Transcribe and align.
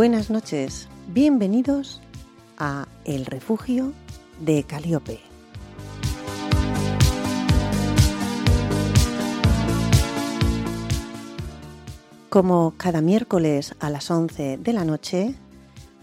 Buenas 0.00 0.30
noches, 0.30 0.88
bienvenidos 1.08 2.00
a 2.56 2.88
El 3.04 3.26
Refugio 3.26 3.92
de 4.40 4.64
Calíope. 4.64 5.20
Como 12.30 12.72
cada 12.78 13.02
miércoles 13.02 13.74
a 13.78 13.90
las 13.90 14.10
11 14.10 14.56
de 14.56 14.72
la 14.72 14.86
noche, 14.86 15.34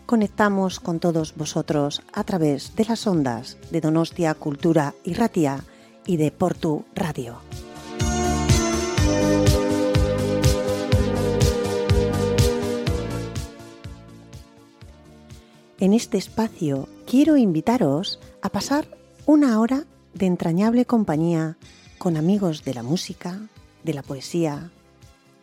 conectamos 0.06 0.80
con 0.80 1.00
todos 1.00 1.34
vosotros 1.36 2.04
a 2.14 2.24
través 2.24 2.76
de 2.76 2.86
las 2.86 3.08
ondas 3.08 3.58
de 3.72 3.82
Donostia 3.82 4.36
Cultura 4.36 4.94
y 5.04 5.16
Ratia 5.16 5.64
y 6.06 6.18
de 6.18 6.30
Portu 6.30 6.86
Radio. 6.94 7.40
En 15.80 15.94
este 15.94 16.18
espacio 16.18 16.90
quiero 17.06 17.38
invitaros 17.38 18.20
a 18.42 18.50
pasar 18.50 18.88
una 19.28 19.60
hora 19.60 19.86
de 20.16 20.26
entrañable 20.26 20.86
compañía 20.86 21.56
con 22.00 22.18
amigos 22.18 22.64
de 22.64 22.74
la 22.74 22.82
música, 22.82 23.40
de 23.84 23.94
la 23.94 24.02
poesía, 24.02 24.72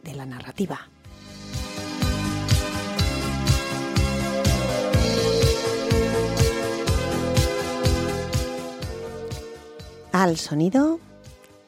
de 0.02 0.14
la 0.14 0.26
narrativa. 0.26 0.88
Al 10.10 10.36
sonido, 10.36 10.98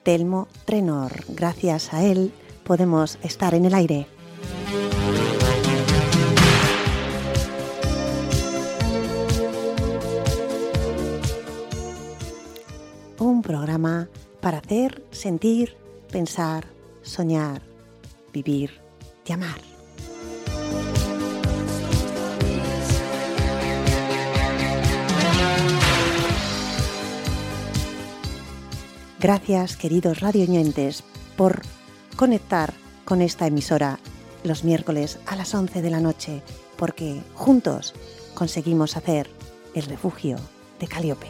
Telmo 0.02 0.48
Trenor. 0.64 1.24
Gracias 1.28 1.94
a 1.94 2.02
él 2.02 2.32
podemos 2.64 3.20
estar 3.22 3.54
en 3.54 3.64
el 3.64 3.74
aire. 3.74 4.08
Para 14.40 14.58
hacer, 14.58 15.04
sentir, 15.10 15.76
pensar, 16.10 16.66
soñar, 17.02 17.60
vivir 18.32 18.80
y 19.26 19.32
amar. 19.32 19.60
Gracias, 29.20 29.76
queridos 29.76 30.20
radioñentes, 30.20 31.02
por 31.36 31.60
conectar 32.16 32.72
con 33.04 33.20
esta 33.20 33.46
emisora 33.46 33.98
los 34.42 34.64
miércoles 34.64 35.18
a 35.26 35.36
las 35.36 35.54
11 35.54 35.82
de 35.82 35.90
la 35.90 36.00
noche, 36.00 36.42
porque 36.76 37.20
juntos 37.34 37.94
conseguimos 38.34 38.96
hacer 38.96 39.28
el 39.74 39.84
refugio 39.84 40.36
de 40.80 40.86
Caliope. 40.86 41.26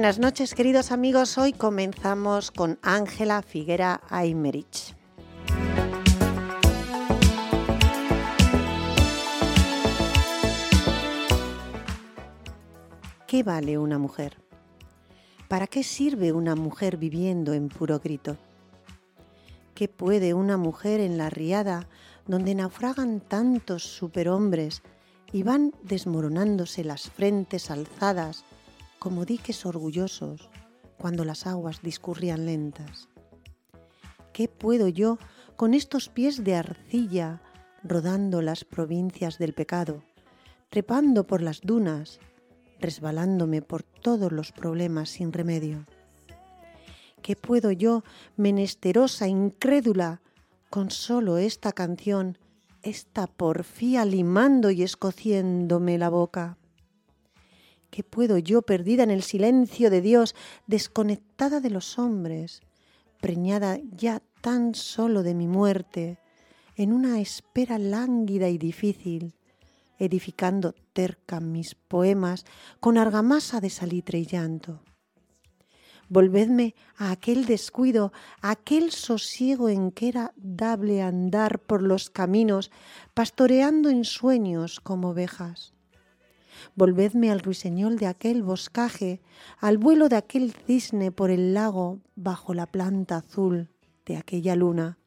Buenas 0.00 0.18
noches, 0.18 0.54
queridos 0.54 0.92
amigos. 0.92 1.36
Hoy 1.36 1.52
comenzamos 1.52 2.50
con 2.50 2.78
Ángela 2.80 3.42
Figuera 3.42 4.00
Aymerich. 4.08 4.96
¿Qué 13.26 13.42
vale 13.42 13.76
una 13.76 13.98
mujer? 13.98 14.38
¿Para 15.48 15.66
qué 15.66 15.82
sirve 15.82 16.32
una 16.32 16.56
mujer 16.56 16.96
viviendo 16.96 17.52
en 17.52 17.68
puro 17.68 17.98
grito? 17.98 18.38
¿Qué 19.74 19.88
puede 19.88 20.32
una 20.32 20.56
mujer 20.56 21.00
en 21.00 21.18
la 21.18 21.28
riada 21.28 21.90
donde 22.26 22.54
naufragan 22.54 23.20
tantos 23.20 23.82
superhombres 23.82 24.80
y 25.30 25.42
van 25.42 25.74
desmoronándose 25.82 26.84
las 26.84 27.10
frentes 27.10 27.70
alzadas 27.70 28.46
como 29.00 29.24
diques 29.24 29.64
orgullosos 29.64 30.50
cuando 30.98 31.24
las 31.24 31.46
aguas 31.46 31.80
discurrían 31.82 32.44
lentas. 32.44 33.08
¿Qué 34.32 34.46
puedo 34.46 34.88
yo 34.88 35.18
con 35.56 35.74
estos 35.74 36.10
pies 36.10 36.44
de 36.44 36.54
arcilla 36.54 37.42
rodando 37.82 38.42
las 38.42 38.64
provincias 38.64 39.38
del 39.38 39.54
pecado, 39.54 40.04
trepando 40.68 41.26
por 41.26 41.40
las 41.40 41.62
dunas, 41.62 42.20
resbalándome 42.78 43.62
por 43.62 43.82
todos 43.82 44.32
los 44.32 44.52
problemas 44.52 45.08
sin 45.08 45.32
remedio? 45.32 45.86
¿Qué 47.22 47.36
puedo 47.36 47.72
yo, 47.72 48.04
menesterosa, 48.36 49.28
incrédula, 49.28 50.20
con 50.68 50.90
solo 50.90 51.38
esta 51.38 51.72
canción, 51.72 52.36
esta 52.82 53.26
porfía 53.26 54.04
limando 54.04 54.70
y 54.70 54.82
escociéndome 54.82 55.96
la 55.96 56.10
boca? 56.10 56.59
¿Qué 57.90 58.04
puedo 58.04 58.38
yo, 58.38 58.62
perdida 58.62 59.02
en 59.02 59.10
el 59.10 59.22
silencio 59.22 59.90
de 59.90 60.00
Dios, 60.00 60.36
desconectada 60.68 61.60
de 61.60 61.70
los 61.70 61.98
hombres, 61.98 62.62
preñada 63.20 63.78
ya 63.90 64.22
tan 64.40 64.76
solo 64.76 65.24
de 65.24 65.34
mi 65.34 65.48
muerte, 65.48 66.18
en 66.76 66.92
una 66.92 67.20
espera 67.20 67.78
lánguida 67.78 68.48
y 68.48 68.58
difícil, 68.58 69.34
edificando 69.98 70.74
terca 70.92 71.40
mis 71.40 71.74
poemas 71.74 72.44
con 72.78 72.96
argamasa 72.96 73.60
de 73.60 73.70
salitre 73.70 74.20
y 74.20 74.26
llanto? 74.26 74.84
Volvedme 76.08 76.76
a 76.96 77.10
aquel 77.10 77.44
descuido, 77.44 78.12
a 78.40 78.52
aquel 78.52 78.92
sosiego 78.92 79.68
en 79.68 79.90
que 79.90 80.08
era 80.08 80.32
dable 80.36 81.02
andar 81.02 81.58
por 81.60 81.82
los 81.82 82.08
caminos, 82.08 82.70
pastoreando 83.14 83.90
en 83.90 84.04
sueños 84.04 84.78
como 84.80 85.10
ovejas 85.10 85.74
Volvedme 86.74 87.30
al 87.30 87.40
ruiseñol 87.40 87.98
de 87.98 88.06
aquel 88.06 88.42
boscaje, 88.42 89.20
al 89.58 89.78
vuelo 89.78 90.08
de 90.08 90.16
aquel 90.16 90.52
cisne 90.52 91.12
por 91.12 91.30
el 91.30 91.54
lago 91.54 92.00
bajo 92.16 92.54
la 92.54 92.66
planta 92.66 93.16
azul 93.16 93.68
de 94.06 94.16
aquella 94.16 94.56
luna. 94.56 94.98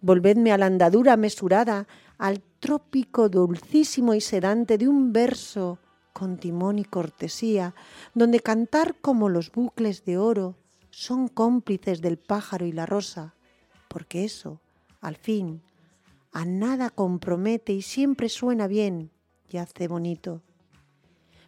Volvedme 0.00 0.52
a 0.52 0.58
la 0.58 0.66
andadura 0.66 1.16
mesurada, 1.16 1.86
al 2.18 2.42
trópico 2.60 3.28
dulcísimo 3.28 4.14
y 4.14 4.20
sedante 4.20 4.78
de 4.78 4.88
un 4.88 5.12
verso 5.12 5.78
con 6.12 6.38
timón 6.38 6.78
y 6.78 6.84
cortesía, 6.84 7.74
donde 8.14 8.40
cantar 8.40 8.96
como 9.00 9.28
los 9.28 9.52
bucles 9.52 10.04
de 10.04 10.18
oro 10.18 10.56
son 10.90 11.28
cómplices 11.28 12.00
del 12.00 12.18
pájaro 12.18 12.66
y 12.66 12.72
la 12.72 12.86
rosa, 12.86 13.34
porque 13.86 14.24
eso, 14.24 14.60
al 15.00 15.16
fin, 15.16 15.62
a 16.32 16.44
nada 16.44 16.90
compromete 16.90 17.72
y 17.72 17.82
siempre 17.82 18.28
suena 18.28 18.66
bien 18.66 19.10
y 19.50 19.58
hace 19.58 19.88
bonito. 19.88 20.42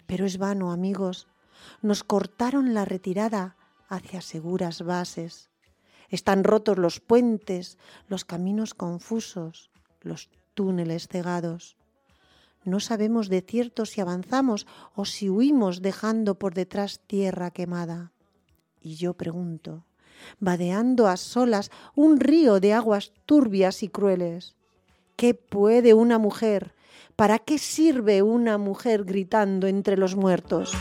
Pero 0.07 0.27
es 0.27 0.39
vano, 0.39 0.73
amigos. 0.73 1.29
Nos 1.83 2.05
cortaron 2.05 2.75
la 2.75 2.85
retirada 2.85 3.57
hacia 3.89 4.21
seguras 4.23 4.83
bases. 4.83 5.51
Están 6.09 6.45
rotos 6.45 6.79
los 6.79 7.01
puentes, 7.01 7.79
los 8.09 8.25
caminos 8.25 8.75
confusos, 8.75 9.71
los 10.01 10.31
túneles 10.55 11.07
cegados. 11.09 11.77
No 12.65 12.81
sabemos 12.81 13.29
de 13.29 13.41
cierto 13.41 13.87
si 13.87 14.01
avanzamos 14.01 14.67
o 14.95 15.05
si 15.05 15.31
huimos 15.31 15.81
dejando 15.81 16.39
por 16.39 16.55
detrás 16.55 17.01
tierra 17.07 17.51
quemada. 17.51 18.13
Y 18.81 18.97
yo 18.97 19.15
pregunto, 19.15 19.87
vadeando 20.41 21.07
a 21.07 21.17
solas 21.17 21.71
un 21.95 22.21
río 22.21 22.61
de 22.61 22.75
aguas 22.75 23.13
turbias 23.27 23.83
y 23.83 23.89
crueles, 23.89 24.57
¿qué 25.17 25.35
puede 25.35 25.95
una 25.95 26.19
mujer 26.19 26.75
¿Para 27.21 27.39
qué 27.39 27.59
sirve 27.59 28.23
una 28.23 28.57
mujer 28.57 29.05
gritando 29.05 29.67
entre 29.67 29.99
los 29.99 30.17
muertos? 30.17 30.73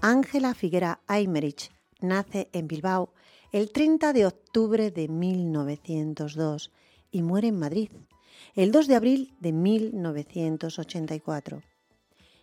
Ángela 0.00 0.54
Figuera 0.54 0.98
Aymerich 1.06 1.70
nace 2.00 2.48
en 2.52 2.66
Bilbao 2.66 3.14
el 3.52 3.70
30 3.70 4.14
de 4.14 4.26
octubre 4.26 4.90
de 4.90 5.06
1902 5.06 6.72
y 7.12 7.22
muere 7.22 7.46
en 7.46 7.60
Madrid 7.60 7.90
el 8.56 8.72
2 8.72 8.88
de 8.88 8.96
abril 8.96 9.36
de 9.38 9.52
1984. 9.52 11.62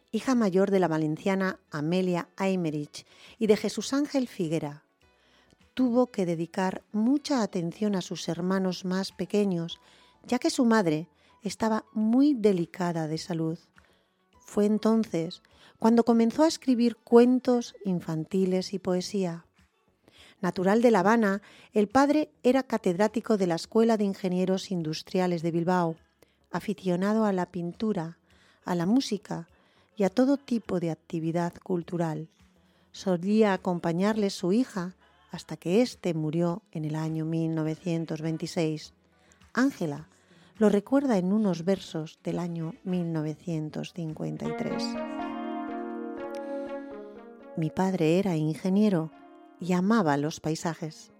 Hija 0.09 0.35
mayor 0.35 0.71
de 0.71 0.79
la 0.79 0.87
valenciana 0.87 1.59
Amelia 1.69 2.29
Aymerich 2.37 3.05
y 3.37 3.47
de 3.47 3.57
Jesús 3.57 3.91
Ángel 3.91 4.29
Figuera, 4.29 4.86
tuvo 5.77 6.07
que 6.07 6.25
dedicar 6.25 6.81
mucha 6.91 7.43
atención 7.43 7.95
a 7.95 8.01
sus 8.01 8.27
hermanos 8.29 8.83
más 8.83 9.11
pequeños, 9.11 9.79
ya 10.25 10.39
que 10.39 10.49
su 10.49 10.65
madre 10.65 11.07
estaba 11.43 11.85
muy 11.93 12.33
delicada 12.33 13.07
de 13.07 13.19
salud. 13.19 13.59
Fue 14.39 14.65
entonces 14.65 15.43
cuando 15.77 16.03
comenzó 16.03 16.41
a 16.41 16.47
escribir 16.47 16.95
cuentos 16.95 17.75
infantiles 17.85 18.73
y 18.73 18.79
poesía. 18.79 19.45
Natural 20.41 20.81
de 20.81 20.89
La 20.89 21.01
Habana, 21.01 21.43
el 21.73 21.87
padre 21.87 22.31
era 22.41 22.63
catedrático 22.63 23.37
de 23.37 23.45
la 23.45 23.53
Escuela 23.53 23.97
de 23.97 24.05
Ingenieros 24.05 24.71
Industriales 24.71 25.43
de 25.43 25.51
Bilbao, 25.51 25.95
aficionado 26.49 27.23
a 27.23 27.33
la 27.33 27.51
pintura, 27.51 28.17
a 28.65 28.73
la 28.73 28.87
música 28.87 29.47
y 29.95 30.05
a 30.05 30.09
todo 30.09 30.37
tipo 30.37 30.79
de 30.79 30.89
actividad 30.89 31.53
cultural. 31.61 32.29
Solía 32.93 33.53
acompañarle 33.53 34.31
su 34.31 34.53
hija 34.53 34.95
hasta 35.37 35.55
que 35.55 35.83
éste 35.83 36.15
murió 36.15 36.63
en 36.71 36.83
el 36.83 36.95
año 36.95 37.23
1926. 37.23 38.95
Ángela 39.53 40.09
lo 40.57 40.67
recuerda 40.69 41.19
en 41.19 41.31
unos 41.31 41.63
versos 41.63 42.17
del 42.23 42.39
año 42.39 42.73
1953. 42.85 44.83
Mi 47.55 47.69
padre 47.69 48.17
era 48.17 48.35
ingeniero 48.35 49.11
y 49.59 49.73
amaba 49.73 50.17
los 50.17 50.39
paisajes. 50.39 51.11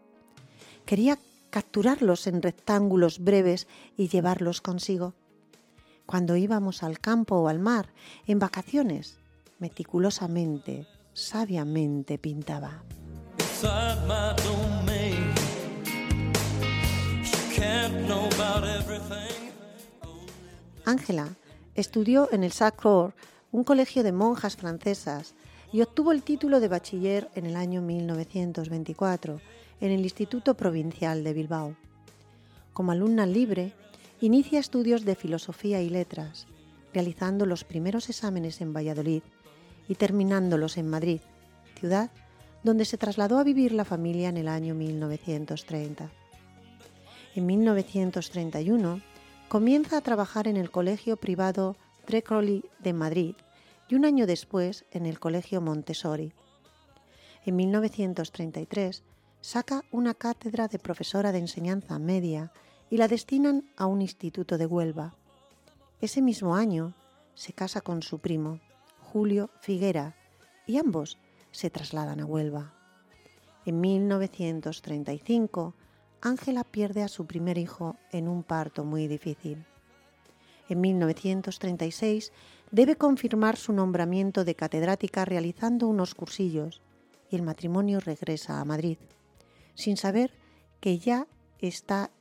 Quería 0.88 1.20
capturarlos 1.52 2.26
en 2.26 2.42
rectángulos 2.42 3.20
breves 3.20 3.68
y 3.98 4.08
llevarlos 4.08 4.62
consigo. 4.62 5.14
Cuando 6.08 6.36
íbamos 6.38 6.82
al 6.82 6.98
campo 6.98 7.36
o 7.36 7.50
al 7.50 7.60
mar, 7.60 7.94
en 8.26 8.40
vacaciones, 8.40 9.20
meticulosamente, 9.60 10.88
sabiamente 11.14 12.18
pintaba. 12.18 12.82
Ángela 20.86 21.30
estudió 21.74 22.30
en 22.32 22.44
el 22.44 22.52
Sacre, 22.52 23.14
un 23.52 23.64
colegio 23.64 24.04
de 24.04 24.12
monjas 24.12 24.58
francesas, 24.58 25.34
y 25.74 25.82
obtuvo 25.82 26.12
el 26.12 26.22
título 26.22 26.60
de 26.60 26.68
bachiller 26.68 27.30
en 27.34 27.48
el 27.48 27.56
año 27.56 27.82
1924 27.82 29.42
en 29.82 29.92
el 29.92 30.02
Instituto 30.02 30.56
Provincial 30.56 31.24
de 31.24 31.34
Bilbao. 31.34 31.76
Como 32.74 32.92
alumna 32.92 33.26
libre, 33.26 33.74
inicia 34.22 34.60
estudios 34.60 35.04
de 35.04 35.16
filosofía 35.16 35.82
y 35.82 35.90
letras, 35.90 36.46
realizando 36.94 37.48
los 37.48 37.64
primeros 37.64 38.08
exámenes 38.10 38.62
en 38.62 38.72
Valladolid 38.72 39.24
y 39.90 39.96
terminándolos 39.96 40.78
en 40.78 40.90
Madrid, 40.90 41.22
ciudad 41.76 42.12
donde 42.68 42.84
se 42.84 42.98
trasladó 42.98 43.40
a 43.40 43.46
vivir 43.46 43.72
la 43.72 43.86
familia 43.86 44.28
en 44.28 44.36
el 44.36 44.50
año 44.50 44.76
1930. 44.76 46.12
En 47.34 47.46
1931 47.46 49.02
comienza 49.48 49.96
a 49.96 50.02
trabajar 50.02 50.50
en 50.50 50.58
el 50.58 50.70
colegio 50.70 51.16
privado 51.16 51.78
Trecoli 52.04 52.66
de 52.80 52.92
Madrid 52.92 53.36
y 53.88 53.96
un 53.96 54.04
año 54.04 54.28
después 54.28 54.84
en 54.92 55.06
el 55.06 55.18
Colegio 55.18 55.62
Montessori. 55.62 56.34
En 57.46 57.56
1933 57.56 59.02
saca 59.40 59.86
una 59.90 60.14
cátedra 60.14 60.68
de 60.68 60.78
profesora 60.78 61.32
de 61.32 61.38
enseñanza 61.38 61.98
media 62.00 62.52
y 62.90 62.98
la 62.98 63.08
destinan 63.08 63.64
a 63.78 63.86
un 63.86 64.02
instituto 64.02 64.58
de 64.58 64.66
Huelva. 64.66 65.16
Ese 66.02 66.22
mismo 66.22 66.54
año 66.58 66.96
se 67.34 67.54
casa 67.54 67.80
con 67.80 68.04
su 68.04 68.20
primo, 68.20 68.60
Julio 69.00 69.52
Figuera, 69.62 70.18
y 70.66 70.80
ambos 70.80 71.18
se 71.58 71.72
trasladan 71.72 72.20
a 72.20 72.26
Huelva. 72.26 72.72
En 73.66 73.82
1935, 73.82 75.74
Ángela 76.22 76.64
pierde 76.64 77.02
a 77.02 77.08
su 77.08 77.26
primer 77.26 77.58
hijo 77.58 77.96
en 78.12 78.28
un 78.28 78.44
parto 78.44 78.86
muy 78.86 79.08
difícil. 79.08 79.66
En 80.70 80.82
1936 80.82 82.32
debe 82.70 82.96
confirmar 82.96 83.58
su 83.58 83.74
nombramiento 83.74 84.46
de 84.46 84.54
catedrática 84.54 85.26
realizando 85.26 85.88
unos 85.88 86.14
cursillos 86.14 86.84
y 87.32 87.38
el 87.38 87.42
matrimonio 87.42 88.02
regresa 88.02 88.60
a 88.60 88.66
Madrid, 88.66 89.00
sin 89.74 89.98
saber 89.98 90.38
que 90.80 91.00
ya 91.00 91.26
está 91.58 92.12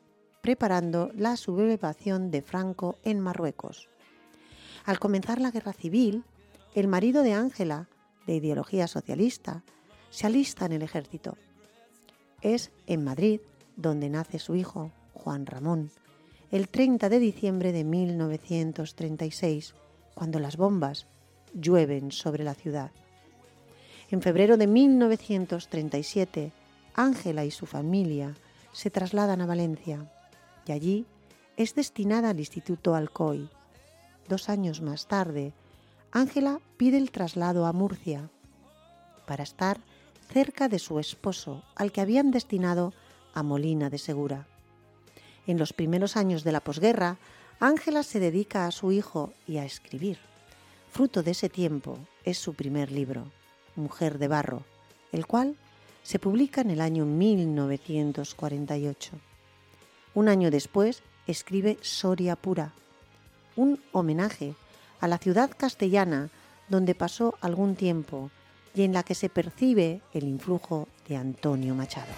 preparando 0.41 1.11
la 1.15 1.37
sublevación 1.37 2.31
de 2.31 2.41
Franco 2.41 2.97
en 3.05 3.21
Marruecos. 3.21 3.91
Al 4.87 4.99
comenzar 4.99 5.43
la 5.43 5.51
guerra 5.51 5.75
civil, 5.75 6.25
el 6.75 6.89
marido 6.89 7.23
de 7.23 7.35
Ángela, 7.35 7.91
de 8.27 8.35
ideología 8.35 8.87
socialista, 8.89 9.63
se 10.11 10.27
alista 10.27 10.67
en 10.67 10.73
el 10.73 10.83
ejército. 10.83 11.37
Es 12.43 12.71
en 12.87 13.05
Madrid 13.05 13.41
donde 13.77 14.09
nace 14.09 14.39
su 14.39 14.57
hijo, 14.57 14.91
Juan 15.15 15.47
Ramón, 15.47 15.91
el 16.51 16.69
30 16.69 17.09
de 17.09 17.19
diciembre 17.19 17.73
de 17.73 17.85
1936, 17.85 19.75
cuando 20.15 20.39
las 20.39 20.57
bombas 20.57 21.07
llueven 21.53 22.13
sobre 22.13 22.45
la 22.45 22.55
ciudad. 22.55 22.91
En 24.11 24.23
febrero 24.23 24.57
de 24.57 24.67
1937, 24.67 26.53
Ángela 26.95 27.45
y 27.45 27.51
su 27.51 27.67
familia 27.67 28.37
se 28.73 28.91
trasladan 28.91 29.41
a 29.41 29.47
Valencia 29.47 30.11
y 30.67 30.73
allí 30.73 31.07
es 31.57 31.75
destinada 31.75 32.31
al 32.31 32.39
Instituto 32.39 32.95
Alcoy. 32.95 33.49
Dos 34.29 34.49
años 34.49 34.81
más 34.81 35.07
tarde, 35.07 35.53
Ángela 36.13 36.61
pide 36.77 36.99
el 36.99 37.11
traslado 37.11 37.67
a 37.67 37.73
Murcia 37.73 38.31
para 39.27 39.43
estar 39.43 39.81
cerca 40.33 40.69
de 40.69 40.79
su 40.79 40.99
esposo, 40.99 41.63
al 41.75 41.93
que 41.93 42.01
habían 42.01 42.31
destinado 42.31 42.93
a 43.35 43.43
Molina 43.43 43.91
de 43.91 43.99
Segura. 43.99 44.47
En 45.47 45.59
los 45.59 45.73
primeros 45.73 46.17
años 46.17 46.45
de 46.45 46.53
la 46.53 46.61
posguerra, 46.61 47.19
Ángela 47.61 48.03
se 48.03 48.21
dedica 48.21 48.67
a 48.67 48.71
su 48.71 48.93
hijo 48.93 49.33
y 49.47 49.59
a 49.59 49.65
escribir. 49.65 50.19
Fruto 50.91 51.23
de 51.23 51.33
ese 51.33 51.49
tiempo 51.49 51.99
es 52.25 52.39
su 52.39 52.55
primer 52.55 52.91
libro, 52.91 53.31
Mujer 53.77 54.19
de 54.19 54.29
Barro, 54.29 54.63
el 55.13 55.27
cual 55.27 55.57
se 56.03 56.19
publica 56.19 56.61
en 56.61 56.71
el 56.71 56.81
año 56.81 57.05
1948. 57.05 59.13
Un 60.15 60.29
año 60.29 60.51
después 60.51 61.03
escribe 61.27 61.79
Soria 61.83 62.37
Pura, 62.37 62.73
un 63.57 63.83
homenaje 63.93 64.55
a 65.01 65.09
la 65.09 65.19
ciudad 65.19 65.51
castellana 65.57 66.31
donde 66.69 66.95
pasó 66.95 67.35
algún 67.41 67.77
tiempo 67.77 68.31
y 68.75 68.83
en 68.83 68.93
la 68.93 69.03
que 69.03 69.15
se 69.15 69.29
percibe 69.29 70.03
el 70.13 70.25
influjo 70.25 70.89
de 71.09 71.17
Antonio 71.17 71.75
Machado. 71.75 72.13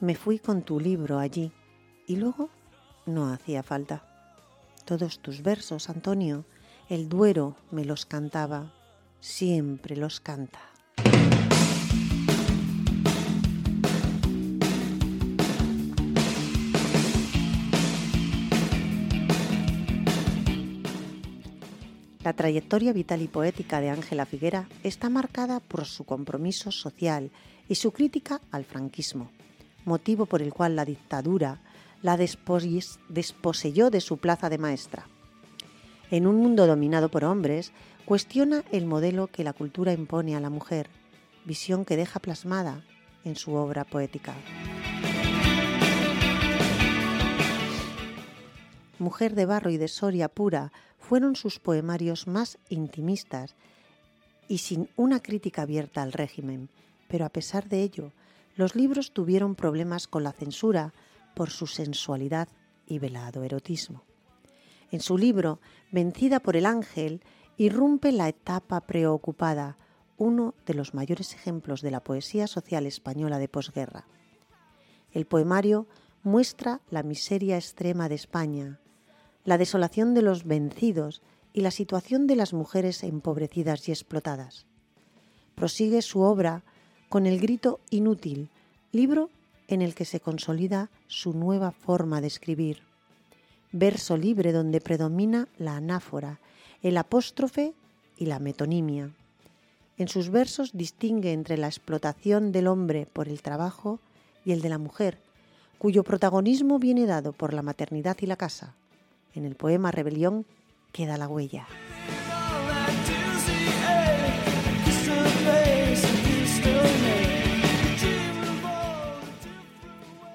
Me 0.00 0.14
fui 0.14 0.38
con 0.38 0.62
tu 0.62 0.80
libro 0.80 1.18
allí 1.18 1.52
y 2.06 2.16
luego 2.16 2.50
no 3.06 3.32
hacía 3.32 3.62
falta. 3.62 4.04
Todos 4.84 5.20
tus 5.20 5.42
versos, 5.42 5.88
Antonio, 5.88 6.44
el 6.90 7.08
Duero 7.08 7.56
me 7.70 7.86
los 7.86 8.04
cantaba, 8.04 8.74
siempre 9.20 9.96
los 9.96 10.20
canta. 10.20 10.73
La 22.24 22.32
trayectoria 22.32 22.92
vital 22.92 23.22
y 23.22 23.28
poética 23.28 23.80
de 23.80 23.90
Ángela 23.90 24.26
Figuera 24.26 24.68
está 24.82 25.08
marcada 25.08 25.60
por 25.60 25.84
su 25.84 26.04
compromiso 26.04 26.72
social 26.72 27.30
y 27.68 27.76
su 27.76 27.92
crítica 27.92 28.40
al 28.50 28.64
franquismo 28.64 29.30
motivo 29.84 30.26
por 30.26 30.42
el 30.42 30.52
cual 30.52 30.76
la 30.76 30.84
dictadura 30.84 31.60
la 32.02 32.16
desposeyó 32.16 33.90
de 33.90 34.00
su 34.00 34.18
plaza 34.18 34.50
de 34.50 34.58
maestra. 34.58 35.06
En 36.10 36.26
un 36.26 36.36
mundo 36.36 36.66
dominado 36.66 37.08
por 37.08 37.24
hombres, 37.24 37.72
cuestiona 38.04 38.62
el 38.72 38.84
modelo 38.84 39.28
que 39.28 39.44
la 39.44 39.54
cultura 39.54 39.92
impone 39.92 40.36
a 40.36 40.40
la 40.40 40.50
mujer, 40.50 40.90
visión 41.44 41.84
que 41.84 41.96
deja 41.96 42.20
plasmada 42.20 42.84
en 43.24 43.36
su 43.36 43.54
obra 43.54 43.84
poética. 43.84 44.34
Mujer 48.98 49.34
de 49.34 49.46
barro 49.46 49.70
y 49.70 49.76
de 49.76 49.88
Soria 49.88 50.28
pura 50.28 50.72
fueron 51.04 51.36
sus 51.36 51.60
poemarios 51.60 52.26
más 52.26 52.58
intimistas 52.70 53.54
y 54.48 54.58
sin 54.58 54.88
una 54.96 55.20
crítica 55.20 55.62
abierta 55.62 56.02
al 56.02 56.12
régimen, 56.12 56.70
pero 57.08 57.26
a 57.26 57.28
pesar 57.28 57.68
de 57.68 57.82
ello, 57.82 58.12
los 58.56 58.74
libros 58.74 59.12
tuvieron 59.12 59.54
problemas 59.54 60.08
con 60.08 60.24
la 60.24 60.32
censura 60.32 60.94
por 61.34 61.50
su 61.50 61.66
sensualidad 61.66 62.48
y 62.86 62.98
velado 62.98 63.42
erotismo. 63.42 64.02
En 64.90 65.00
su 65.00 65.18
libro, 65.18 65.60
Vencida 65.92 66.40
por 66.40 66.56
el 66.56 66.64
Ángel, 66.64 67.20
irrumpe 67.58 68.10
la 68.10 68.28
etapa 68.28 68.80
preocupada, 68.80 69.76
uno 70.16 70.54
de 70.64 70.74
los 70.74 70.94
mayores 70.94 71.34
ejemplos 71.34 71.82
de 71.82 71.90
la 71.90 72.02
poesía 72.02 72.46
social 72.46 72.86
española 72.86 73.38
de 73.38 73.48
posguerra. 73.48 74.06
El 75.12 75.26
poemario 75.26 75.86
muestra 76.22 76.80
la 76.90 77.02
miseria 77.02 77.56
extrema 77.56 78.08
de 78.08 78.14
España, 78.14 78.80
la 79.44 79.58
desolación 79.58 80.14
de 80.14 80.22
los 80.22 80.44
vencidos 80.44 81.22
y 81.52 81.60
la 81.60 81.70
situación 81.70 82.26
de 82.26 82.36
las 82.36 82.52
mujeres 82.52 83.02
empobrecidas 83.04 83.88
y 83.88 83.92
explotadas. 83.92 84.66
Prosigue 85.54 86.02
su 86.02 86.20
obra 86.20 86.62
con 87.08 87.26
El 87.26 87.38
grito 87.38 87.80
inútil, 87.90 88.48
libro 88.90 89.30
en 89.68 89.82
el 89.82 89.94
que 89.94 90.04
se 90.04 90.20
consolida 90.20 90.90
su 91.06 91.32
nueva 91.32 91.70
forma 91.70 92.20
de 92.20 92.26
escribir. 92.26 92.82
Verso 93.72 94.16
libre 94.16 94.52
donde 94.52 94.80
predomina 94.80 95.48
la 95.58 95.76
anáfora, 95.76 96.40
el 96.82 96.96
apóstrofe 96.96 97.72
y 98.18 98.26
la 98.26 98.38
metonimia. 98.38 99.10
En 99.96 100.08
sus 100.08 100.30
versos 100.30 100.72
distingue 100.72 101.32
entre 101.32 101.56
la 101.56 101.68
explotación 101.68 102.50
del 102.50 102.66
hombre 102.66 103.06
por 103.06 103.28
el 103.28 103.42
trabajo 103.42 104.00
y 104.44 104.52
el 104.52 104.60
de 104.60 104.68
la 104.68 104.78
mujer, 104.78 105.18
cuyo 105.78 106.02
protagonismo 106.02 106.78
viene 106.78 107.06
dado 107.06 107.32
por 107.32 107.54
la 107.54 107.62
maternidad 107.62 108.16
y 108.20 108.26
la 108.26 108.36
casa. 108.36 108.74
En 109.34 109.44
el 109.44 109.56
poema 109.56 109.90
Rebelión 109.90 110.46
queda 110.92 111.18
la 111.18 111.26
huella. 111.26 111.66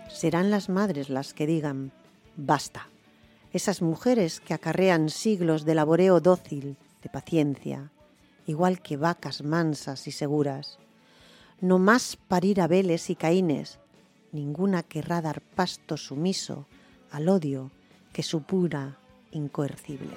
Serán 0.09 0.51
las 0.51 0.67
madres 0.67 1.09
las 1.09 1.33
que 1.33 1.47
digan, 1.47 1.93
basta. 2.35 2.89
Esas 3.53 3.81
mujeres 3.81 4.41
que 4.41 4.53
acarrean 4.53 5.09
siglos 5.09 5.63
de 5.63 5.75
laboreo 5.75 6.19
dócil, 6.19 6.75
de 7.01 7.09
paciencia, 7.09 7.91
igual 8.45 8.81
que 8.81 8.97
vacas 8.97 9.43
mansas 9.43 10.07
y 10.07 10.11
seguras. 10.11 10.77
No 11.61 11.79
más 11.79 12.17
parir 12.17 12.59
abeles 12.59 13.09
y 13.09 13.15
caínes, 13.15 13.79
ninguna 14.33 14.83
querrá 14.83 15.21
dar 15.21 15.39
pasto 15.39 15.95
sumiso 15.95 16.67
al 17.11 17.29
odio 17.29 17.71
que 18.13 18.23
supura 18.23 18.97
incoercible. 19.31 20.11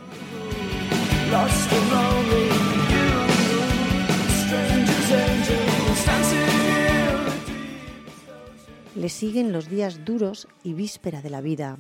Le 8.95 9.09
siguen 9.09 9.53
los 9.53 9.69
días 9.69 10.05
duros 10.05 10.49
y 10.63 10.75
víspera 10.75 11.23
de 11.23 11.31
la 11.31 11.41
vida. 11.41 11.79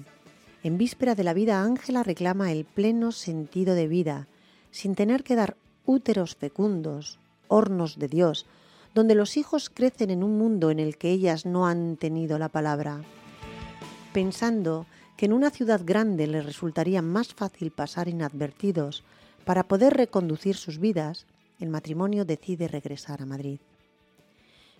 En 0.62 0.78
víspera 0.78 1.14
de 1.14 1.24
la 1.24 1.34
vida 1.34 1.62
Ángela 1.62 2.02
reclama 2.02 2.52
el 2.52 2.64
pleno 2.64 3.12
sentido 3.12 3.74
de 3.74 3.88
vida, 3.88 4.28
sin 4.70 4.94
tener 4.94 5.22
que 5.22 5.36
dar 5.36 5.56
úteros 5.84 6.36
fecundos, 6.36 7.18
hornos 7.48 7.98
de 7.98 8.08
Dios, 8.08 8.46
donde 8.94 9.14
los 9.14 9.36
hijos 9.36 9.70
crecen 9.70 10.10
en 10.10 10.22
un 10.22 10.38
mundo 10.38 10.70
en 10.70 10.78
el 10.78 10.96
que 10.96 11.10
ellas 11.10 11.46
no 11.46 11.66
han 11.66 11.96
tenido 11.96 12.38
la 12.38 12.48
palabra. 12.48 13.02
Pensando 14.12 14.86
que 15.16 15.26
en 15.26 15.32
una 15.32 15.50
ciudad 15.50 15.80
grande 15.84 16.26
les 16.26 16.44
resultaría 16.44 17.02
más 17.02 17.34
fácil 17.34 17.70
pasar 17.70 18.08
inadvertidos 18.08 19.04
para 19.44 19.68
poder 19.68 19.94
reconducir 19.94 20.56
sus 20.56 20.78
vidas, 20.78 21.26
el 21.58 21.68
matrimonio 21.68 22.24
decide 22.24 22.68
regresar 22.68 23.22
a 23.22 23.26
Madrid. 23.26 23.60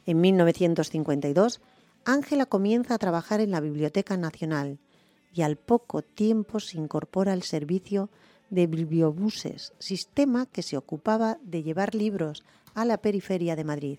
En 0.06 0.20
1952, 0.20 1.60
Ángela 2.04 2.46
comienza 2.46 2.94
a 2.94 2.98
trabajar 2.98 3.40
en 3.40 3.50
la 3.52 3.60
Biblioteca 3.60 4.16
Nacional 4.16 4.78
y 5.32 5.42
al 5.42 5.56
poco 5.56 6.02
tiempo 6.02 6.60
se 6.60 6.78
incorpora 6.78 7.32
al 7.32 7.42
servicio 7.42 8.10
de 8.50 8.66
bibliobuses, 8.66 9.72
sistema 9.78 10.46
que 10.46 10.62
se 10.62 10.76
ocupaba 10.76 11.38
de 11.42 11.62
llevar 11.62 11.94
libros 11.94 12.44
a 12.74 12.84
la 12.84 12.98
periferia 12.98 13.56
de 13.56 13.64
Madrid. 13.64 13.98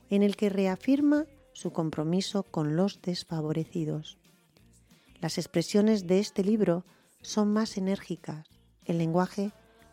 en 0.09 0.23
el 0.23 0.35
que 0.35 0.49
reafirma 0.49 1.27
su 1.53 1.71
compromiso 1.71 2.41
con 2.41 2.75
los 2.75 3.03
desfavorecidos. 3.03 4.17
Las 5.19 5.37
expresiones 5.37 6.07
de 6.07 6.17
este 6.17 6.43
libro 6.43 6.85
son 7.21 7.53
más 7.53 7.77
enérgicas, 7.77 8.47
el 8.85 8.97
lenguaje 8.97 9.51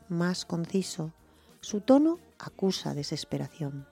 más 0.08 0.46
conciso, 0.46 1.12
su 1.60 1.82
tono 1.82 2.20
acusa 2.38 2.94
desesperación. 2.94 3.86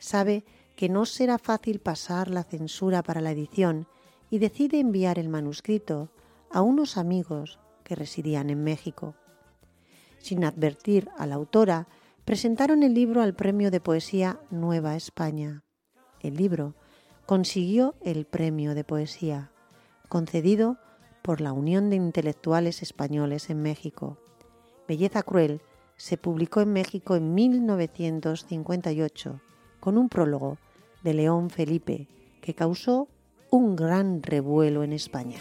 Sabe 0.00 0.44
que 0.74 0.88
no 0.88 1.06
será 1.06 1.38
fácil 1.38 1.78
pasar 1.78 2.28
la 2.28 2.42
censura 2.42 3.04
para 3.04 3.20
la 3.20 3.30
edición 3.30 3.86
y 4.30 4.38
decide 4.38 4.80
enviar 4.80 5.20
el 5.20 5.28
manuscrito 5.28 6.10
a 6.50 6.62
unos 6.62 6.96
amigos 6.96 7.60
que 7.84 7.94
residían 7.94 8.50
en 8.50 8.64
México. 8.64 9.14
Sin 10.18 10.44
advertir 10.44 11.08
a 11.16 11.26
la 11.26 11.36
autora, 11.36 11.86
presentaron 12.24 12.82
el 12.82 12.94
libro 12.94 13.22
al 13.22 13.34
Premio 13.34 13.70
de 13.70 13.80
Poesía 13.80 14.40
Nueva 14.50 14.96
España. 14.96 15.62
El 16.20 16.36
libro 16.36 16.74
consiguió 17.26 17.94
el 18.02 18.26
Premio 18.26 18.74
de 18.74 18.84
Poesía 18.84 19.52
concedido 20.08 20.78
por 21.22 21.40
la 21.40 21.52
Unión 21.52 21.90
de 21.90 21.96
Intelectuales 21.96 22.82
Españoles 22.82 23.50
en 23.50 23.62
México. 23.62 24.18
Belleza 24.86 25.22
Cruel 25.22 25.60
se 25.96 26.16
publicó 26.16 26.60
en 26.60 26.72
México 26.72 27.16
en 27.16 27.34
1958 27.34 29.40
con 29.80 29.98
un 29.98 30.08
prólogo 30.08 30.58
de 31.02 31.14
León 31.14 31.50
Felipe 31.50 32.06
que 32.40 32.54
causó 32.54 33.08
un 33.50 33.74
gran 33.76 34.22
revuelo 34.22 34.84
en 34.84 34.92
España. 34.92 35.38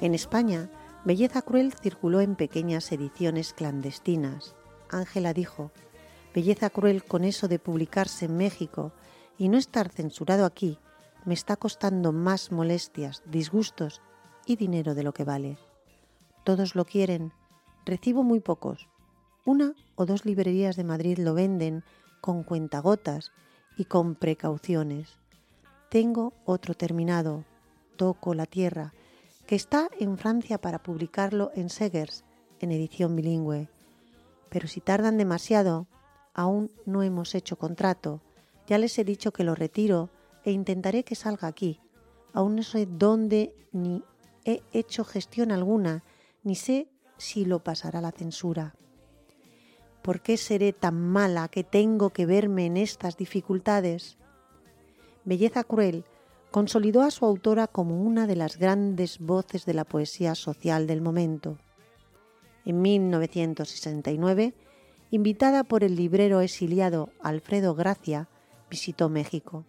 En 0.00 0.14
España, 0.14 0.70
Belleza 1.04 1.40
Cruel 1.40 1.72
circuló 1.72 2.20
en 2.20 2.36
pequeñas 2.36 2.92
ediciones 2.92 3.54
clandestinas. 3.54 4.54
Ángela 4.90 5.32
dijo, 5.32 5.70
Belleza 6.34 6.68
cruel 6.68 7.02
con 7.02 7.24
eso 7.24 7.48
de 7.48 7.58
publicarse 7.58 8.26
en 8.26 8.36
México 8.36 8.92
y 9.38 9.48
no 9.48 9.56
estar 9.56 9.88
censurado 9.88 10.44
aquí 10.44 10.78
me 11.24 11.32
está 11.32 11.56
costando 11.56 12.12
más 12.12 12.52
molestias, 12.52 13.22
disgustos 13.24 14.02
y 14.44 14.56
dinero 14.56 14.94
de 14.94 15.02
lo 15.02 15.14
que 15.14 15.24
vale. 15.24 15.58
Todos 16.44 16.74
lo 16.74 16.84
quieren, 16.84 17.32
recibo 17.86 18.22
muy 18.22 18.40
pocos. 18.40 18.88
Una 19.46 19.74
o 19.94 20.04
dos 20.04 20.26
librerías 20.26 20.76
de 20.76 20.84
Madrid 20.84 21.18
lo 21.18 21.32
venden 21.32 21.84
con 22.20 22.44
cuentagotas 22.44 23.32
y 23.78 23.86
con 23.86 24.14
precauciones. 24.14 25.18
Tengo 25.88 26.34
otro 26.44 26.74
terminado, 26.74 27.44
Toco 27.96 28.34
la 28.34 28.46
Tierra, 28.46 28.92
que 29.46 29.54
está 29.54 29.88
en 29.98 30.18
Francia 30.18 30.58
para 30.58 30.82
publicarlo 30.82 31.50
en 31.54 31.70
Segers, 31.70 32.24
en 32.60 32.72
edición 32.72 33.16
bilingüe. 33.16 33.68
Pero 34.48 34.68
si 34.68 34.80
tardan 34.80 35.18
demasiado, 35.18 35.88
Aún 36.36 36.70
no 36.84 37.02
hemos 37.02 37.34
hecho 37.34 37.56
contrato. 37.56 38.20
Ya 38.66 38.76
les 38.76 38.98
he 38.98 39.04
dicho 39.04 39.32
que 39.32 39.42
lo 39.42 39.54
retiro 39.54 40.10
e 40.44 40.52
intentaré 40.52 41.02
que 41.02 41.14
salga 41.14 41.48
aquí. 41.48 41.80
Aún 42.34 42.56
no 42.56 42.62
sé 42.62 42.84
dónde 42.84 43.54
ni 43.72 44.04
he 44.44 44.62
hecho 44.74 45.02
gestión 45.02 45.50
alguna, 45.50 46.04
ni 46.42 46.54
sé 46.54 46.90
si 47.16 47.46
lo 47.46 47.64
pasará 47.64 48.02
la 48.02 48.12
censura. 48.12 48.74
¿Por 50.02 50.20
qué 50.20 50.36
seré 50.36 50.74
tan 50.74 51.00
mala 51.00 51.48
que 51.48 51.64
tengo 51.64 52.10
que 52.10 52.26
verme 52.26 52.66
en 52.66 52.76
estas 52.76 53.16
dificultades? 53.16 54.18
Belleza 55.24 55.64
Cruel 55.64 56.04
consolidó 56.50 57.02
a 57.02 57.10
su 57.10 57.24
autora 57.24 57.66
como 57.66 58.02
una 58.02 58.26
de 58.26 58.36
las 58.36 58.58
grandes 58.58 59.18
voces 59.18 59.66
de 59.66 59.74
la 59.74 59.84
poesía 59.84 60.34
social 60.34 60.86
del 60.86 61.00
momento. 61.00 61.58
En 62.64 62.82
1969, 62.82 64.54
invitada 65.10 65.64
por 65.64 65.84
el 65.84 65.96
librero 65.96 66.40
exiliado 66.40 67.10
Alfredo 67.20 67.74
Gracia, 67.74 68.28
visitó 68.70 69.08
México. 69.08 69.64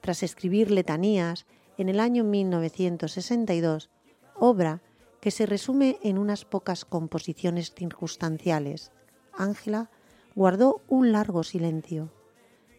Tras 0.00 0.22
escribir 0.22 0.70
letanías 0.70 1.46
en 1.78 1.88
el 1.88 1.98
año 1.98 2.24
1962, 2.24 3.90
obra 4.36 4.82
que 5.20 5.30
se 5.30 5.46
resume 5.46 5.98
en 6.02 6.18
unas 6.18 6.44
pocas 6.44 6.84
composiciones 6.84 7.72
circunstanciales, 7.74 8.92
Ángela 9.32 9.90
guardó 10.34 10.82
un 10.88 11.12
largo 11.12 11.42
silencio, 11.42 12.12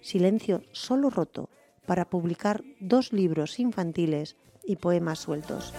silencio 0.01 0.61
solo 0.71 1.09
roto 1.09 1.49
para 1.85 2.09
publicar 2.09 2.63
dos 2.79 3.13
libros 3.13 3.59
infantiles 3.59 4.35
y 4.65 4.77
poemas 4.77 5.19
sueltos. 5.19 5.73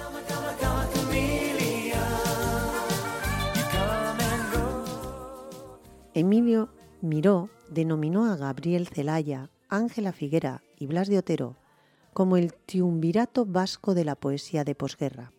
Emilio 6.15 6.71
Miró 7.03 7.51
denominó 7.69 8.25
a 8.33 8.37
Gabriel 8.37 8.87
Celaya, 8.87 9.51
Ángela 9.69 10.13
Figuera 10.13 10.63
y 10.79 10.87
Blas 10.87 11.09
de 11.09 11.19
Otero 11.19 11.57
como 12.17 12.39
el 12.39 12.55
triunvirato 12.55 13.45
vasco 13.45 13.95
de 13.95 14.07
la 14.07 14.15
poesía 14.15 14.65
de 14.65 14.75
posguerra. 14.75 15.33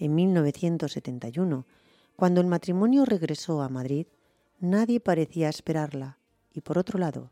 En 0.00 0.16
1971, 0.16 1.64
cuando 2.16 2.40
el 2.40 2.48
matrimonio 2.48 3.04
regresó 3.04 3.62
a 3.62 3.68
Madrid, 3.68 4.08
nadie 4.58 4.98
parecía 4.98 5.48
esperarla 5.48 6.18
y, 6.52 6.62
por 6.62 6.76
otro 6.76 6.98
lado, 6.98 7.30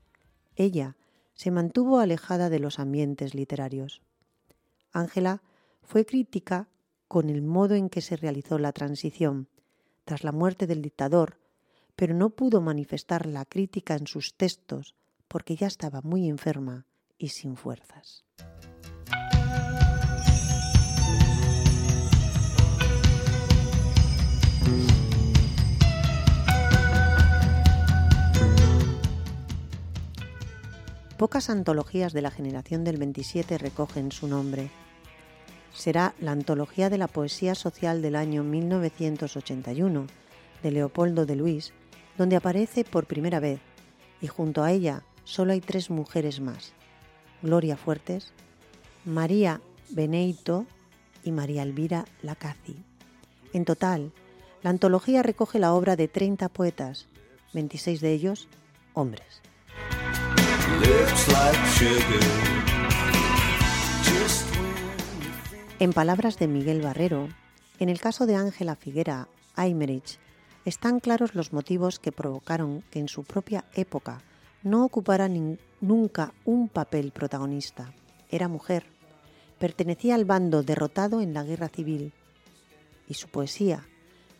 ella 0.54 0.96
se 1.34 1.50
mantuvo 1.50 1.98
alejada 1.98 2.48
de 2.48 2.58
los 2.58 2.78
ambientes 2.78 3.34
literarios. 3.34 4.02
Ángela 4.92 5.42
fue 5.82 6.06
crítica 6.06 6.68
con 7.08 7.28
el 7.28 7.42
modo 7.42 7.74
en 7.74 7.90
que 7.90 8.00
se 8.00 8.16
realizó 8.16 8.58
la 8.58 8.72
transición. 8.72 9.48
Tras 10.04 10.24
la 10.24 10.32
muerte 10.32 10.66
del 10.66 10.82
dictador, 10.82 11.38
pero 11.96 12.14
no 12.14 12.30
pudo 12.30 12.60
manifestar 12.60 13.26
la 13.26 13.44
crítica 13.44 13.94
en 13.94 14.06
sus 14.06 14.34
textos 14.34 14.94
porque 15.28 15.56
ya 15.56 15.66
estaba 15.66 16.00
muy 16.02 16.28
enferma 16.28 16.86
y 17.18 17.28
sin 17.28 17.56
fuerzas. 17.56 18.24
Pocas 31.18 31.48
antologías 31.48 32.12
de 32.12 32.22
la 32.22 32.30
generación 32.30 32.82
del 32.82 32.96
27 32.96 33.58
recogen 33.58 34.10
su 34.10 34.26
nombre. 34.26 34.70
Será 35.72 36.14
la 36.20 36.32
Antología 36.32 36.90
de 36.90 36.98
la 36.98 37.08
Poesía 37.08 37.54
Social 37.54 38.02
del 38.02 38.16
año 38.16 38.42
1981 38.42 40.06
de 40.62 40.70
Leopoldo 40.70 41.24
de 41.24 41.36
Luis 41.36 41.72
donde 42.16 42.36
aparece 42.36 42.84
por 42.84 43.06
primera 43.06 43.40
vez, 43.40 43.60
y 44.20 44.26
junto 44.26 44.62
a 44.62 44.72
ella 44.72 45.02
solo 45.24 45.52
hay 45.52 45.60
tres 45.60 45.90
mujeres 45.90 46.40
más, 46.40 46.72
Gloria 47.42 47.76
Fuertes, 47.76 48.32
María 49.04 49.60
Beneito 49.90 50.66
y 51.22 51.32
María 51.32 51.62
Elvira 51.62 52.04
Lacazi. 52.22 52.76
En 53.52 53.64
total, 53.64 54.12
la 54.62 54.70
antología 54.70 55.22
recoge 55.22 55.58
la 55.58 55.74
obra 55.74 55.96
de 55.96 56.08
30 56.08 56.48
poetas, 56.48 57.06
26 57.52 58.00
de 58.00 58.12
ellos 58.12 58.48
hombres. 58.94 59.42
En 65.80 65.92
palabras 65.92 66.38
de 66.38 66.48
Miguel 66.48 66.80
Barrero, 66.80 67.28
en 67.78 67.88
el 67.88 68.00
caso 68.00 68.26
de 68.26 68.36
Ángela 68.36 68.76
Figuera 68.76 69.28
Aymerich 69.54 70.18
están 70.64 71.00
claros 71.00 71.34
los 71.34 71.52
motivos 71.52 71.98
que 71.98 72.12
provocaron 72.12 72.82
que 72.90 73.00
en 73.00 73.08
su 73.08 73.24
propia 73.24 73.64
época 73.74 74.22
no 74.62 74.84
ocupara 74.84 75.28
nunca 75.80 76.32
un 76.44 76.68
papel 76.68 77.12
protagonista. 77.12 77.92
Era 78.30 78.48
mujer, 78.48 78.86
pertenecía 79.58 80.14
al 80.14 80.24
bando 80.24 80.62
derrotado 80.62 81.20
en 81.20 81.34
la 81.34 81.44
guerra 81.44 81.68
civil 81.68 82.12
y 83.06 83.14
su 83.14 83.28
poesía, 83.28 83.86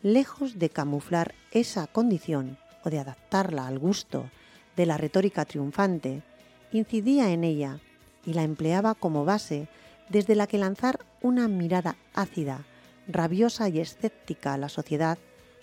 lejos 0.01 0.57
de 0.57 0.69
camuflar 0.69 1.35
esa 1.51 1.87
condición 1.87 2.57
o 2.83 2.89
de 2.89 2.99
adaptarla 2.99 3.67
al 3.67 3.77
gusto 3.77 4.29
de 4.75 4.85
la 4.85 4.97
retórica 4.97 5.45
triunfante, 5.45 6.23
incidía 6.71 7.31
en 7.31 7.43
ella 7.43 7.79
y 8.25 8.33
la 8.33 8.43
empleaba 8.43 8.95
como 8.95 9.25
base 9.25 9.67
desde 10.09 10.35
la 10.35 10.47
que 10.47 10.57
lanzar 10.57 10.99
una 11.21 11.47
mirada 11.47 11.95
ácida, 12.13 12.65
rabiosa 13.07 13.69
y 13.69 13.79
escéptica 13.79 14.53
a 14.53 14.57
la 14.57 14.69
sociedad 14.69 15.17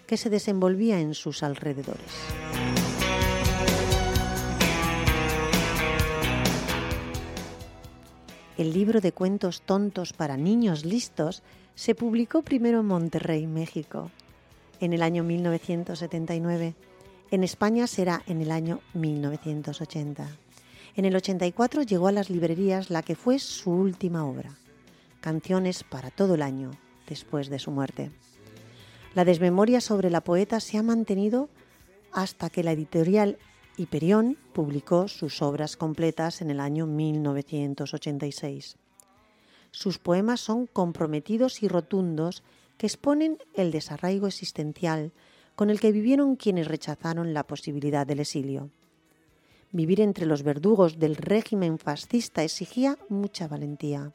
que 0.06 0.16
se 0.16 0.30
desenvolvía 0.30 1.00
en 1.00 1.14
sus 1.14 1.42
alrededores. 1.42 2.12
El 8.58 8.72
libro 8.72 9.00
de 9.00 9.12
cuentos 9.12 9.62
tontos 9.62 10.12
para 10.12 10.36
niños 10.36 10.84
listos 10.84 11.42
se 11.74 11.94
publicó 11.94 12.42
primero 12.42 12.80
en 12.80 12.86
Monterrey, 12.86 13.46
México, 13.46 14.10
en 14.80 14.92
el 14.92 15.02
año 15.02 15.24
1979. 15.24 16.74
En 17.30 17.44
España 17.44 17.86
será 17.86 18.22
en 18.26 18.42
el 18.42 18.50
año 18.50 18.80
1980. 18.94 20.41
En 20.94 21.06
el 21.06 21.16
84 21.16 21.82
llegó 21.82 22.08
a 22.08 22.12
las 22.12 22.28
librerías 22.28 22.90
la 22.90 23.02
que 23.02 23.16
fue 23.16 23.38
su 23.38 23.70
última 23.70 24.26
obra, 24.26 24.58
Canciones 25.22 25.84
para 25.84 26.10
todo 26.10 26.34
el 26.34 26.42
año, 26.42 26.72
después 27.08 27.48
de 27.48 27.60
su 27.60 27.70
muerte. 27.70 28.10
La 29.14 29.24
desmemoria 29.24 29.80
sobre 29.80 30.10
la 30.10 30.20
poeta 30.22 30.58
se 30.58 30.78
ha 30.78 30.82
mantenido 30.82 31.48
hasta 32.12 32.50
que 32.50 32.64
la 32.64 32.72
editorial 32.72 33.38
Hiperión 33.76 34.36
publicó 34.52 35.08
sus 35.08 35.40
obras 35.40 35.76
completas 35.76 36.42
en 36.42 36.50
el 36.50 36.60
año 36.60 36.86
1986. 36.86 38.76
Sus 39.70 39.98
poemas 39.98 40.40
son 40.40 40.66
comprometidos 40.66 41.62
y 41.62 41.68
rotundos 41.68 42.42
que 42.76 42.86
exponen 42.86 43.38
el 43.54 43.70
desarraigo 43.70 44.26
existencial 44.26 45.12
con 45.54 45.70
el 45.70 45.80
que 45.80 45.92
vivieron 45.92 46.36
quienes 46.36 46.68
rechazaron 46.68 47.32
la 47.32 47.46
posibilidad 47.46 48.06
del 48.06 48.20
exilio. 48.20 48.70
Vivir 49.72 50.02
entre 50.02 50.26
los 50.26 50.42
verdugos 50.42 50.98
del 50.98 51.16
régimen 51.16 51.78
fascista 51.78 52.44
exigía 52.44 52.98
mucha 53.08 53.48
valentía. 53.48 54.12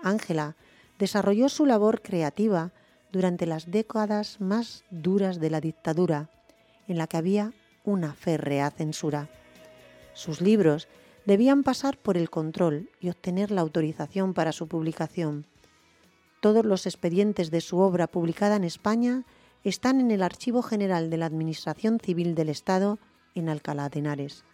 Ángela 0.00 0.54
desarrolló 1.00 1.48
su 1.48 1.66
labor 1.66 2.00
creativa 2.00 2.72
durante 3.10 3.44
las 3.44 3.72
décadas 3.72 4.40
más 4.40 4.84
duras 4.90 5.40
de 5.40 5.50
la 5.50 5.60
dictadura, 5.60 6.30
en 6.86 6.96
la 6.96 7.08
que 7.08 7.16
había 7.16 7.52
una 7.84 8.14
férrea 8.14 8.70
censura. 8.70 9.28
Sus 10.14 10.40
libros 10.40 10.86
debían 11.26 11.64
pasar 11.64 11.98
por 11.98 12.16
el 12.16 12.30
control 12.30 12.88
y 13.00 13.08
obtener 13.08 13.50
la 13.50 13.62
autorización 13.62 14.32
para 14.32 14.52
su 14.52 14.68
publicación. 14.68 15.46
Todos 16.40 16.64
los 16.64 16.86
expedientes 16.86 17.50
de 17.50 17.60
su 17.60 17.78
obra 17.78 18.06
publicada 18.06 18.54
en 18.54 18.64
España 18.64 19.24
están 19.64 20.00
en 20.00 20.12
el 20.12 20.22
Archivo 20.22 20.62
General 20.62 21.10
de 21.10 21.16
la 21.16 21.26
Administración 21.26 21.98
Civil 21.98 22.36
del 22.36 22.48
Estado 22.48 23.00
en 23.34 23.48
Alcalá 23.48 23.88
de 23.88 23.98
Henares. 23.98 24.44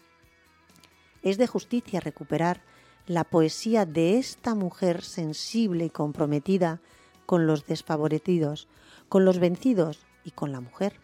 Es 1.24 1.38
de 1.38 1.46
justicia 1.46 2.00
recuperar 2.00 2.60
la 3.06 3.24
poesía 3.24 3.86
de 3.86 4.18
esta 4.18 4.54
mujer 4.54 5.02
sensible 5.02 5.86
y 5.86 5.90
comprometida 5.90 6.80
con 7.24 7.46
los 7.46 7.66
desfavorecidos, 7.66 8.68
con 9.08 9.24
los 9.24 9.38
vencidos 9.38 10.04
y 10.22 10.32
con 10.32 10.52
la 10.52 10.60
mujer, 10.60 11.00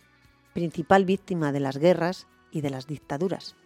principal 0.52 1.06
víctima 1.06 1.52
de 1.52 1.60
las 1.60 1.78
guerras 1.78 2.26
y 2.52 2.60
de 2.60 2.68
las 2.68 2.86
dictaduras. 2.86 3.56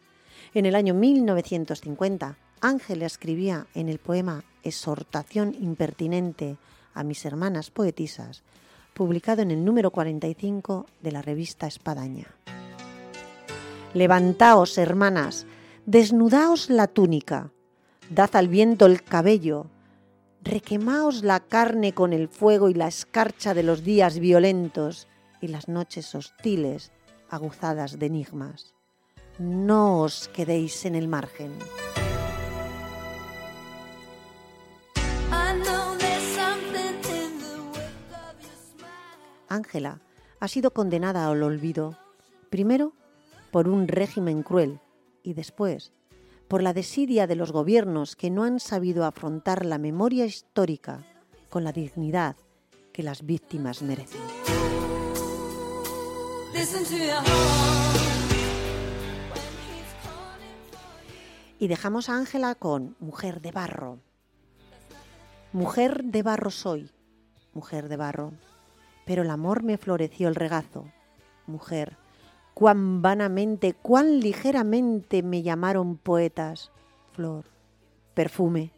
En 0.54 0.64
el 0.64 0.76
año 0.76 0.94
1950, 0.94 2.38
Ángel 2.60 3.02
escribía 3.02 3.66
en 3.74 3.88
el 3.88 3.98
poema 3.98 4.44
Exhortación 4.62 5.56
impertinente 5.60 6.56
a 6.94 7.02
mis 7.02 7.24
hermanas 7.24 7.70
poetisas, 7.70 8.44
publicado 8.94 9.42
en 9.42 9.50
el 9.50 9.64
número 9.64 9.90
45 9.90 10.86
de 11.02 11.12
la 11.12 11.20
revista 11.20 11.66
Espadaña. 11.66 12.28
Levantaos, 13.92 14.78
hermanas, 14.78 15.46
desnudaos 15.86 16.70
la 16.70 16.86
túnica, 16.86 17.52
dad 18.08 18.36
al 18.36 18.48
viento 18.48 18.86
el 18.86 19.02
cabello, 19.02 19.66
requemaos 20.42 21.22
la 21.22 21.40
carne 21.40 21.92
con 21.92 22.12
el 22.12 22.28
fuego 22.28 22.68
y 22.68 22.74
la 22.74 22.88
escarcha 22.88 23.54
de 23.54 23.62
los 23.62 23.84
días 23.84 24.18
violentos 24.18 25.08
y 25.40 25.48
las 25.48 25.68
noches 25.68 26.14
hostiles 26.14 26.90
aguzadas 27.28 27.98
de 27.98 28.06
enigmas. 28.06 28.74
No 29.38 30.00
os 30.00 30.28
quedéis 30.28 30.84
en 30.86 30.94
el 30.94 31.08
margen. 31.08 31.52
Ángela 39.48 40.00
ha 40.40 40.48
sido 40.48 40.72
condenada 40.72 41.28
al 41.28 41.42
olvido, 41.42 41.96
primero 42.50 42.92
por 43.50 43.68
un 43.68 43.86
régimen 43.86 44.42
cruel 44.42 44.80
y 45.24 45.34
después 45.34 45.92
por 46.46 46.62
la 46.62 46.72
desidia 46.72 47.26
de 47.26 47.34
los 47.34 47.50
gobiernos 47.50 48.14
que 48.14 48.30
no 48.30 48.44
han 48.44 48.60
sabido 48.60 49.04
afrontar 49.04 49.64
la 49.64 49.78
memoria 49.78 50.26
histórica 50.26 51.02
con 51.48 51.64
la 51.64 51.72
dignidad 51.72 52.36
que 52.92 53.02
las 53.02 53.26
víctimas 53.26 53.82
merecen. 53.82 54.20
Y 61.58 61.66
dejamos 61.66 62.08
a 62.08 62.16
Ángela 62.16 62.54
con 62.54 62.94
Mujer 63.00 63.40
de 63.40 63.50
Barro. 63.50 63.98
Mujer 65.52 66.04
de 66.04 66.22
barro 66.22 66.50
soy, 66.50 66.90
mujer 67.52 67.88
de 67.88 67.96
barro, 67.96 68.32
pero 69.06 69.22
el 69.22 69.30
amor 69.30 69.62
me 69.62 69.78
floreció 69.78 70.28
el 70.28 70.34
regazo. 70.34 70.84
Mujer, 71.46 71.96
cuán 72.54 73.02
vanamente, 73.02 73.74
cuán 73.74 74.20
ligeramente 74.20 75.22
me 75.22 75.42
llamaron 75.42 75.96
poetas. 75.96 76.70
Flor, 77.12 77.44
perfume. 78.14 78.70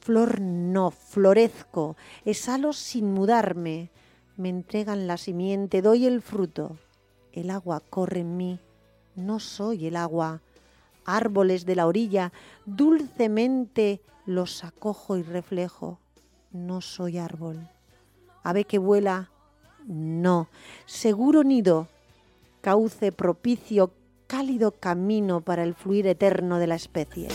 Flor 0.00 0.40
no, 0.40 0.90
florezco, 0.90 1.96
exhalo 2.24 2.72
sin 2.72 3.12
mudarme. 3.12 3.90
Me 4.36 4.48
entregan 4.48 5.06
la 5.06 5.16
simiente, 5.16 5.82
doy 5.82 6.06
el 6.06 6.22
fruto. 6.22 6.76
El 7.32 7.50
agua 7.50 7.80
corre 7.88 8.20
en 8.20 8.36
mí, 8.36 8.58
no 9.14 9.38
soy 9.38 9.86
el 9.86 9.96
agua. 9.96 10.40
Árboles 11.04 11.66
de 11.66 11.76
la 11.76 11.86
orilla, 11.86 12.32
dulcemente 12.66 14.00
los 14.26 14.64
acojo 14.64 15.16
y 15.16 15.22
reflejo. 15.22 15.98
No 16.50 16.80
soy 16.80 17.18
árbol. 17.18 17.68
Ave 18.42 18.64
que 18.64 18.78
vuela, 18.78 19.30
no. 19.86 20.48
Seguro 20.86 21.44
nido, 21.44 21.88
cauce 22.62 23.12
propicio, 23.12 23.92
cálido 24.28 24.70
camino 24.70 25.42
para 25.42 25.64
el 25.64 25.74
fluir 25.74 26.06
eterno 26.06 26.58
de 26.58 26.68
la 26.68 26.76
especie. 26.76 27.28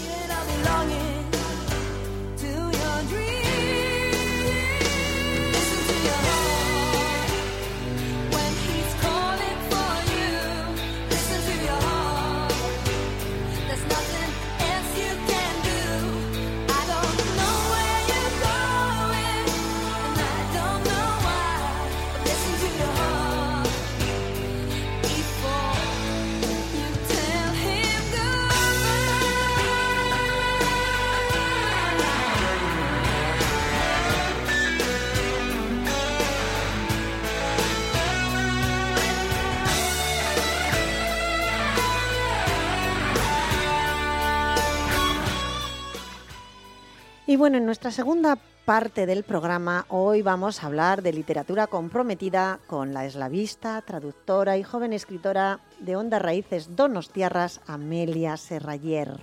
Y 47.29 47.35
bueno, 47.35 47.57
en 47.57 47.65
nuestra 47.65 47.91
segunda 47.91 48.37
parte 48.63 49.05
del 49.05 49.23
programa 49.23 49.85
hoy 49.89 50.21
vamos 50.21 50.63
a 50.63 50.67
hablar 50.67 51.01
de 51.01 51.11
literatura 51.11 51.67
comprometida 51.67 52.61
con 52.67 52.93
la 52.93 53.05
eslavista, 53.05 53.81
traductora 53.81 54.57
y 54.57 54.63
joven 54.63 54.93
escritora 54.93 55.59
de 55.81 55.97
Ondas 55.97 56.21
Raíces 56.21 56.77
Donostiarras, 56.77 57.59
Amelia 57.67 58.37
Serrayer, 58.37 59.19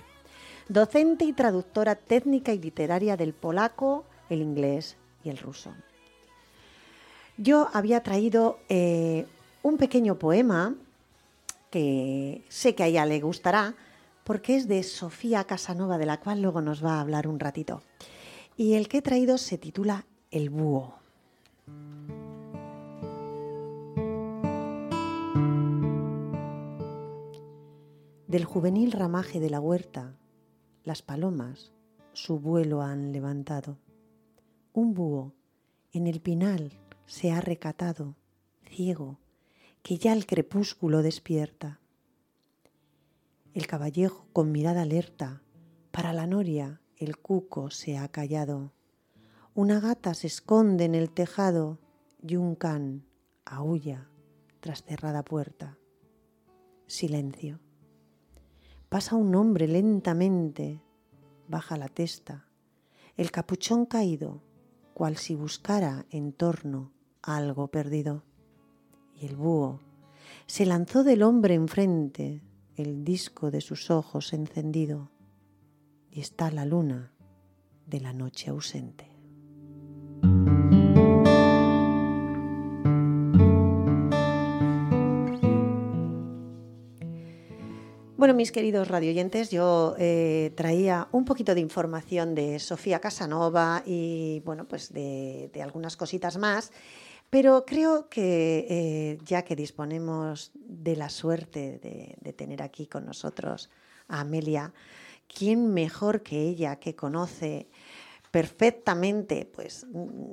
docente 0.69 1.25
y 1.25 1.33
traductora 1.33 1.95
técnica 1.95 2.53
y 2.53 2.59
literaria 2.59 3.17
del 3.17 3.33
polaco, 3.33 4.05
el 4.29 4.43
inglés 4.43 4.97
y 5.23 5.29
el 5.29 5.39
ruso. 5.39 5.73
Yo 7.37 7.69
había 7.73 8.03
traído 8.03 8.59
eh, 8.69 9.25
un 9.63 9.77
pequeño 9.77 10.13
poema 10.19 10.75
que 11.71 12.43
sé 12.49 12.75
que 12.75 12.83
a 12.83 12.87
ella 12.87 13.07
le 13.07 13.19
gustará, 13.19 13.73
porque 14.25 14.55
es 14.55 14.67
de 14.67 14.81
Sofía 14.81 15.43
Casanova, 15.43 15.99
de 15.99 16.07
la 16.07 16.19
cual 16.19 16.41
luego 16.41 16.59
nos 16.59 16.83
va 16.83 16.95
a 16.95 17.01
hablar 17.01 17.27
un 17.27 17.39
ratito. 17.39 17.83
Y 18.57 18.73
el 18.73 18.89
que 18.89 18.97
he 18.97 19.01
traído 19.01 19.37
se 19.37 19.59
titula 19.59 20.05
El 20.31 20.49
búho. 20.49 20.95
Del 28.27 28.45
juvenil 28.45 28.91
ramaje 28.91 29.39
de 29.39 29.51
la 29.51 29.59
huerta, 29.59 30.15
las 30.83 31.03
palomas 31.03 31.71
su 32.13 32.39
vuelo 32.39 32.81
han 32.81 33.11
levantado. 33.11 33.77
Un 34.73 34.95
búho 34.95 35.33
en 35.93 36.07
el 36.07 36.19
pinal 36.19 36.71
se 37.05 37.31
ha 37.31 37.41
recatado, 37.41 38.15
ciego, 38.67 39.19
que 39.83 39.97
ya 39.99 40.13
el 40.13 40.25
crepúsculo 40.25 41.03
despierta 41.03 41.79
el 43.55 43.67
caballejo 43.67 44.27
con 44.33 44.51
mirada 44.51 44.81
alerta, 44.81 45.41
para 45.91 46.11
la 46.11 46.27
noria 46.27 46.81
el 46.97 47.17
cuco 47.17 47.71
se 47.71 47.97
ha 47.97 48.09
callado. 48.09 48.73
Una 49.53 49.79
gata 49.79 50.13
se 50.13 50.27
esconde 50.27 50.83
en 50.83 50.93
el 50.93 51.09
tejado 51.09 51.79
y 52.21 52.35
un 52.35 52.55
can 52.55 53.05
aúlla 53.45 54.09
tras 54.59 54.83
cerrada 54.83 55.23
puerta. 55.23 55.77
Silencio. 56.85 57.61
Pasa 58.89 59.15
un 59.15 59.33
hombre 59.35 59.69
lentamente, 59.69 60.81
baja 61.47 61.77
la 61.77 61.87
testa, 61.87 62.49
el 63.15 63.31
capuchón 63.31 63.85
caído, 63.85 64.43
cual 64.93 65.15
si 65.15 65.33
buscara 65.33 66.05
en 66.09 66.33
torno 66.33 66.91
algo 67.21 67.69
perdido. 67.69 68.25
Y 69.15 69.27
el 69.27 69.37
búho 69.37 69.79
se 70.45 70.65
lanzó 70.65 71.05
del 71.05 71.23
hombre 71.23 71.53
enfrente, 71.53 72.41
el 72.75 73.05
disco 73.05 73.51
de 73.51 73.61
sus 73.61 73.89
ojos 73.89 74.33
encendido 74.33 75.09
y 76.11 76.21
está 76.21 76.51
la 76.51 76.65
luna 76.65 77.11
de 77.85 77.99
la 78.01 78.13
noche 78.13 78.49
ausente. 78.49 79.11
Bueno, 88.17 88.33
mis 88.33 88.51
queridos 88.51 88.87
radioyentes, 88.87 89.51
yo 89.51 89.95
eh, 89.99 90.51
traía 90.55 91.07
un 91.11 91.25
poquito 91.25 91.53
de 91.53 91.61
información 91.61 92.33
de 92.33 92.59
Sofía 92.59 92.99
Casanova 92.99 93.83
y 93.85 94.41
bueno, 94.45 94.65
pues 94.67 94.91
de 94.91 95.61
algunas 95.61 95.95
cositas 95.95 96.37
más. 96.37 96.71
Pero 97.29 97.65
creo 97.65 98.07
que 98.09 98.65
eh, 98.69 99.17
ya 99.25 99.43
que 99.43 99.55
disponemos 99.55 100.51
de 100.53 100.95
la 100.95 101.09
suerte 101.09 101.79
de, 102.21 102.33
tener 102.33 102.61
aquí 102.61 102.87
con 102.87 103.05
nosotros 103.05 103.69
a 104.07 104.21
Amelia, 104.21 104.73
¿quién 105.27 105.73
mejor 105.73 106.21
que 106.21 106.39
ella 106.41 106.77
que 106.77 106.95
conoce 106.95 107.67
perfectamente 108.31 109.45
pues, 109.45 109.85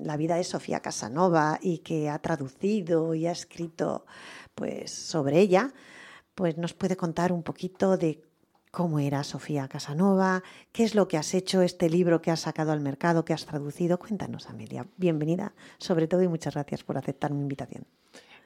la 0.02 0.16
vida 0.16 0.36
de 0.36 0.44
Sofía 0.44 0.80
Casanova 0.80 1.58
y 1.62 1.78
que 1.78 2.10
ha 2.10 2.18
traducido 2.18 3.14
y 3.14 3.26
ha 3.26 3.32
escrito 3.32 4.06
pues, 4.54 4.90
sobre 4.90 5.38
ella, 5.38 5.72
pues 6.34 6.58
nos 6.58 6.74
puede 6.74 6.96
contar 6.96 7.32
un 7.32 7.42
poquito 7.42 7.96
de 7.96 8.20
cómo 8.72 8.98
era 8.98 9.22
Sofía 9.22 9.68
Casanova, 9.68 10.42
qué 10.72 10.82
es 10.82 10.94
lo 10.94 11.06
que 11.06 11.18
has 11.18 11.34
hecho, 11.34 11.60
este 11.60 11.90
libro 11.90 12.22
que 12.22 12.30
has 12.30 12.40
sacado 12.40 12.72
al 12.72 12.80
mercado, 12.80 13.24
que 13.24 13.34
has 13.34 13.44
traducido. 13.44 13.98
Cuéntanos, 13.98 14.48
Amelia. 14.48 14.86
Bienvenida, 14.96 15.52
sobre 15.76 16.08
todo, 16.08 16.22
y 16.22 16.28
muchas 16.28 16.54
gracias 16.54 16.82
por 16.82 16.96
aceptar 16.96 17.34
mi 17.34 17.42
invitación. 17.42 17.84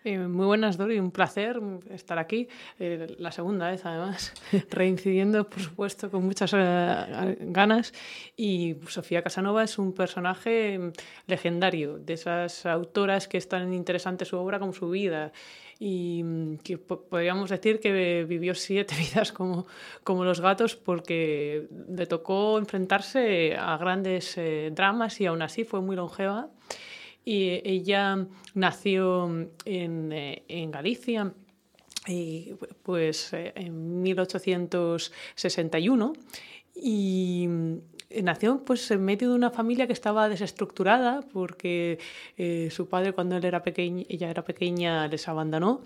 Eh, 0.06 0.18
muy 0.18 0.46
buenas, 0.46 0.76
Dori, 0.76 1.00
un 1.00 1.10
placer 1.10 1.60
estar 1.90 2.16
aquí, 2.20 2.46
eh, 2.78 3.16
la 3.18 3.32
segunda 3.32 3.72
vez 3.72 3.84
además, 3.84 4.32
reincidiendo, 4.70 5.50
por 5.50 5.60
supuesto, 5.60 6.12
con 6.12 6.24
muchas 6.24 6.52
eh, 6.56 7.36
ganas. 7.40 7.92
Y 8.36 8.76
Sofía 8.86 9.22
Casanova 9.24 9.64
es 9.64 9.80
un 9.80 9.92
personaje 9.92 10.92
legendario, 11.26 11.98
de 11.98 12.12
esas 12.12 12.66
autoras 12.66 13.26
que 13.26 13.36
es 13.36 13.48
tan 13.48 13.74
interesante 13.74 14.24
su 14.24 14.36
obra 14.36 14.60
como 14.60 14.72
su 14.72 14.88
vida 14.90 15.32
y 15.80 16.22
mm, 16.22 16.58
que 16.58 16.78
podríamos 16.78 17.50
decir 17.50 17.80
que 17.80 18.24
vivió 18.28 18.54
siete 18.54 18.94
vidas 19.10 19.32
como, 19.32 19.66
como 20.04 20.22
los 20.22 20.40
gatos 20.40 20.76
porque 20.76 21.66
le 21.88 22.06
tocó 22.06 22.58
enfrentarse 22.58 23.56
a 23.56 23.76
grandes 23.76 24.38
eh, 24.38 24.70
dramas 24.72 25.20
y 25.20 25.26
aún 25.26 25.42
así 25.42 25.64
fue 25.64 25.80
muy 25.80 25.96
longeva. 25.96 26.48
Y 27.28 27.60
ella 27.64 28.24
nació 28.54 29.48
en, 29.64 30.12
eh, 30.12 30.44
en 30.46 30.70
Galicia 30.70 31.34
y, 32.06 32.54
pues, 32.84 33.32
eh, 33.32 33.52
en 33.56 34.00
1861 34.00 36.12
y 36.74 37.48
nació 38.22 38.64
pues 38.64 38.88
en 38.92 39.04
medio 39.04 39.30
de 39.30 39.34
una 39.34 39.50
familia 39.50 39.88
que 39.88 39.92
estaba 39.92 40.28
desestructurada 40.28 41.22
porque 41.32 41.98
su 42.70 42.88
padre 42.88 43.12
cuando 43.12 43.36
él 43.36 43.44
era 43.44 43.62
pequeño, 43.62 44.04
ella 44.08 44.30
era 44.30 44.44
pequeña 44.44 45.08
les 45.08 45.26
abandonó 45.26 45.82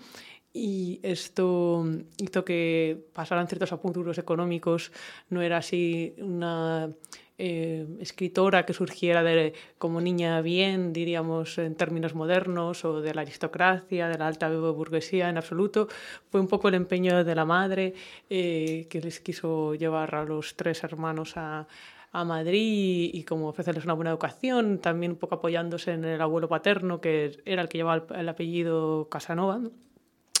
y 0.53 0.99
esto 1.03 1.85
hizo 2.17 2.43
que 2.43 3.05
pasaran 3.13 3.47
ciertos 3.47 3.71
apuros 3.71 4.17
económicos. 4.17 4.91
No 5.29 5.41
era 5.41 5.57
así 5.57 6.13
una 6.17 6.89
eh, 7.37 7.87
escritora 7.99 8.65
que 8.65 8.73
surgiera 8.73 9.23
de, 9.23 9.53
como 9.77 10.01
niña 10.01 10.41
bien, 10.41 10.93
diríamos 10.93 11.57
en 11.57 11.75
términos 11.75 12.13
modernos, 12.13 12.85
o 12.85 13.01
de 13.01 13.13
la 13.13 13.21
aristocracia, 13.21 14.07
de 14.09 14.17
la 14.17 14.27
alta 14.27 14.49
burguesía 14.49 15.29
en 15.29 15.37
absoluto. 15.37 15.87
Fue 16.29 16.39
un 16.39 16.47
poco 16.47 16.67
el 16.67 16.75
empeño 16.75 17.23
de 17.23 17.35
la 17.35 17.45
madre 17.45 17.93
eh, 18.29 18.87
que 18.89 19.01
les 19.01 19.19
quiso 19.21 19.73
llevar 19.75 20.13
a 20.15 20.25
los 20.25 20.55
tres 20.55 20.83
hermanos 20.83 21.37
a, 21.37 21.67
a 22.11 22.25
Madrid 22.25 23.09
y, 23.13 23.23
como 23.23 23.47
ofrecerles 23.47 23.85
una 23.85 23.93
buena 23.93 24.11
educación, 24.11 24.79
también 24.79 25.13
un 25.13 25.17
poco 25.17 25.35
apoyándose 25.35 25.93
en 25.93 26.03
el 26.03 26.21
abuelo 26.21 26.49
paterno, 26.49 26.99
que 26.99 27.41
era 27.45 27.61
el 27.61 27.69
que 27.69 27.77
llevaba 27.77 28.05
el, 28.19 28.29
apellido 28.29 29.07
Casanova. 29.09 29.61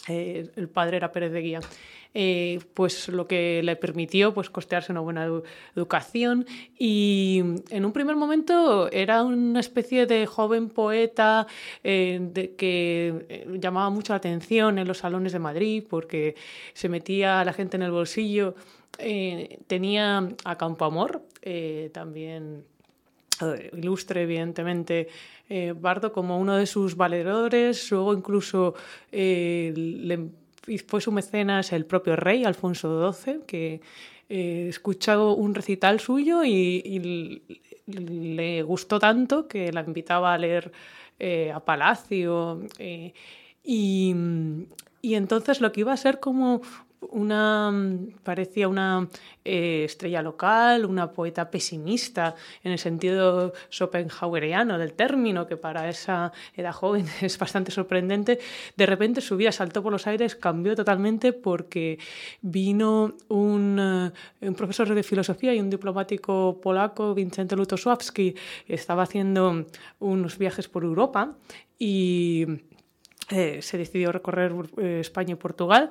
Eh, 0.07 0.49
el 0.55 0.67
padre 0.67 0.97
era 0.97 1.11
Pérez 1.11 1.31
de 1.31 1.41
Guía, 1.41 1.59
eh, 2.13 2.59
pues 2.73 3.07
lo 3.07 3.27
que 3.27 3.61
le 3.63 3.75
permitió 3.75 4.33
pues, 4.33 4.49
costearse 4.49 4.91
una 4.91 5.01
buena 5.01 5.27
educación 5.75 6.45
y 6.77 7.43
en 7.69 7.85
un 7.85 7.93
primer 7.93 8.15
momento 8.15 8.91
era 8.91 9.23
una 9.23 9.59
especie 9.59 10.07
de 10.07 10.25
joven 10.25 10.69
poeta 10.69 11.45
eh, 11.83 12.53
que 12.57 13.45
llamaba 13.59 13.91
mucho 13.91 14.13
la 14.13 14.17
atención 14.17 14.79
en 14.79 14.87
los 14.87 14.97
salones 14.99 15.33
de 15.33 15.39
Madrid 15.39 15.83
porque 15.87 16.35
se 16.73 16.89
metía 16.89 17.39
a 17.39 17.45
la 17.45 17.53
gente 17.53 17.77
en 17.77 17.83
el 17.83 17.91
bolsillo. 17.91 18.55
tenía 19.67 20.29
a 20.43 20.57
Campoamor, 20.57 21.23
también 21.93 22.65
ilustre, 23.73 24.23
evidentemente, 24.23 25.07
eh, 25.49 25.73
Bardo 25.77 26.11
como 26.11 26.39
uno 26.39 26.55
de 26.55 26.65
sus 26.65 26.95
valedores, 26.95 27.91
luego 27.91 28.13
incluso 28.13 28.75
eh, 29.11 30.29
fue 30.87 31.01
su 31.01 31.11
mecenas 31.11 31.71
el 31.73 31.85
propio 31.85 32.15
rey, 32.15 32.45
Alfonso 32.45 33.11
XII, 33.11 33.41
que 33.45 33.81
eh, 34.29 34.67
escuchó 34.69 35.33
un 35.33 35.53
recital 35.53 35.99
suyo 35.99 36.43
y, 36.43 37.41
le 37.87 38.63
gustó 38.63 38.99
tanto 38.99 39.49
que 39.49 39.73
la 39.73 39.81
invitaba 39.81 40.33
a 40.33 40.37
leer 40.37 40.71
a 41.53 41.59
Palacio. 41.59 42.61
y, 43.63 44.15
y 45.01 45.15
entonces 45.15 45.59
lo 45.59 45.71
que 45.71 45.81
iba 45.81 45.91
a 45.91 45.97
ser 45.97 46.19
como 46.19 46.61
una 47.01 47.73
parecía 48.23 48.67
una 48.67 49.07
eh, 49.43 49.83
estrella 49.85 50.21
local, 50.21 50.85
una 50.85 51.11
poeta 51.11 51.49
pesimista 51.49 52.35
en 52.63 52.71
el 52.71 52.79
sentido 52.79 53.53
schopenhaueriano 53.71 54.77
del 54.77 54.93
término, 54.93 55.47
que 55.47 55.57
para 55.57 55.89
esa 55.89 56.31
edad 56.55 56.71
joven 56.71 57.05
es 57.21 57.37
bastante 57.37 57.71
sorprendente. 57.71 58.39
De 58.77 58.85
repente 58.85 59.21
su 59.21 59.35
vida 59.35 59.51
saltó 59.51 59.81
por 59.81 59.91
los 59.91 60.05
aires, 60.07 60.35
cambió 60.35 60.75
totalmente 60.75 61.33
porque 61.33 61.97
vino 62.41 63.15
un, 63.29 64.11
eh, 64.41 64.51
profesor 64.51 64.93
de 64.93 65.03
filosofía 65.03 65.53
y 65.55 65.59
un 65.59 65.69
diplomático 65.69 66.59
polaco, 66.61 67.13
Vincente 67.15 67.55
Lutosławski, 67.55 68.35
estaba 68.67 69.03
haciendo 69.03 69.65
unos 69.99 70.37
viajes 70.37 70.67
por 70.67 70.83
Europa 70.83 71.35
y 71.79 72.45
eh, 73.29 73.61
se 73.61 73.77
decidió 73.77 74.11
recorrer 74.11 74.53
España 74.77 75.33
y 75.33 75.35
Portugal 75.35 75.89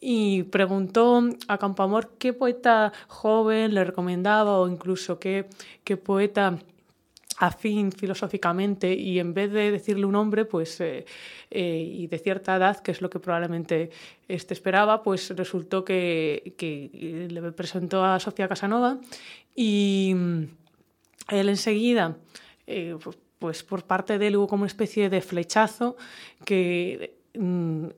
y 0.00 0.44
preguntó 0.44 1.22
a 1.48 1.58
Campamor 1.58 2.12
qué 2.18 2.32
poeta 2.32 2.92
joven 3.08 3.74
le 3.74 3.84
recomendaba 3.84 4.58
o 4.58 4.68
incluso 4.68 5.18
qué, 5.18 5.48
qué 5.84 5.96
poeta 5.96 6.58
afín 7.38 7.92
filosóficamente 7.92 8.94
y 8.94 9.18
en 9.18 9.34
vez 9.34 9.52
de 9.52 9.70
decirle 9.70 10.06
un 10.06 10.12
nombre 10.12 10.44
pues 10.44 10.80
eh, 10.80 11.04
eh, 11.50 11.78
y 11.78 12.06
de 12.06 12.18
cierta 12.18 12.56
edad 12.56 12.78
que 12.80 12.92
es 12.92 13.02
lo 13.02 13.10
que 13.10 13.20
probablemente 13.20 13.90
este 14.28 14.54
esperaba 14.54 15.02
pues 15.02 15.34
resultó 15.36 15.84
que, 15.84 16.54
que 16.56 17.28
le 17.30 17.52
presentó 17.52 18.04
a 18.04 18.18
Sofía 18.20 18.48
Casanova 18.48 18.98
y 19.54 20.12
mm, 20.14 20.42
él 21.32 21.48
enseguida 21.48 22.16
eh, 22.66 22.96
pues 23.38 23.62
por 23.62 23.84
parte 23.84 24.18
de 24.18 24.28
él 24.28 24.36
hubo 24.36 24.48
como 24.48 24.62
una 24.62 24.68
especie 24.68 25.10
de 25.10 25.20
flechazo 25.20 25.96
que 26.44 27.15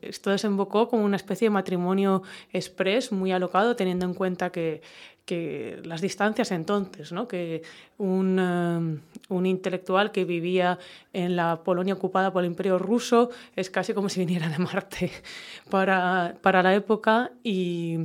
esto 0.03 0.31
desembocó 0.31 0.89
como 0.89 1.05
una 1.05 1.17
especie 1.17 1.47
de 1.47 1.51
matrimonio 1.51 2.23
express 2.53 3.13
muy 3.13 3.33
alocado, 3.33 3.77
teniendo 3.77 4.05
en 4.07 4.15
cuenta 4.15 4.51
que, 4.51 4.83
que 5.25 5.81
las 5.85 6.01
distancias 6.01 6.51
entonces, 6.53 7.13
¿no? 7.13 7.29
que 7.29 7.63
un, 7.99 8.39
um, 8.39 8.99
un, 9.29 9.47
intelectual 9.47 10.11
que 10.11 10.25
vivía 10.25 10.79
en 11.13 11.37
la 11.37 11.63
Polonia 11.63 11.95
ocupada 11.95 12.33
por 12.33 12.45
el 12.45 12.51
Imperio 12.51 12.79
ruso 12.79 13.31
es 13.55 13.69
casi 13.69 13.93
como 13.93 14.09
si 14.09 14.21
viniera 14.21 14.49
de 14.49 14.59
Marte 14.59 15.11
para, 15.71 16.37
para 16.41 16.63
la 16.63 16.75
época 16.75 17.33
y, 17.45 17.99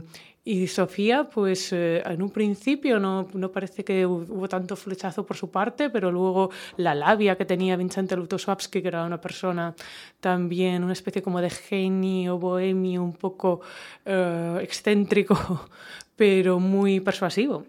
y 0.45 0.67
Sofía, 0.67 1.29
pues 1.29 1.71
eh, 1.71 2.03
en 2.06 2.21
un 2.21 2.29
principio 2.29 2.99
no, 2.99 3.27
parece 3.53 3.86
que 3.86 4.06
hubo 4.06 4.49
tanto 4.49 4.75
flechazo 4.75 5.25
por 5.25 5.38
su 5.38 5.49
parte, 5.49 5.89
pero 5.89 6.12
luego 6.12 6.49
la 6.75 6.93
labia 6.93 7.38
que 7.38 7.45
tenía 7.45 7.77
Vincente 7.77 8.17
Lutosławski, 8.17 8.82
que 8.82 8.88
era 8.89 9.06
una 9.06 9.21
persona 9.21 9.73
también, 10.19 10.84
una 10.84 10.93
especie 10.93 11.21
como 11.21 11.39
de 11.39 11.49
genio 11.49 12.38
bohemio, 12.38 13.03
un 13.03 13.13
poco 13.13 13.62
eh, 14.06 14.60
excéntrico, 14.62 15.69
pero 16.17 16.60
muy 16.60 16.99
persuasivo, 16.99 17.65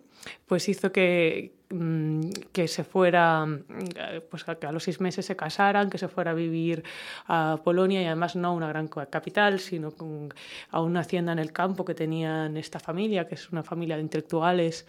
pues 0.46 0.68
hizo 0.68 0.92
que, 0.92 1.52
Mm, 1.74 2.30
que 2.52 2.68
se 2.68 2.84
fuera, 2.84 3.44
mm, 3.46 3.64
pues 4.30 4.44
que 4.44 4.66
a 4.66 4.70
los 4.70 4.84
seis 4.84 5.00
meses 5.00 5.26
se 5.26 5.34
casaran, 5.34 5.90
que 5.90 5.98
se 5.98 6.06
fuera 6.06 6.30
a 6.30 6.34
vivir 6.34 6.84
a 7.26 7.58
Polonia 7.64 8.00
y 8.00 8.06
además 8.06 8.36
no 8.36 8.48
a 8.48 8.52
una 8.52 8.68
gran 8.68 8.86
capital, 8.86 9.58
sino 9.58 9.92
a 10.70 10.80
una 10.80 11.00
hacienda 11.00 11.32
en 11.32 11.40
el 11.40 11.52
campo 11.52 11.84
que 11.84 11.94
tenían 11.94 12.56
esta 12.56 12.78
familia, 12.78 13.26
que 13.26 13.34
es 13.34 13.50
una 13.50 13.64
familia 13.64 13.96
de 13.96 14.02
intelectuales 14.02 14.86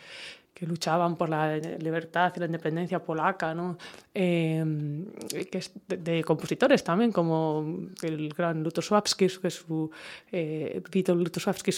que 0.55 0.65
luchaban 0.65 1.17
por 1.17 1.27
la 1.27 1.57
libertad 1.57 2.31
y 2.33 2.39
la 2.39 2.45
independencia 2.45 3.03
polaca, 3.03 3.53
¿no? 3.53 3.77
Em, 4.13 5.05
que 5.51 5.59
de, 5.97 6.23
compositores 6.23 6.81
también, 6.81 7.11
como 7.11 7.89
el 8.01 8.29
gran 8.29 8.63
Lutosławski, 8.63 9.27
que 9.41 9.49
su, 9.49 9.91
eh, 10.31 10.81
Vito 10.89 11.13
Lutosławski 11.13 11.71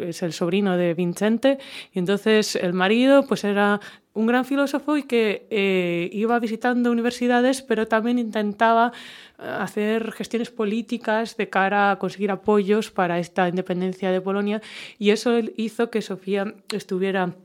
es 0.00 0.22
el 0.24 0.32
sobrino 0.32 0.76
de 0.76 0.94
Vincente, 0.94 1.58
y 1.92 2.00
entonces 2.00 2.56
el 2.56 2.72
marido 2.72 3.24
pues 3.28 3.44
era 3.44 3.80
un 4.12 4.26
gran 4.26 4.44
filósofo 4.44 4.96
y 4.96 5.04
que 5.04 5.46
eh, 5.50 6.10
iba 6.12 6.36
visitando 6.40 6.90
universidades, 6.90 7.62
pero 7.62 7.86
también 7.86 8.18
intentaba 8.18 8.92
eh, 9.38 9.42
hacer 9.46 10.10
gestiones 10.10 10.50
políticas 10.50 11.36
de 11.36 11.48
cara 11.48 11.92
a 11.92 11.98
conseguir 12.00 12.32
apoyos 12.32 12.90
para 12.90 13.20
esta 13.20 13.48
independencia 13.48 14.10
de 14.10 14.20
Polonia, 14.20 14.60
y 14.98 15.10
eso 15.10 15.38
hizo 15.56 15.90
que 15.90 16.02
Sofía 16.02 16.54
estuviera 16.72 17.36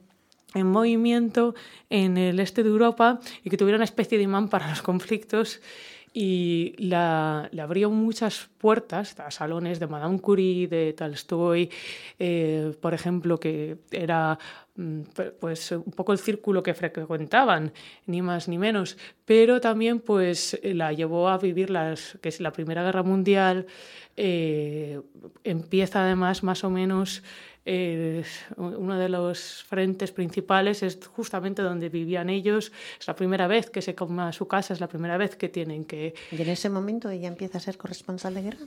en 0.53 0.67
movimiento 0.67 1.55
en 1.89 2.17
el 2.17 2.39
este 2.39 2.63
de 2.63 2.69
Europa 2.69 3.19
y 3.43 3.49
que 3.49 3.57
tuviera 3.57 3.77
una 3.77 3.85
especie 3.85 4.17
de 4.17 4.25
imán 4.25 4.49
para 4.49 4.69
los 4.69 4.81
conflictos. 4.81 5.61
Y 6.13 6.75
la, 6.77 7.47
le 7.53 7.61
abrió 7.61 7.89
muchas 7.89 8.49
puertas 8.57 9.15
salones 9.29 9.79
de 9.79 9.87
Madame 9.87 10.19
Curie, 10.19 10.67
de 10.67 10.91
Tolstoy, 10.91 11.69
eh, 12.19 12.73
por 12.81 12.93
ejemplo, 12.93 13.39
que 13.39 13.77
era 13.91 14.37
mm, 14.75 15.01
pues 15.39 15.71
un 15.71 15.93
poco 15.95 16.11
el 16.11 16.19
círculo 16.19 16.63
que 16.63 16.73
frecuentaban, 16.73 17.71
ni 18.07 18.21
más 18.21 18.49
ni 18.49 18.57
menos, 18.57 18.97
pero 19.23 19.61
también 19.61 20.01
pues 20.01 20.59
la 20.63 20.91
llevó 20.91 21.29
a 21.29 21.37
vivir 21.37 21.69
las, 21.69 22.17
que 22.21 22.27
es 22.27 22.41
la 22.41 22.51
Primera 22.51 22.83
Guerra 22.83 23.03
Mundial, 23.03 23.65
eh, 24.17 24.99
empieza 25.45 26.03
además 26.03 26.43
más 26.43 26.65
o 26.65 26.69
menos 26.69 27.23
eh, 27.65 28.23
uno 28.57 28.97
de 28.97 29.09
los 29.09 29.63
frentes 29.63 30.11
principales 30.11 30.81
es 30.81 30.99
justamente 31.05 31.61
donde 31.61 31.89
vivían 31.89 32.29
ellos. 32.29 32.71
Es 32.99 33.07
la 33.07 33.15
primera 33.15 33.47
vez 33.47 33.69
que 33.69 33.81
se 33.81 33.93
coma 33.93 34.33
su 34.33 34.47
casa, 34.47 34.73
es 34.73 34.79
la 34.79 34.87
primera 34.87 35.17
vez 35.17 35.35
que 35.35 35.49
tienen 35.49 35.85
que... 35.85 36.15
¿Y 36.31 36.41
en 36.41 36.49
ese 36.49 36.69
momento 36.69 37.09
ella 37.09 37.27
empieza 37.27 37.59
a 37.59 37.61
ser 37.61 37.77
corresponsal 37.77 38.33
de 38.33 38.41
guerra? 38.41 38.65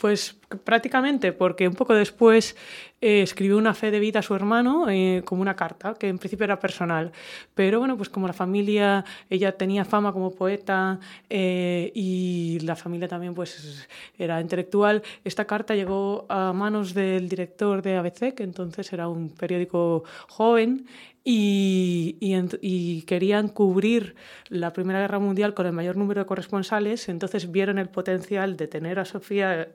Pues 0.00 0.36
prácticamente, 0.64 1.32
porque 1.32 1.66
un 1.66 1.74
poco 1.74 1.94
después 1.94 2.56
eh, 3.02 3.20
escribió 3.20 3.58
una 3.58 3.74
fe 3.74 3.90
de 3.90 4.00
vida 4.00 4.20
a 4.20 4.22
su 4.22 4.34
hermano 4.34 4.88
eh, 4.88 5.22
como 5.26 5.42
una 5.42 5.54
carta, 5.54 5.94
que 5.94 6.08
en 6.08 6.16
principio 6.18 6.44
era 6.44 6.58
personal. 6.58 7.12
Pero 7.54 7.78
bueno, 7.78 7.94
pues 7.96 8.08
como 8.08 8.26
la 8.26 8.32
familia, 8.32 9.04
ella 9.28 9.52
tenía 9.52 9.84
fama 9.84 10.14
como 10.14 10.34
poeta 10.34 10.98
eh, 11.28 11.92
y 11.94 12.58
la 12.60 12.74
familia 12.74 13.06
también 13.06 13.34
pues 13.34 13.86
era 14.18 14.40
intelectual, 14.40 15.02
esta 15.24 15.44
carta 15.44 15.74
llegó 15.74 16.24
a 16.30 16.54
manos 16.54 16.94
del 16.94 17.28
director 17.28 17.82
de 17.82 17.96
ABC, 17.96 18.34
que 18.34 18.44
entonces 18.44 18.90
era 18.92 19.08
un 19.08 19.28
periódico 19.28 20.04
joven, 20.28 20.86
y, 21.28 22.16
y, 22.20 23.02
querían 23.02 23.48
cubrir 23.48 24.14
la 24.48 24.72
Primera 24.72 25.00
Guerra 25.00 25.18
Mundial 25.18 25.54
con 25.54 25.66
el 25.66 25.72
mayor 25.72 25.96
número 25.96 26.20
de 26.20 26.26
corresponsales, 26.26 27.08
entonces 27.08 27.50
vieron 27.50 27.78
el 27.78 27.88
potencial 27.88 28.56
de 28.56 28.68
tener 28.68 29.00
a 29.00 29.04
Sofía 29.04 29.68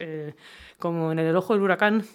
como 0.80 1.12
en 1.12 1.20
el 1.20 1.36
ojo 1.36 1.54
del 1.54 1.64
huracán 1.64 2.06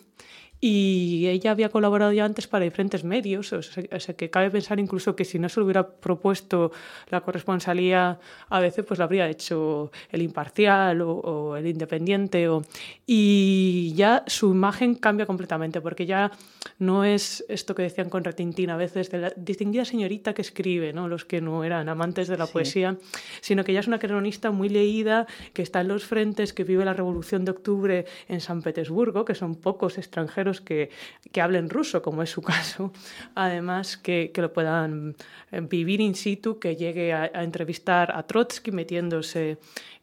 y 0.60 1.26
ella 1.28 1.50
había 1.50 1.68
colaborado 1.68 2.12
ya 2.12 2.24
antes 2.24 2.46
para 2.46 2.64
diferentes 2.64 3.04
medios, 3.04 3.52
o 3.52 3.62
sea, 3.62 4.16
que 4.16 4.30
cabe 4.30 4.50
pensar 4.50 4.80
incluso 4.80 5.14
que 5.14 5.24
si 5.24 5.38
no 5.38 5.48
se 5.48 5.60
hubiera 5.60 5.86
propuesto 5.86 6.72
la 7.10 7.20
corresponsalía 7.20 8.18
a 8.48 8.60
veces, 8.60 8.84
pues 8.84 8.98
lo 8.98 9.04
habría 9.04 9.28
hecho 9.28 9.90
el 10.10 10.22
imparcial 10.22 11.02
o, 11.02 11.56
el 11.56 11.66
independiente. 11.66 12.48
O, 12.48 12.62
y 13.06 13.92
ya 13.96 14.24
su 14.26 14.52
imagen 14.52 14.94
cambia 14.94 15.26
completamente, 15.26 15.80
porque 15.82 16.06
ya 16.06 16.32
no 16.78 17.04
es 17.04 17.44
esto 17.48 17.74
que 17.74 17.82
decían 17.82 18.08
con 18.08 18.24
retintín 18.24 18.70
a 18.70 18.76
veces, 18.76 19.10
de 19.10 19.18
la 19.18 19.32
distinguida 19.36 19.84
señorita 19.84 20.32
que 20.32 20.42
escribe, 20.42 20.92
¿no? 20.92 21.06
los 21.06 21.24
que 21.24 21.40
no 21.40 21.64
eran 21.64 21.88
amantes 21.88 22.28
de 22.28 22.38
la 22.38 22.46
poesía, 22.46 22.96
sino 23.40 23.62
que 23.62 23.72
ya 23.74 23.80
es 23.80 23.88
una 23.88 23.98
cronista 23.98 24.50
muy 24.50 24.70
leída, 24.70 25.26
que 25.52 25.62
está 25.62 25.82
en 25.82 25.88
los 25.88 26.04
frentes, 26.04 26.52
que 26.52 26.64
vive 26.64 26.84
la 26.84 26.94
Revolución 26.94 27.44
de 27.44 27.50
Octubre 27.50 28.06
en 28.28 28.40
San 28.40 28.62
Petersburgo, 28.62 29.24
que 29.24 29.34
son 29.34 29.54
pocos 29.54 29.98
extranjeros 29.98 30.45
que, 30.60 30.90
que 31.32 31.40
hablen 31.40 31.70
ruso, 31.70 32.02
como 32.02 32.22
es 32.22 32.30
su 32.30 32.42
caso, 32.54 32.92
además 33.34 33.96
que, 33.96 34.30
que 34.32 34.42
lo 34.42 34.52
puedan 34.52 35.16
eh, 35.52 35.60
vivir 35.60 36.00
in 36.00 36.14
situ, 36.14 36.58
que 36.58 36.76
llegue 36.76 37.12
a, 37.12 37.30
a 37.34 37.42
entrevistar 37.42 38.12
a 38.14 38.22
Trotsky 38.26 38.70
metiéndose 38.72 39.58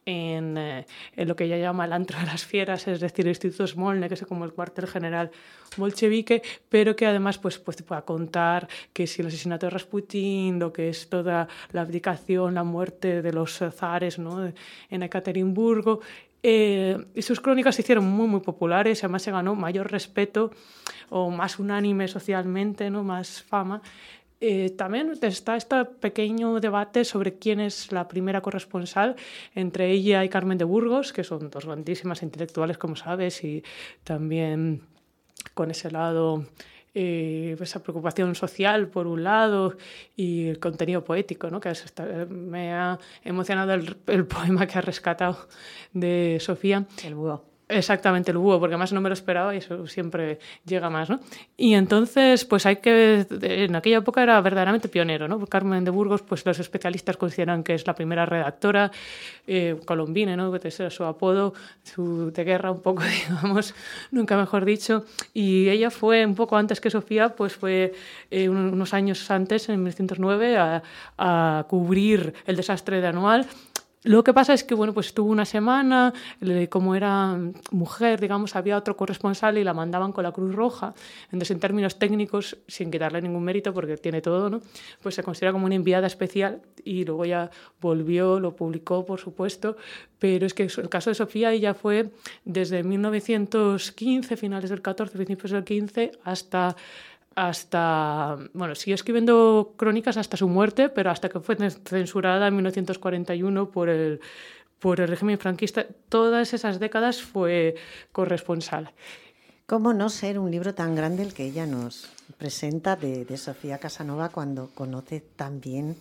en, 0.06 0.56
eh, 0.58 0.86
en, 1.16 1.28
lo 1.28 1.36
que 1.36 1.44
ella 1.44 1.56
llama 1.58 1.84
el 1.84 1.92
antro 1.92 2.18
de 2.18 2.26
las 2.26 2.44
fieras, 2.44 2.86
es 2.88 3.00
decir, 3.00 3.24
el 3.24 3.30
Instituto 3.30 3.66
Smolny, 3.66 4.08
que 4.08 4.14
es 4.14 4.22
como 4.26 4.44
el 4.44 4.52
cuartel 4.52 4.86
general 4.86 5.30
bolchevique, 5.76 6.42
pero 6.68 6.94
que 6.94 7.06
además 7.06 7.38
pues, 7.38 7.58
pues 7.58 7.76
te 7.76 7.82
pueda 7.82 8.02
contar 8.02 8.68
que 8.92 9.06
si 9.06 9.22
el 9.22 9.28
asesinato 9.28 9.66
de 9.66 9.70
Rasputín, 9.70 10.58
lo 10.58 10.72
que 10.72 10.88
es 10.88 11.08
toda 11.08 11.48
la 11.72 11.80
abdicación, 11.80 12.54
la 12.54 12.64
muerte 12.64 13.22
de 13.22 13.32
los 13.32 13.58
zares 13.58 14.18
¿no? 14.18 14.52
en 14.90 15.02
Ekaterimburgo, 15.02 16.00
eh, 16.46 17.06
y 17.14 17.22
sus 17.22 17.40
crónicas 17.40 17.74
se 17.74 17.80
hicieron 17.80 18.04
muy, 18.04 18.28
muy 18.28 18.40
populares, 18.40 19.02
además 19.02 19.22
se 19.22 19.30
ganó 19.30 19.54
mayor 19.54 19.90
respeto 19.90 20.50
o 21.08 21.30
más 21.30 21.58
unánime 21.58 22.06
socialmente, 22.06 22.90
¿no? 22.90 23.02
más 23.02 23.42
fama. 23.42 23.80
Eh, 24.42 24.68
también 24.76 25.10
está 25.22 25.56
este 25.56 25.86
pequeño 25.86 26.60
debate 26.60 27.06
sobre 27.06 27.38
quién 27.38 27.60
es 27.60 27.90
la 27.92 28.08
primera 28.08 28.42
corresponsal 28.42 29.16
entre 29.54 29.90
ella 29.90 30.22
y 30.22 30.28
Carmen 30.28 30.58
de 30.58 30.64
Burgos, 30.64 31.14
que 31.14 31.24
son 31.24 31.48
dos 31.48 31.64
grandísimas 31.64 32.22
intelectuales, 32.22 32.76
como 32.76 32.94
sabes, 32.94 33.42
y 33.42 33.64
también 34.02 34.82
con 35.54 35.70
ese 35.70 35.90
lado 35.90 36.44
eh, 36.94 37.56
esa 37.60 37.82
preocupación 37.82 38.34
social 38.34 38.88
por 38.88 39.06
un 39.06 39.24
lado 39.24 39.76
y 40.16 40.48
el 40.48 40.58
contenido 40.58 41.04
poético, 41.04 41.50
¿no? 41.50 41.60
que 41.60 41.72
me 42.28 42.72
ha 42.72 42.98
emocionado 43.22 43.74
el, 43.74 44.26
poema 44.26 44.66
que 44.66 44.78
ha 44.78 44.80
rescatado 44.80 45.48
de 45.92 46.38
Sofía. 46.40 46.86
El 47.04 47.14
búho. 47.14 47.53
Exactamente, 47.66 48.30
el 48.30 48.36
búho, 48.36 48.60
porque 48.60 48.74
además 48.74 48.92
no 48.92 49.00
me 49.00 49.08
lo 49.08 49.14
esperaba 49.14 49.54
y 49.54 49.58
eso 49.58 49.86
siempre 49.86 50.38
llega 50.66 50.90
más, 50.90 51.08
¿no? 51.08 51.20
Y 51.56 51.72
entonces, 51.74 52.44
pues 52.44 52.66
hay 52.66 52.76
que... 52.76 53.26
En 53.40 53.74
aquella 53.74 53.98
época 53.98 54.22
era 54.22 54.38
verdaderamente 54.42 54.88
pionero, 54.88 55.28
¿no? 55.28 55.46
Carmen 55.46 55.82
de 55.82 55.90
Burgos, 55.90 56.20
pues 56.20 56.44
los 56.44 56.58
especialistas 56.58 57.16
consideran 57.16 57.64
que 57.64 57.74
es 57.74 57.86
la 57.86 57.94
primera 57.94 58.26
redactora 58.26 58.92
eh, 59.46 59.80
colombina, 59.86 60.36
¿no? 60.36 60.52
Que 60.52 60.68
es 60.68 60.82
su 60.90 61.04
apodo, 61.04 61.54
su 61.82 62.30
de 62.32 62.44
guerra 62.44 62.70
un 62.70 62.82
poco, 62.82 63.02
digamos, 63.28 63.74
nunca 64.10 64.36
mejor 64.36 64.66
dicho. 64.66 65.06
Y 65.32 65.70
ella 65.70 65.90
fue 65.90 66.26
un 66.26 66.34
poco 66.34 66.58
antes 66.58 66.82
que 66.82 66.90
Sofía, 66.90 67.30
pues 67.30 67.56
fue 67.56 67.94
eh, 68.30 68.50
unos 68.50 68.92
años 68.92 69.30
antes, 69.30 69.70
en 69.70 69.76
1909, 69.76 70.58
a, 70.58 70.82
a 71.16 71.64
cubrir 71.66 72.34
el 72.44 72.56
desastre 72.56 73.00
de 73.00 73.06
Anual 73.06 73.46
lo 74.04 74.22
que 74.22 74.32
pasa 74.34 74.52
es 74.52 74.64
que, 74.64 74.74
bueno, 74.74 74.92
pues 74.92 75.06
estuvo 75.06 75.30
una 75.30 75.46
semana, 75.46 76.12
como 76.68 76.94
era 76.94 77.38
mujer, 77.70 78.20
digamos, 78.20 78.54
había 78.54 78.76
otro 78.76 78.96
corresponsal 78.96 79.56
y 79.56 79.64
la 79.64 79.72
mandaban 79.72 80.12
con 80.12 80.24
la 80.24 80.32
Cruz 80.32 80.54
Roja. 80.54 80.94
Entonces, 81.24 81.50
en 81.52 81.58
términos 81.58 81.98
técnicos, 81.98 82.58
sin 82.68 82.90
quitarle 82.90 83.22
ningún 83.22 83.42
mérito, 83.42 83.72
porque 83.72 83.96
tiene 83.96 84.20
todo, 84.20 84.50
¿no? 84.50 84.60
Pues 85.02 85.14
se 85.14 85.22
considera 85.22 85.52
como 85.52 85.64
una 85.64 85.74
enviada 85.74 86.06
especial 86.06 86.60
y 86.84 87.04
luego 87.06 87.24
ya 87.24 87.50
volvió, 87.80 88.38
lo 88.40 88.54
publicó, 88.54 89.06
por 89.06 89.20
supuesto. 89.20 89.76
Pero 90.18 90.46
es 90.46 90.54
que 90.54 90.64
el 90.64 90.88
caso 90.90 91.10
de 91.10 91.14
Sofía, 91.14 91.52
ella 91.52 91.72
fue 91.72 92.10
desde 92.44 92.82
1915, 92.82 94.36
finales 94.36 94.70
del 94.70 94.82
14, 94.82 95.16
principios 95.16 95.52
del 95.52 95.64
15, 95.64 96.12
hasta 96.24 96.76
hasta, 97.34 98.38
bueno, 98.52 98.74
siguió 98.74 98.94
escribiendo 98.94 99.74
crónicas 99.76 100.16
hasta 100.16 100.36
su 100.36 100.48
muerte, 100.48 100.88
pero 100.88 101.10
hasta 101.10 101.28
que 101.28 101.40
fue 101.40 101.56
censurada 101.56 102.48
en 102.48 102.54
1941 102.54 103.70
por 103.70 103.88
el, 103.88 104.20
por 104.78 105.00
el 105.00 105.08
régimen 105.08 105.38
franquista, 105.38 105.86
todas 106.08 106.54
esas 106.54 106.78
décadas 106.80 107.22
fue 107.22 107.74
corresponsal. 108.12 108.92
¿Cómo 109.66 109.94
no 109.94 110.10
ser 110.10 110.38
un 110.38 110.50
libro 110.50 110.74
tan 110.74 110.94
grande 110.94 111.22
el 111.22 111.32
que 111.32 111.46
ella 111.46 111.66
nos 111.66 112.10
presenta 112.36 112.96
de, 112.96 113.24
de 113.24 113.36
Sofía 113.38 113.78
Casanova 113.78 114.28
cuando 114.28 114.68
conoce 114.74 115.20
tan 115.20 115.60
bien 115.60 115.96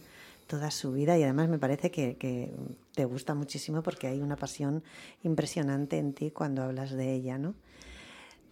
toda 0.48 0.70
su 0.70 0.92
vida 0.92 1.18
y 1.18 1.24
además 1.24 1.50
me 1.50 1.58
parece 1.58 1.90
que, 1.90 2.16
que, 2.18 2.52
te 2.94 3.06
gusta 3.06 3.34
muchísimo 3.34 3.82
porque 3.82 4.08
hay 4.08 4.22
una 4.22 4.36
pasión 4.36 4.84
impresionante 5.24 5.98
en 5.98 6.14
ti 6.14 6.30
cuando 6.30 6.62
hablas 6.62 6.92
de 6.92 7.14
ella, 7.14 7.38
¿no? 7.40 7.56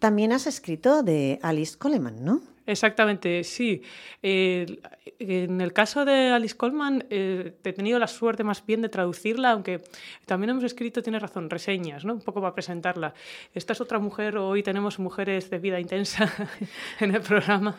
También 0.02 0.32
has 0.32 0.48
escrito 0.48 1.04
de 1.04 1.38
Alice 1.44 1.78
Coleman, 1.78 2.26
¿no? 2.26 2.42
Exactamente, 2.66 3.44
sí. 3.44 3.84
Eh, 4.24 4.82
en 5.20 5.62
el 5.62 5.74
caso 5.74 6.06
de 6.06 6.30
Alice 6.32 6.58
Coleman, 6.58 7.06
eh, 7.12 7.54
he 7.64 7.74
tenido 7.74 8.00
la 8.00 8.08
suerte 8.08 8.44
más 8.44 8.66
bien 8.66 8.82
de 8.82 8.90
traducirla, 8.90 9.52
aunque 9.52 9.80
también 10.26 10.50
hemos 10.50 10.64
escrito, 10.64 11.04
tiene 11.04 11.20
razón, 11.20 11.52
reseñas, 11.52 12.04
¿no? 12.04 12.16
un 12.16 12.22
poco 12.22 12.42
para 12.42 12.56
presentarla. 12.56 13.14
Esta 13.54 13.74
es 13.74 13.82
otra 13.82 14.00
mujer, 14.00 14.38
hoy 14.38 14.64
tenemos 14.64 14.98
mujeres 14.98 15.52
de 15.52 15.60
vida 15.60 15.80
intensa 15.80 16.34
en 17.00 17.14
el 17.14 17.22
programa, 17.22 17.78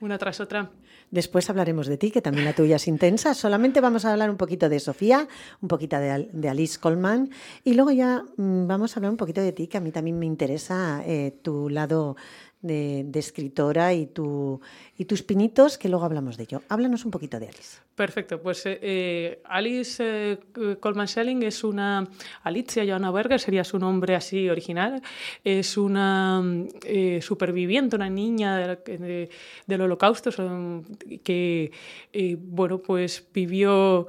una 0.00 0.16
tras 0.16 0.40
otra. 0.40 0.70
Después 1.10 1.50
hablaremos 1.50 1.88
de 1.88 1.96
ti, 1.96 2.10
que 2.10 2.22
también 2.22 2.44
la 2.44 2.52
tuya 2.52 2.76
es 2.76 2.86
intensa. 2.86 3.34
Solamente 3.34 3.80
vamos 3.80 4.04
a 4.04 4.12
hablar 4.12 4.30
un 4.30 4.36
poquito 4.36 4.68
de 4.68 4.78
Sofía, 4.78 5.26
un 5.60 5.68
poquito 5.68 5.98
de, 5.98 6.48
Alice 6.48 6.78
Coleman 6.78 7.30
y 7.64 7.74
luego 7.74 7.90
ya 7.90 8.24
mm, 8.36 8.66
vamos 8.66 8.94
a 8.96 9.00
hablar 9.00 9.10
un 9.10 9.16
poquito 9.16 9.40
de 9.40 9.52
ti, 9.52 9.66
que 9.66 9.78
a 9.78 9.80
mí 9.80 9.90
también 9.90 10.18
me 10.18 10.26
interesa 10.26 11.02
eh, 11.04 11.36
tu 11.42 11.68
lado 11.68 12.16
de, 12.62 13.10
escritora 13.14 13.94
y, 13.94 14.06
tu, 14.06 14.60
y 14.98 15.06
tus 15.06 15.22
pinitos, 15.22 15.78
que 15.78 15.88
luego 15.88 16.04
hablamos 16.04 16.36
de 16.36 16.44
ello. 16.44 16.62
Háblanos 16.68 17.04
un 17.04 17.10
poquito 17.10 17.38
de 17.40 17.48
Alice. 17.48 17.78
Perfecto, 17.94 18.40
pues 18.40 18.64
eh, 18.66 18.78
eh, 18.80 19.42
Alice 19.44 20.02
eh, 20.02 20.38
Coleman 20.78 21.08
Schelling 21.08 21.42
es 21.42 21.64
una, 21.64 22.06
Alicia 22.42 22.84
Johanna 22.84 23.10
Berger 23.10 23.40
sería 23.40 23.64
su 23.64 23.78
nombre 23.78 24.14
así 24.14 24.48
original, 24.48 25.02
es 25.44 25.76
una 25.76 26.42
superviviente, 27.20 27.96
una 27.96 28.08
niña 28.08 28.78
del 29.66 29.80
holocausto 29.80 30.30
que, 31.22 31.72
bueno, 32.38 32.78
pues 32.78 33.26
vivió 33.34 34.06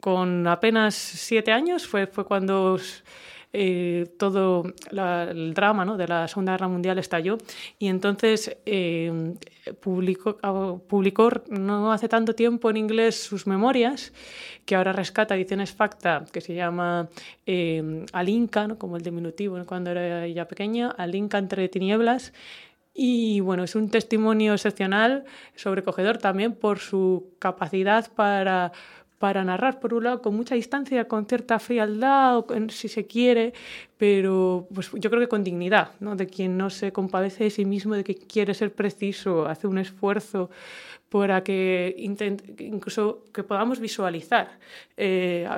con 0.00 0.46
apenas 0.46 0.94
siete 0.94 1.50
años, 1.50 1.86
fue, 1.86 2.06
fue 2.06 2.24
cuando 2.24 2.78
eh, 3.52 4.06
todo 4.18 4.64
el 4.90 5.54
drama 5.54 5.84
¿no? 5.84 5.96
de 5.96 6.06
la 6.06 6.28
Segunda 6.28 6.52
Guerra 6.52 6.68
Mundial 6.68 6.98
estalló 6.98 7.38
y 7.78 7.88
entonces 7.88 8.56
eh, 8.66 9.34
publicó, 9.80 10.36
publicó, 10.86 11.30
no 11.48 11.92
hace 11.92 12.08
tanto 12.08 12.34
tiempo 12.34 12.70
en 12.70 12.76
inglés 12.76 13.22
sus 13.22 13.46
memorias, 13.46 14.12
que 14.64 14.76
ahora 14.76 14.92
rescata 14.92 15.36
ediciones 15.36 15.72
Facta, 15.72 16.24
que 16.32 16.40
se 16.40 16.54
llama 16.54 17.08
eh, 17.46 18.04
Alinca, 18.12 18.66
¿no? 18.66 18.78
como 18.78 18.96
el 18.96 19.02
diminutivo 19.02 19.58
cuando 19.64 19.90
era 19.90 20.24
ella 20.24 20.46
pequeña, 20.48 20.90
Alinca 20.90 21.38
entre 21.38 21.68
tinieblas. 21.68 22.32
Y 22.98 23.40
bueno, 23.40 23.64
es 23.64 23.74
un 23.74 23.90
testimonio 23.90 24.54
excepcional, 24.54 25.24
sobrecogedor 25.54 26.16
también 26.16 26.54
por 26.54 26.78
su 26.78 27.34
capacidad 27.38 28.10
para 28.14 28.72
para 29.18 29.44
narrar, 29.44 29.80
por 29.80 29.94
un 29.94 30.04
lado, 30.04 30.22
con 30.22 30.34
mucha 30.34 30.54
distancia, 30.54 31.08
con 31.08 31.26
cierta 31.26 31.58
frialdad, 31.58 32.38
o 32.38 32.46
si 32.68 32.88
se 32.88 33.06
quiere, 33.06 33.54
pero 33.96 34.68
pues, 34.74 34.90
yo 34.92 35.10
creo 35.10 35.20
que 35.20 35.28
con 35.28 35.42
dignidad, 35.42 35.92
¿no? 36.00 36.16
de 36.16 36.26
quien 36.26 36.56
no 36.56 36.70
se 36.70 36.92
compadece 36.92 37.44
de 37.44 37.50
sí 37.50 37.64
mismo, 37.64 37.94
de 37.94 38.04
que 38.04 38.14
quiere 38.14 38.52
ser 38.54 38.72
preciso, 38.72 39.46
hace 39.46 39.66
un 39.66 39.78
esfuerzo 39.78 40.50
para 41.08 41.42
que 41.42 41.94
incluso 42.58 43.24
que 43.32 43.42
podamos 43.42 43.80
visualizar. 43.80 44.58
Eh, 44.96 45.48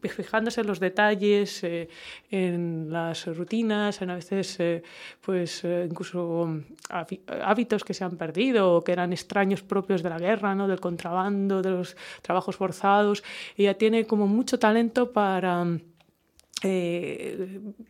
fijándose 0.00 0.60
en 0.60 0.66
los 0.66 0.80
detalles, 0.80 1.64
eh, 1.64 1.88
en 2.30 2.88
las 2.90 3.26
rutinas, 3.26 4.00
en 4.02 4.10
a 4.10 4.14
veces 4.14 4.58
eh, 4.60 4.82
pues 5.20 5.64
eh, 5.64 5.86
incluso 5.90 6.60
hábitos 6.88 7.84
que 7.84 7.94
se 7.94 8.04
han 8.04 8.16
perdido 8.16 8.76
o 8.76 8.84
que 8.84 8.92
eran 8.92 9.12
extraños 9.12 9.62
propios 9.62 10.02
de 10.02 10.10
la 10.10 10.18
guerra, 10.18 10.54
¿no? 10.54 10.68
del 10.68 10.80
contrabando, 10.80 11.62
de 11.62 11.70
los 11.70 11.96
trabajos 12.22 12.56
forzados. 12.56 13.22
Ella 13.56 13.74
tiene 13.74 14.06
como 14.06 14.26
mucho 14.26 14.58
talento 14.58 15.12
para 15.12 15.66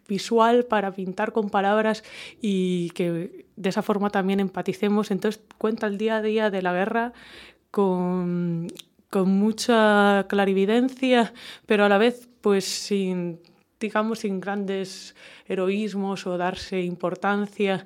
visual 0.08 0.64
para 0.64 0.92
pintar 0.92 1.32
con 1.32 1.50
palabras 1.50 2.02
y 2.40 2.88
que 2.90 3.44
de 3.54 3.68
esa 3.68 3.82
forma 3.82 4.08
también 4.08 4.40
empaticemos. 4.40 5.10
Entonces 5.10 5.42
cuenta 5.58 5.86
el 5.88 5.98
día 5.98 6.16
a 6.16 6.22
día 6.22 6.50
de 6.50 6.62
la 6.62 6.72
guerra 6.72 7.12
con 7.70 8.68
con 9.12 9.28
mucha 9.28 10.24
clarividencia, 10.26 11.34
pero 11.66 11.84
a 11.84 11.90
la 11.90 11.98
vez 11.98 12.30
pues 12.40 12.64
sin 12.64 13.40
digamos, 13.78 14.20
sin 14.20 14.40
grandes 14.40 15.14
heroísmos 15.46 16.26
o 16.26 16.38
darse 16.38 16.80
importancia, 16.80 17.84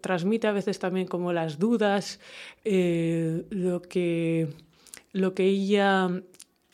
transmite 0.00 0.48
a 0.48 0.52
veces 0.52 0.80
también 0.80 1.06
como 1.06 1.32
las 1.32 1.58
dudas, 1.58 2.18
eh, 2.64 3.44
lo, 3.50 3.82
que, 3.82 4.48
lo 5.12 5.34
que 5.34 5.44
ella 5.44 6.08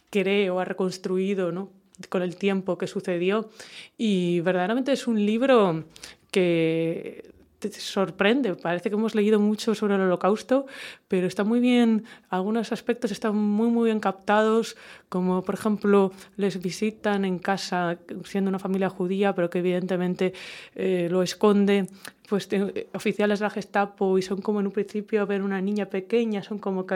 cree 0.08 0.48
o 0.50 0.60
ha 0.60 0.64
reconstruido 0.64 1.52
¿no? 1.52 1.70
con 2.08 2.22
el 2.22 2.36
tiempo 2.36 2.78
que 2.78 2.86
sucedió. 2.86 3.50
Y 3.98 4.40
verdaderamente 4.40 4.92
es 4.92 5.06
un 5.08 5.26
libro 5.26 5.84
que 6.30 7.34
te 7.68 7.80
sorprende. 7.80 8.54
Parece 8.54 8.90
que 8.90 8.96
hemos 8.96 9.14
leído 9.14 9.38
mucho 9.40 9.74
sobre 9.74 9.94
el 9.94 10.02
holocausto, 10.02 10.66
pero 11.08 11.26
está 11.26 11.44
muy 11.44 11.60
bien, 11.60 12.04
algunos 12.30 12.72
aspectos 12.72 13.10
están 13.10 13.36
muy, 13.36 13.68
muy 13.68 13.86
bien 13.86 14.00
captados, 14.00 14.76
como 15.08 15.42
por 15.42 15.54
ejemplo 15.54 16.12
les 16.36 16.60
visitan 16.60 17.24
en 17.24 17.38
casa 17.38 17.98
siendo 18.24 18.48
una 18.48 18.58
familia 18.58 18.88
judía, 18.88 19.34
pero 19.34 19.50
que 19.50 19.58
evidentemente 19.58 20.32
eh, 20.74 21.08
lo 21.10 21.22
esconde 21.22 21.86
pues 22.28 22.48
oficiales 22.94 23.38
de 23.38 23.44
la 23.44 23.50
Gestapo 23.50 24.18
y 24.18 24.22
son 24.22 24.40
como 24.40 24.60
en 24.60 24.66
un 24.66 24.72
principio 24.72 25.20
a 25.20 25.24
ver 25.26 25.42
una 25.42 25.60
niña 25.60 25.86
pequeña, 25.86 26.42
son 26.42 26.58
como 26.58 26.86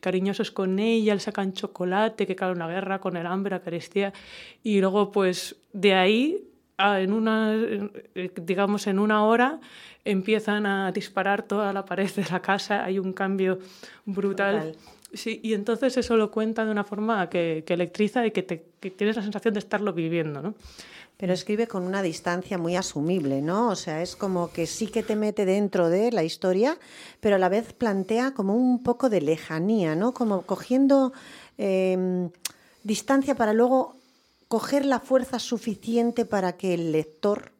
cariñosos 0.00 0.50
con 0.50 0.78
ella, 0.78 1.14
le 1.14 1.20
sacan 1.20 1.52
chocolate, 1.52 2.26
que 2.26 2.34
claro, 2.34 2.54
una 2.54 2.66
guerra 2.66 2.98
con 2.98 3.16
el 3.16 3.26
hambre, 3.26 3.50
la 3.50 3.60
carestía, 3.60 4.12
y 4.62 4.80
luego 4.80 5.12
pues 5.12 5.56
de 5.72 5.94
ahí 5.94 6.53
en 6.78 7.12
una, 7.12 7.54
digamos, 8.36 8.86
en 8.86 8.98
una 8.98 9.24
hora 9.24 9.60
empiezan 10.04 10.66
a 10.66 10.92
disparar 10.92 11.42
toda 11.42 11.72
la 11.72 11.84
pared 11.84 12.10
de 12.10 12.24
la 12.30 12.40
casa, 12.40 12.84
hay 12.84 12.98
un 12.98 13.12
cambio 13.12 13.58
brutal. 14.04 14.74
Sí, 15.12 15.40
y 15.44 15.54
entonces 15.54 15.96
eso 15.96 16.16
lo 16.16 16.30
cuenta 16.30 16.64
de 16.64 16.72
una 16.72 16.82
forma 16.82 17.30
que, 17.30 17.62
que 17.64 17.74
electriza 17.74 18.26
y 18.26 18.32
que, 18.32 18.42
te, 18.42 18.64
que 18.80 18.90
tienes 18.90 19.16
la 19.16 19.22
sensación 19.22 19.54
de 19.54 19.60
estarlo 19.60 19.92
viviendo, 19.92 20.42
¿no? 20.42 20.54
Pero 21.16 21.32
escribe 21.32 21.68
con 21.68 21.84
una 21.84 22.02
distancia 22.02 22.58
muy 22.58 22.74
asumible, 22.74 23.40
¿no? 23.40 23.68
O 23.68 23.76
sea, 23.76 24.02
es 24.02 24.16
como 24.16 24.50
que 24.50 24.66
sí 24.66 24.88
que 24.88 25.04
te 25.04 25.14
mete 25.14 25.44
dentro 25.44 25.88
de 25.88 26.10
la 26.10 26.24
historia, 26.24 26.76
pero 27.20 27.36
a 27.36 27.38
la 27.38 27.48
vez 27.48 27.72
plantea 27.72 28.34
como 28.34 28.56
un 28.56 28.82
poco 28.82 29.08
de 29.08 29.20
lejanía, 29.20 29.94
¿no? 29.94 30.12
Como 30.12 30.42
cogiendo 30.42 31.12
em, 31.56 32.30
distancia 32.82 33.36
para 33.36 33.52
luego 33.52 33.96
coger 34.48 34.84
la 34.84 35.00
fuerza 35.00 35.38
suficiente 35.38 36.24
para 36.24 36.56
que 36.56 36.74
el 36.74 36.92
lector 36.92 37.52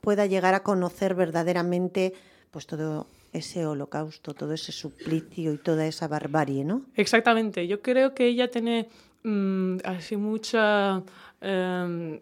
pueda 0.00 0.26
llegar 0.26 0.54
a 0.54 0.62
conocer 0.62 1.14
verdaderamente 1.14 2.12
pues 2.50 2.66
todo 2.66 3.06
ese 3.32 3.64
holocausto, 3.64 4.34
todo 4.34 4.52
ese 4.52 4.72
suplicio 4.72 5.54
y 5.54 5.58
toda 5.58 5.86
esa 5.86 6.06
barbarie, 6.06 6.64
¿no? 6.64 6.82
Exactamente. 6.94 7.66
Yo 7.66 7.80
creo 7.80 8.14
que 8.14 8.26
ella 8.26 8.50
tiene 8.50 8.88
mm, 9.22 9.78
así 9.84 10.16
mucha 10.16 11.02
Em, 11.44 12.20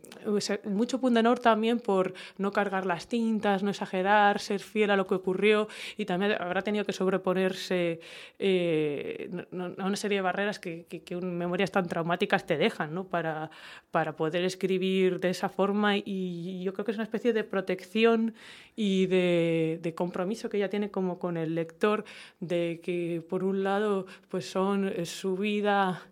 mucho 0.65 0.99
honor 1.03 1.41
también 1.41 1.79
por 1.79 2.15
no 2.39 2.53
cargar 2.53 2.87
las 2.87 3.07
tintas, 3.07 3.63
no 3.63 3.69
exagerar, 3.69 4.41
ser 4.41 4.61
fiel 4.61 4.91
a 4.91 4.97
lo 4.97 5.07
que 5.07 5.15
ocurrió 5.15 5.69
y 5.99 6.07
también 6.07 6.33
habrá 6.41 6.63
tenido 6.63 6.87
que 6.87 6.95
sobreponerse 6.95 8.01
eh, 8.39 9.29
a 9.53 9.85
una 9.85 9.97
serie 9.97 10.19
de 10.19 10.23
barreras 10.23 10.59
que, 10.59 10.87
que, 10.87 11.17
memorias 11.17 11.71
tan 11.71 11.87
traumáticas 11.87 12.47
te 12.47 12.57
dejan 12.57 12.95
¿no? 12.95 13.05
para, 13.05 13.51
para 13.91 14.17
poder 14.17 14.43
escribir 14.45 15.21
de 15.21 15.31
esa 15.31 15.51
forma 15.51 15.99
y 15.99 16.63
yo 16.63 16.73
creo 16.73 16.87
que 16.87 16.93
es 16.93 16.97
una 16.97 17.05
especie 17.05 17.35
de 17.35 17.45
protección 17.45 18.35
y 18.75 19.05
de, 19.07 19.81
de 19.83 19.95
compromiso 19.95 20.49
que 20.49 20.57
ella 20.57 20.71
tiene 20.71 20.91
como 20.91 21.19
con 21.19 21.37
el 21.37 21.55
lector 21.55 22.05
de 22.41 22.81
que 22.83 23.23
por 23.29 23.45
un 23.45 23.65
lado 23.65 24.07
pues 24.31 24.51
son 24.51 24.91
su 25.05 25.37
vida 25.37 26.03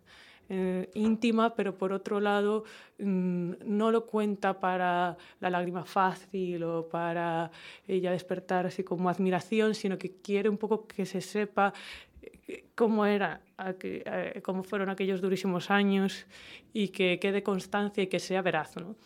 eh, 0.51 0.89
íntima, 0.95 1.55
pero 1.55 1.77
por 1.77 1.93
otro 1.93 2.21
lado 2.21 2.65
mm, 2.99 3.53
no 3.67 3.91
lo 3.91 4.07
cuenta 4.07 4.59
para 4.59 5.17
la 5.41 5.51
lágrima 5.51 5.85
fácil 5.85 6.63
o 6.65 6.89
para 6.89 7.51
ella 7.87 8.13
despertar 8.13 8.67
así 8.67 8.83
como 8.83 9.11
admiración, 9.11 9.75
sino 9.75 9.99
que 9.99 10.23
quiere 10.23 10.49
un 10.49 10.57
poco 10.57 10.87
que 10.87 11.05
se 11.05 11.21
sepa 11.21 11.75
eh, 12.23 12.65
cómo 12.75 13.05
era, 13.05 13.43
eh, 13.83 14.41
cómo 14.43 14.63
fueron 14.63 14.89
aquellos 14.89 15.21
durísimos 15.21 15.71
años 15.71 16.27
y 16.73 16.89
que 16.89 17.19
quede 17.21 17.43
constancia 17.43 18.03
y 18.03 18.07
que 18.07 18.19
sea 18.19 18.41
veraz. 18.41 18.77
¿no? 18.77 18.97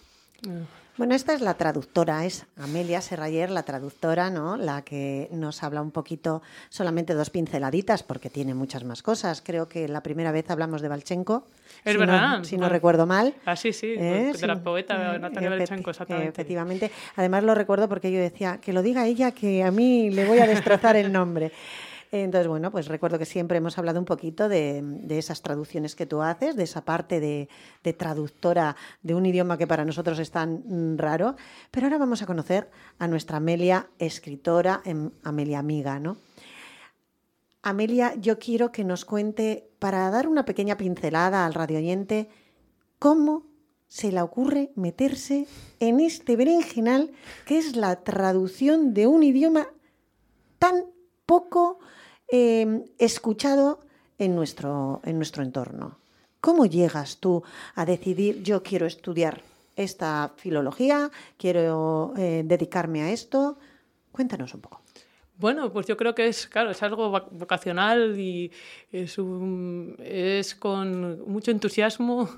Bueno, 0.99 1.15
esta 1.15 1.33
es 1.33 1.41
la 1.41 1.55
traductora, 1.55 2.27
es 2.27 2.45
Amelia 2.57 3.01
Serrayer, 3.01 3.49
la 3.49 3.63
traductora, 3.63 4.29
¿no? 4.29 4.59
La 4.59 4.83
que 4.83 5.29
nos 5.33 5.63
habla 5.63 5.81
un 5.81 5.91
poquito, 5.91 6.43
solamente 6.69 7.15
dos 7.15 7.31
pinceladitas, 7.31 8.03
porque 8.03 8.29
tiene 8.29 8.53
muchas 8.53 8.85
más 8.85 9.03
cosas. 9.03 9.41
Creo 9.41 9.69
que 9.69 9.89
la 9.89 10.03
primera 10.03 10.33
vez 10.33 10.51
hablamos 10.51 10.83
de 10.83 10.89
Balchenko. 10.89 11.47
Es 11.85 11.97
verdad. 11.97 12.45
si 12.45 12.59
no 12.59 12.69
recuerdo 12.69 13.07
mal. 13.07 13.35
Ah, 13.47 13.57
sí, 13.57 13.73
sí, 13.73 13.95
¿Eh? 13.97 14.33
de 14.39 14.47
la 14.47 14.63
poeta 14.63 15.19
Natalia 15.19 15.49
Balchenko, 15.49 15.91
exactamente. 15.91 16.29
Efectivamente. 16.29 16.91
Además 17.17 17.43
lo 17.45 17.55
recuerdo 17.55 17.89
porque 17.89 18.13
yo 18.13 18.21
decía, 18.21 18.59
que 18.59 18.75
lo 18.75 18.83
diga 18.83 19.07
ella, 19.07 19.31
que 19.31 19.65
a 19.65 19.71
mí 19.71 20.11
le 20.11 20.27
voy 20.27 20.41
a 20.41 20.47
destrozar 20.47 20.97
el 20.97 21.11
nombre. 21.11 21.53
Entonces, 22.15 22.47
bueno, 22.47 22.71
pues 22.71 22.89
recuerdo 22.89 23.19
que 23.19 23.25
siempre 23.25 23.57
hemos 23.57 23.79
hablado 23.79 23.99
un 23.99 24.05
poquito 24.05 24.51
de, 24.51 24.85
esas 25.09 25.41
traducciones 25.41 25.97
que 25.97 26.05
tú 26.05 26.21
haces, 26.21 26.57
de 26.57 26.65
esa 26.65 26.85
parte 26.85 27.21
de, 27.21 27.49
traductora 27.95 28.77
de 29.03 29.15
un 29.15 29.25
idioma 29.25 29.57
que 29.57 29.67
para 29.67 29.87
nosotros 29.87 30.19
es 30.19 30.31
tan 30.31 30.63
mm, 30.67 30.99
raro. 30.99 31.37
Pero 31.71 31.87
ahora 31.87 31.97
vamos 31.97 32.21
a 32.21 32.27
conocer 32.27 32.71
a 32.99 33.09
nuestra 33.09 33.39
Amelia, 33.39 33.89
escritora, 33.99 34.83
em, 34.85 35.11
Amelia 35.25 35.59
amiga, 35.59 35.99
¿no? 35.99 36.19
Amelia, 37.63 38.15
yo 38.17 38.39
quiero 38.39 38.73
que 38.73 38.85
nos 38.85 39.07
cuente, 39.07 39.71
para 39.79 40.11
dar 40.11 40.29
una 40.29 40.45
pequeña 40.45 40.77
pincelada 40.77 41.47
al 41.47 41.55
radio 41.55 41.79
oyente, 41.79 42.29
cómo 42.99 43.47
se 43.89 44.13
le 44.13 44.21
ocurre 44.21 44.71
meterse 44.75 45.47
en 45.81 45.99
este 45.99 46.37
berenjenal 46.37 47.11
que 47.47 47.57
es 47.57 47.75
la 47.75 48.05
traducción 48.05 48.93
de 48.93 49.07
un 49.07 49.23
idioma 49.23 49.69
tan 50.59 50.85
poco 51.25 51.79
Em, 52.35 52.85
escuchado 52.97 53.81
en 54.17 54.35
nuestro, 54.35 55.03
en 55.05 55.17
nuestro 55.19 55.43
entorno. 55.43 55.99
¿Cómo 56.41 56.65
llegas 56.65 57.19
tú 57.19 57.43
a 57.75 57.85
decidir 57.85 58.43
yo 58.43 58.63
quiero 58.63 58.87
estudiar 58.87 59.43
esta 59.77 60.33
filología, 60.39 61.11
quiero 61.37 62.15
eh, 62.17 62.41
dedicarme 62.43 63.03
a 63.03 63.11
esto? 63.11 63.59
Cuéntanos 64.13 64.55
un 64.55 64.63
poco. 64.63 64.81
Bueno, 65.37 65.71
pues 65.75 65.87
yo 65.87 65.99
creo 65.99 66.15
que 66.15 66.29
es, 66.29 66.47
claro, 66.47 66.71
es 66.71 66.83
algo 66.83 67.11
vocacional 67.11 68.19
y 68.19 68.51
es, 68.91 69.19
es 69.99 70.55
con 70.55 71.31
mucho 71.31 71.51
entusiasmo 71.51 72.31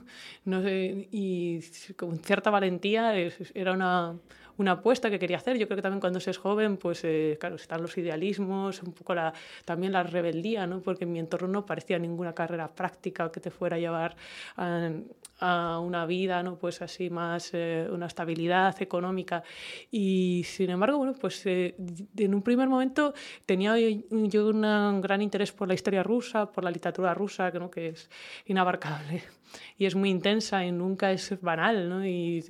y 0.45 1.61
con 1.95 2.19
cierta 2.19 2.51
valentía. 2.51 3.15
era 3.55 3.73
una, 3.73 4.17
una 4.57 4.73
apuesta 4.73 5.11
que 5.11 5.19
quería 5.19 5.37
hacer. 5.37 5.59
Yo 5.59 5.67
creo 5.67 5.77
que 5.77 5.83
también 5.83 6.01
cuando 6.01 6.21
se 6.21 6.31
es 6.31 6.39
joven, 6.39 6.77
pues 6.77 7.03
eh, 7.05 7.37
claro, 7.41 7.57
están 7.57 7.83
los 7.83 7.97
idealismos, 7.99 8.83
un 8.83 8.93
poco 8.93 9.15
la, 9.15 9.33
también 9.65 9.93
la 9.93 10.03
rebeldía, 10.03 10.67
¿no? 10.67 10.81
porque 10.81 11.05
en 11.05 11.13
mi 11.13 11.19
entorno 11.19 11.49
no 11.49 11.67
parecía 11.67 11.99
ninguna 11.99 12.35
carrera 12.35 12.75
práctica 12.75 13.31
que 13.31 13.41
te 13.41 13.51
fuera 13.51 13.77
a 13.77 13.79
llevar 13.79 14.17
a, 14.57 15.79
una 15.81 16.07
vida, 16.07 16.43
¿no? 16.43 16.57
pues 16.57 16.81
así 16.81 17.11
más, 17.11 17.51
eh, 17.53 17.87
una 17.91 18.07
estabilidad 18.07 18.81
económica. 18.81 19.43
Y 19.91 20.43
sin 20.45 20.71
embargo, 20.71 20.99
bueno, 20.99 21.15
pues 21.21 21.45
eh, 21.45 21.75
en 22.17 22.35
un 22.35 22.43
primer 22.43 22.69
momento 22.69 23.13
tenía 23.45 23.77
yo 23.77 24.49
un 24.49 25.01
gran 25.01 25.21
interés 25.21 25.53
por 25.53 25.69
la 25.69 25.75
historia 25.75 26.03
rusa, 26.03 26.51
por 26.51 26.65
la 26.65 26.71
literatura 26.71 27.13
rusa, 27.13 27.53
que, 27.53 27.59
¿no? 27.59 27.71
que 27.71 27.89
es 27.89 28.09
inabarcable 28.47 29.23
y 29.79 29.87
es 29.87 29.95
muy 29.95 30.11
intensa 30.11 30.65
y 30.65 30.73
nunca 30.73 31.13
es 31.13 31.41
banal, 31.41 31.89
¿no? 31.89 32.07
Y 32.07 32.43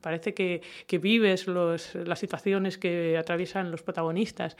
parece 0.00 0.34
que, 0.34 0.62
que 0.86 0.97
vives 0.98 1.46
los, 1.46 1.94
las 1.94 2.18
situaciones 2.18 2.78
que 2.78 3.16
atraviesan 3.16 3.70
los 3.70 3.82
protagonistas. 3.82 4.56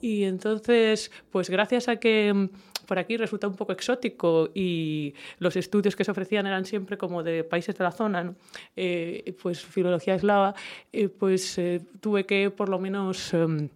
Y 0.00 0.24
entonces, 0.24 1.10
pues 1.30 1.50
gracias 1.50 1.88
a 1.88 1.96
que 1.96 2.32
mm, 2.32 2.48
por 2.86 2.98
aquí 2.98 3.16
resulta 3.16 3.46
un 3.46 3.54
poco 3.54 3.72
exótico 3.72 4.48
y 4.54 5.14
los 5.38 5.56
estudios 5.56 5.94
que 5.94 6.04
se 6.04 6.10
ofrecían 6.10 6.46
eran 6.46 6.64
siempre 6.64 6.96
como 6.96 7.22
de 7.22 7.44
países 7.44 7.76
de 7.76 7.84
la 7.84 7.92
zona, 7.92 8.34
eh, 8.76 9.34
pues 9.42 9.64
filología 9.64 10.14
eslava, 10.14 10.54
eh, 10.92 11.08
pues 11.08 11.58
eh, 11.58 11.80
tuve 12.00 12.24
que 12.24 12.50
por 12.50 12.68
lo 12.68 12.78
menos... 12.78 13.34
Em, 13.34 13.68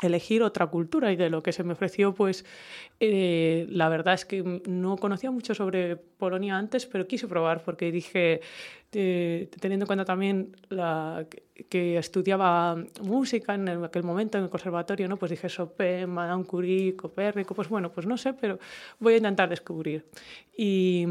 elegir 0.00 0.42
otra 0.42 0.66
cultura 0.66 1.12
y 1.12 1.16
de 1.16 1.30
lo 1.30 1.42
que 1.42 1.52
se 1.52 1.64
me 1.64 1.72
ofreció, 1.72 2.14
pues 2.14 2.44
eh, 3.00 3.66
la 3.70 3.88
verdad 3.88 4.14
es 4.14 4.24
que 4.24 4.62
no 4.66 4.96
conocía 4.96 5.30
mucho 5.30 5.54
sobre 5.54 5.96
Polonia 5.96 6.56
antes, 6.56 6.86
pero 6.86 7.06
quise 7.06 7.28
probar 7.28 7.62
porque 7.62 7.92
dije, 7.92 8.40
eh, 8.92 9.48
teniendo 9.60 9.84
en 9.84 9.86
cuenta 9.86 10.04
también 10.04 10.56
la, 10.68 11.26
que, 11.68 11.98
estudiaba 11.98 12.76
música 13.02 13.54
en 13.54 13.68
aquel 13.84 14.02
momento 14.02 14.38
en 14.38 14.44
el 14.44 14.50
conservatorio, 14.50 15.08
¿no? 15.08 15.16
pues 15.16 15.30
dije 15.30 15.48
Chopin, 15.48 16.08
Madame 16.08 16.44
Curie, 16.44 16.96
Copérnico, 16.96 17.54
pues 17.54 17.68
bueno, 17.68 17.92
pues 17.92 18.06
no 18.06 18.16
sé, 18.16 18.32
pero 18.34 18.58
voy 18.98 19.14
a 19.14 19.16
intentar 19.18 19.48
descubrir. 19.48 20.06
Y 20.56 21.06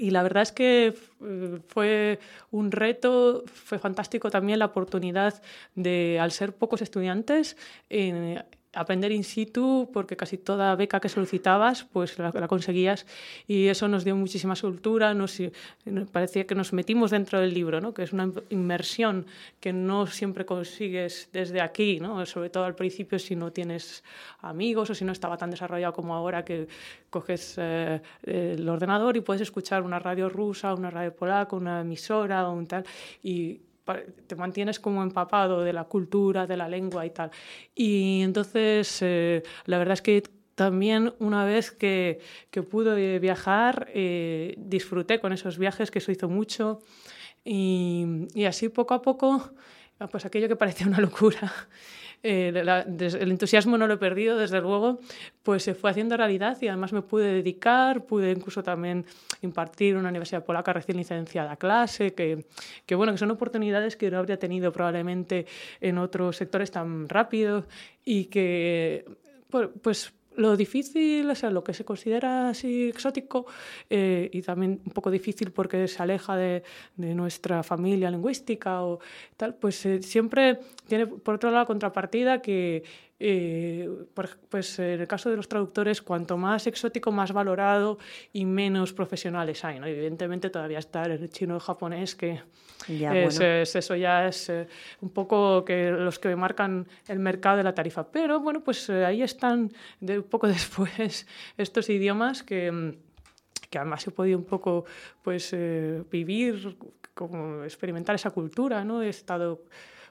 y 0.00 0.10
la 0.10 0.22
verdad 0.22 0.42
es 0.42 0.52
que 0.52 0.94
eh, 1.22 1.58
fue 1.68 2.18
un 2.50 2.72
reto, 2.72 3.44
fue 3.46 3.78
fantástico 3.78 4.30
también 4.30 4.58
la 4.58 4.64
oportunidad 4.66 5.42
de, 5.74 6.18
al 6.18 6.32
ser 6.32 6.54
pocos 6.54 6.80
estudiantes, 6.80 7.58
aprender 8.72 9.10
in 9.10 9.24
situ 9.24 9.90
porque 9.92 10.16
casi 10.16 10.38
toda 10.38 10.76
beca 10.76 11.00
que 11.00 11.08
solicitabas 11.08 11.84
pues 11.84 12.18
la, 12.18 12.30
conseguías 12.46 13.06
y 13.46 13.66
eso 13.66 13.88
nos 13.88 14.04
dio 14.04 14.14
muchísima 14.14 14.54
soltura, 14.54 15.12
nos, 15.14 15.42
parecía 16.12 16.46
que 16.46 16.54
nos 16.54 16.72
metimos 16.72 17.10
dentro 17.10 17.40
del 17.40 17.52
libro, 17.52 17.80
¿no? 17.80 17.92
que 17.92 18.02
es 18.04 18.12
una 18.12 18.30
inmersión 18.50 19.26
que 19.58 19.72
no 19.72 20.06
siempre 20.06 20.46
consigues 20.46 21.28
desde 21.32 21.60
aquí, 21.60 21.98
¿no? 21.98 22.24
sobre 22.26 22.50
todo 22.50 22.64
al 22.64 22.76
principio 22.76 23.18
si 23.18 23.34
no 23.34 23.50
tienes 23.50 24.04
amigos 24.40 24.90
o 24.90 24.94
si 24.94 25.04
no 25.04 25.12
estaba 25.12 25.36
tan 25.36 25.50
desarrollado 25.50 25.92
como 25.92 26.14
ahora 26.14 26.44
que 26.44 26.68
coges 27.10 27.56
eh, 27.58 28.00
el 28.22 28.68
ordenador 28.68 29.16
y 29.16 29.20
puedes 29.20 29.42
escuchar 29.42 29.82
una 29.82 29.98
radio 29.98 30.28
rusa, 30.28 30.74
una 30.74 30.90
radio 30.90 31.12
polaca, 31.12 31.56
una 31.56 31.80
emisora 31.80 32.48
o 32.48 32.52
un 32.52 32.66
tal 32.66 32.84
y 33.22 33.60
te 34.26 34.36
mantienes 34.36 34.78
como 34.80 35.02
empapado 35.02 35.62
de 35.62 35.72
la 35.72 35.84
cultura, 35.84 36.46
de 36.46 36.56
la 36.56 36.68
lengua 36.68 37.04
y 37.06 37.10
tal. 37.10 37.30
Y 37.74 38.22
entonces, 38.22 38.98
eh, 39.02 39.42
la 39.66 39.78
verdad 39.78 39.94
es 39.94 40.02
que 40.02 40.22
también 40.54 41.14
una 41.18 41.44
vez 41.44 41.70
que, 41.70 42.20
que 42.50 42.62
pude 42.62 43.18
viajar, 43.18 43.88
eh, 43.94 44.54
disfruté 44.58 45.18
con 45.18 45.32
esos 45.32 45.58
viajes, 45.58 45.90
que 45.90 46.00
eso 46.00 46.12
hizo 46.12 46.28
mucho. 46.28 46.82
Y, 47.44 48.26
y 48.34 48.44
así 48.44 48.68
poco 48.68 48.92
a 48.94 49.00
poco, 49.00 49.54
pues 50.10 50.24
aquello 50.24 50.48
que 50.48 50.56
parecía 50.56 50.86
una 50.86 51.00
locura, 51.00 51.52
eh, 52.22 52.52
el 52.54 53.30
entusiasmo 53.30 53.78
no 53.78 53.86
lo 53.86 53.94
he 53.94 53.96
perdido, 53.96 54.36
desde 54.36 54.60
luego, 54.60 55.00
pues 55.42 55.62
se 55.62 55.74
fue 55.74 55.90
haciendo 55.90 56.16
realidad 56.16 56.58
y 56.60 56.68
además 56.68 56.92
me 56.92 57.02
pude 57.02 57.32
dedicar, 57.32 58.04
pude 58.04 58.30
incluso 58.30 58.62
también 58.62 59.06
impartir 59.42 59.94
en 59.94 60.00
una 60.00 60.10
universidad 60.10 60.44
polaca 60.44 60.72
recién 60.72 60.98
licenciada 60.98 61.56
clase, 61.56 62.14
que, 62.14 62.44
que, 62.86 62.94
bueno, 62.94 63.12
que 63.12 63.18
son 63.18 63.30
oportunidades 63.30 63.96
que 63.96 64.10
no 64.10 64.18
habría 64.18 64.38
tenido 64.38 64.72
probablemente 64.72 65.46
en 65.80 65.98
otros 65.98 66.36
sectores 66.36 66.70
tan 66.70 67.08
rápido 67.08 67.66
y 68.04 68.26
que 68.26 69.04
pues 69.82 70.12
lo 70.40 70.56
difícil, 70.56 71.28
o 71.28 71.34
sea, 71.34 71.50
lo 71.50 71.62
que 71.62 71.74
se 71.74 71.84
considera 71.84 72.48
así 72.48 72.88
exótico 72.88 73.46
eh, 73.90 74.30
y 74.32 74.40
también 74.40 74.80
un 74.84 74.92
poco 74.92 75.10
difícil 75.10 75.52
porque 75.52 75.86
se 75.86 76.02
aleja 76.02 76.34
de, 76.36 76.62
nuestra 76.96 77.62
familia 77.62 78.10
lingüística 78.10 78.82
o 78.82 79.00
tal, 79.36 79.54
pues 79.54 79.84
eh, 79.84 80.02
siempre 80.02 80.60
tiene 80.88 81.06
por 81.06 81.34
otro 81.34 81.50
lado 81.50 81.62
la 81.62 81.66
contrapartida 81.66 82.40
que 82.40 82.82
eh, 83.22 83.86
pues 84.48 84.78
en 84.78 84.98
el 85.02 85.06
caso 85.06 85.28
de 85.28 85.36
los 85.36 85.46
traductores, 85.46 86.00
cuanto 86.00 86.38
más 86.38 86.66
exótico, 86.66 87.12
más 87.12 87.32
valorado 87.32 87.98
y 88.32 88.46
menos 88.46 88.94
profesionales 88.94 89.62
hay. 89.62 89.78
¿no? 89.78 89.86
Evidentemente 89.86 90.48
todavía 90.48 90.78
está 90.78 91.04
el 91.04 91.28
chino 91.28 91.52
y 91.52 91.56
el 91.56 91.60
japonés, 91.60 92.14
que 92.14 92.40
eso 92.88 93.96
ya 93.96 94.26
es 94.26 94.48
eh, 94.48 94.66
un 95.02 95.10
poco 95.10 95.66
que 95.66 95.90
los 95.90 96.18
que 96.18 96.34
marcan 96.34 96.88
el 97.08 97.18
mercado 97.18 97.58
de 97.58 97.62
la 97.62 97.74
tarifa. 97.74 98.10
Pero 98.10 98.40
bueno, 98.40 98.64
pues 98.64 98.88
eh, 98.88 99.04
ahí 99.04 99.22
están 99.22 99.70
de, 100.00 100.20
un 100.20 100.24
poco 100.24 100.48
después 100.48 101.26
estos 101.58 101.90
idiomas 101.90 102.42
que, 102.42 102.96
que 103.68 103.78
además 103.78 104.06
he 104.06 104.12
podido 104.12 104.38
un 104.38 104.46
poco 104.46 104.86
pues, 105.22 105.54
vivir, 106.10 106.74
como 107.12 107.64
experimentar 107.64 108.14
esa 108.14 108.30
cultura. 108.30 108.82
¿no? 108.82 109.02
He 109.02 109.10
estado 109.10 109.64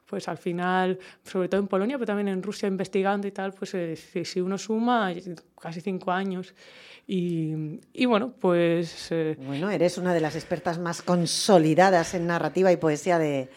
pues 0.10 0.28
al 0.28 0.38
final, 0.38 0.98
sobre 1.24 1.48
todo 1.50 1.62
en 1.62 1.68
Polonia, 1.68 1.98
pero 1.98 2.08
también 2.08 2.30
en 2.30 2.42
Rusia 2.42 2.68
investigando 2.68 3.28
y 3.28 3.32
tal, 3.32 3.54
pues 3.54 3.74
eh, 3.76 3.96
si 3.96 4.42
uno 4.42 4.58
suma 4.58 5.14
casi 5.62 5.82
cinco 5.82 6.12
años. 6.12 6.54
Y, 7.06 7.80
y 7.94 8.06
bueno, 8.06 8.34
pues... 8.40 9.08
Eh, 9.12 9.38
bueno, 9.46 9.70
eres 9.70 9.98
una 9.98 10.14
de 10.14 10.22
las 10.22 10.36
expertas 10.36 10.80
más 10.80 11.02
consolidadas 11.02 12.14
en 12.14 12.28
narrativa 12.28 12.72
y 12.72 12.78
poesía 12.78 13.20
de, 13.20 13.50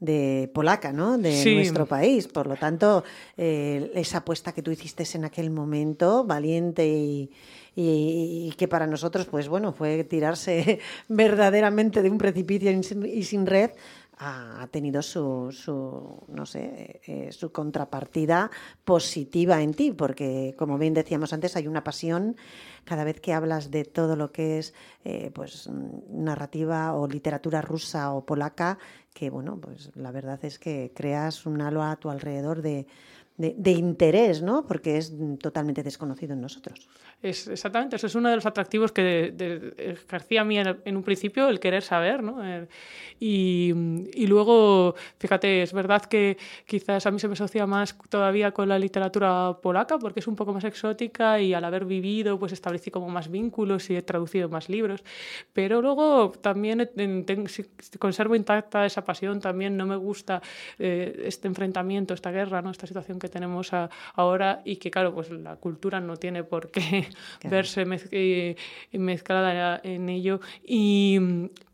de 0.00 0.50
polaca, 0.52 0.92
¿no? 0.92 1.16
De 1.16 1.54
nuestro 1.54 1.86
país. 1.86 2.28
Por 2.28 2.46
lo 2.46 2.56
tanto, 2.56 3.04
eh, 3.36 3.90
esa 3.94 4.18
apuesta 4.18 4.52
que 4.52 4.62
tú 4.62 4.70
hiciste 4.70 5.04
en 5.14 5.24
aquel 5.24 5.50
momento, 5.50 6.24
valiente 6.24 6.86
y, 6.86 7.30
y, 7.74 8.52
que 8.56 8.68
para 8.68 8.86
nosotros, 8.86 9.26
pues 9.26 9.48
bueno, 9.48 9.72
fue 9.72 10.04
tirarse 10.04 10.80
verdaderamente 11.08 12.02
de 12.02 12.10
un 12.10 12.18
precipicio 12.18 12.70
y 12.70 13.22
sin 13.22 13.46
red, 13.46 13.70
ha, 14.18 14.66
tenido 14.70 15.02
su, 15.02 15.50
su, 15.52 16.24
no 16.28 16.46
sé, 16.46 17.00
eh, 17.06 17.32
su 17.32 17.52
contrapartida 17.52 18.50
positiva 18.84 19.62
en 19.62 19.74
ti, 19.74 19.92
porque 19.92 20.54
como 20.58 20.78
bien 20.78 20.94
decíamos 20.94 21.32
antes, 21.32 21.56
hay 21.56 21.66
una 21.66 21.84
pasión. 21.84 22.36
Cada 22.84 23.04
vez 23.04 23.20
que 23.20 23.34
hablas 23.34 23.70
de 23.70 23.84
todo 23.84 24.16
lo 24.16 24.32
que 24.32 24.58
es 24.58 24.74
eh, 25.04 25.30
pues 25.34 25.68
narrativa 26.08 26.94
o 26.94 27.06
literatura 27.06 27.60
rusa 27.60 28.12
o 28.12 28.24
polaca, 28.24 28.78
que 29.12 29.28
bueno, 29.28 29.58
pues 29.60 29.90
la 29.96 30.12
verdad 30.12 30.42
es 30.44 30.58
que 30.58 30.92
creas 30.94 31.46
un 31.46 31.60
halo 31.60 31.82
a 31.82 31.96
tu 31.96 32.10
alrededor 32.10 32.62
de, 32.62 32.86
de, 33.38 33.70
interés, 33.70 34.42
¿no? 34.42 34.66
Porque 34.66 34.96
es 34.96 35.12
totalmente 35.40 35.82
desconocido 35.82 36.32
en 36.32 36.40
nosotros. 36.40 36.88
Es, 37.22 37.48
exactamente, 37.48 37.96
eso 37.96 38.06
es 38.06 38.14
uno 38.14 38.30
de 38.30 38.36
los 38.36 38.46
atractivos 38.46 38.92
que 38.92 39.34
ejercía 39.76 40.40
a 40.40 40.44
mí 40.44 40.58
en, 40.58 40.96
un 40.96 41.02
principio, 41.02 41.48
el 41.48 41.60
querer 41.60 41.82
saber, 41.82 42.22
¿no? 42.22 42.42
Eh, 42.42 42.66
y, 43.20 44.26
luego, 44.26 44.94
fíjate, 45.18 45.62
es 45.62 45.72
verdad 45.72 46.02
que 46.02 46.38
quizás 46.66 47.04
a 47.06 47.10
mí 47.10 47.18
se 47.18 47.28
me 47.28 47.34
asocia 47.34 47.66
más 47.66 47.96
todavía 48.08 48.52
con 48.52 48.68
la 48.68 48.78
literatura 48.78 49.58
polaca, 49.62 49.98
porque 49.98 50.20
es 50.20 50.26
un 50.26 50.36
poco 50.36 50.54
más 50.54 50.64
exótica 50.64 51.40
y 51.40 51.52
al 51.52 51.64
haber 51.64 51.84
vivido, 51.84 52.38
pues 52.38 52.52
establecí 52.52 52.90
como 52.90 53.08
más 53.08 53.30
vínculos 53.30 53.90
y 53.90 53.96
he 53.96 54.02
traducido 54.02 54.48
más 54.48 54.68
libros. 54.68 55.04
Pero 55.52 55.82
luego 55.82 56.32
también 56.40 56.90
conservo 57.98 58.34
intacta 58.34 58.86
esa 58.86 59.04
pasión, 59.04 59.40
también 59.40 59.76
no 59.76 59.86
me 59.86 59.96
gusta 59.96 60.40
eh, 60.78 61.22
este 61.24 61.48
enfrentamiento, 61.48 62.14
esta 62.14 62.30
guerra, 62.30 62.62
¿no? 62.62 62.70
Esta 62.70 62.86
situación 62.86 63.18
que 63.18 63.25
tenemos 63.28 63.70
ahora 64.14 64.62
y 64.64 64.76
que, 64.76 64.90
claro, 64.90 65.14
pues 65.14 65.30
la 65.30 65.56
cultura 65.56 66.00
no 66.00 66.16
tiene 66.16 66.44
por 66.44 66.70
qué 66.70 67.08
verse 67.44 67.84
eh, 68.10 68.56
mezclada 68.92 69.80
en 69.82 70.08
ello. 70.08 70.40
Y, 70.64 71.18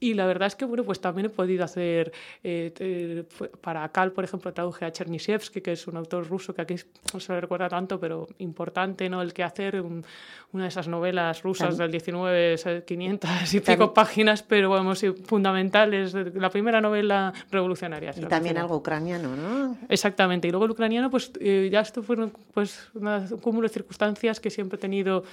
y, 0.00 0.14
la 0.14 0.26
verdad 0.26 0.48
es 0.48 0.56
que, 0.56 0.64
bueno, 0.64 0.84
pues 0.84 1.00
también 1.00 1.26
he 1.26 1.30
podido 1.30 1.64
hacer, 1.64 2.12
eh, 2.42 3.24
para 3.60 3.88
Cal, 3.90 4.12
por 4.12 4.24
ejemplo, 4.24 4.52
traduje 4.52 4.84
a 4.84 4.92
Chernyshevsky, 4.92 5.60
que 5.60 5.72
es 5.72 5.86
un 5.86 5.96
autor 5.96 6.28
ruso 6.28 6.54
que 6.54 6.62
aquí 6.62 6.74
no 7.12 7.20
se 7.20 7.32
le 7.32 7.40
recuerda 7.40 7.68
tanto, 7.68 7.98
pero 7.98 8.26
importante, 8.38 9.08
¿no? 9.08 9.22
El 9.22 9.32
que 9.32 9.42
hacer 9.42 9.82
una 9.82 10.64
de 10.64 10.68
esas 10.68 10.88
novelas 10.88 11.42
rusas 11.42 11.78
del 11.78 11.90
19, 11.90 12.82
500 12.86 13.54
y 13.54 13.60
pico 13.60 13.94
páginas, 13.94 14.42
pero 14.42 14.70
vamos, 14.70 15.04
fundamentales, 15.24 16.14
la 16.14 16.50
primera 16.50 16.80
novela 16.80 17.32
revolucionaria. 17.50 18.12
Y 18.16 18.22
también 18.22 18.58
algo 18.58 18.76
ucraniano, 18.76 19.36
¿no? 19.36 19.76
Exactamente. 19.88 20.48
Y 20.48 20.50
luego 20.50 20.66
el 20.66 20.72
ucraniano, 20.72 21.10
pues 21.10 21.32
eh, 21.42 21.68
ya 21.70 21.80
esto 21.80 22.02
fueron 22.02 22.32
pues, 22.52 22.90
un 22.94 23.38
cúmulo 23.40 23.66
de 23.66 23.72
circunstancias 23.72 24.40
que 24.40 24.50
siempre 24.50 24.76
he 24.76 24.80
tenido, 24.80 25.24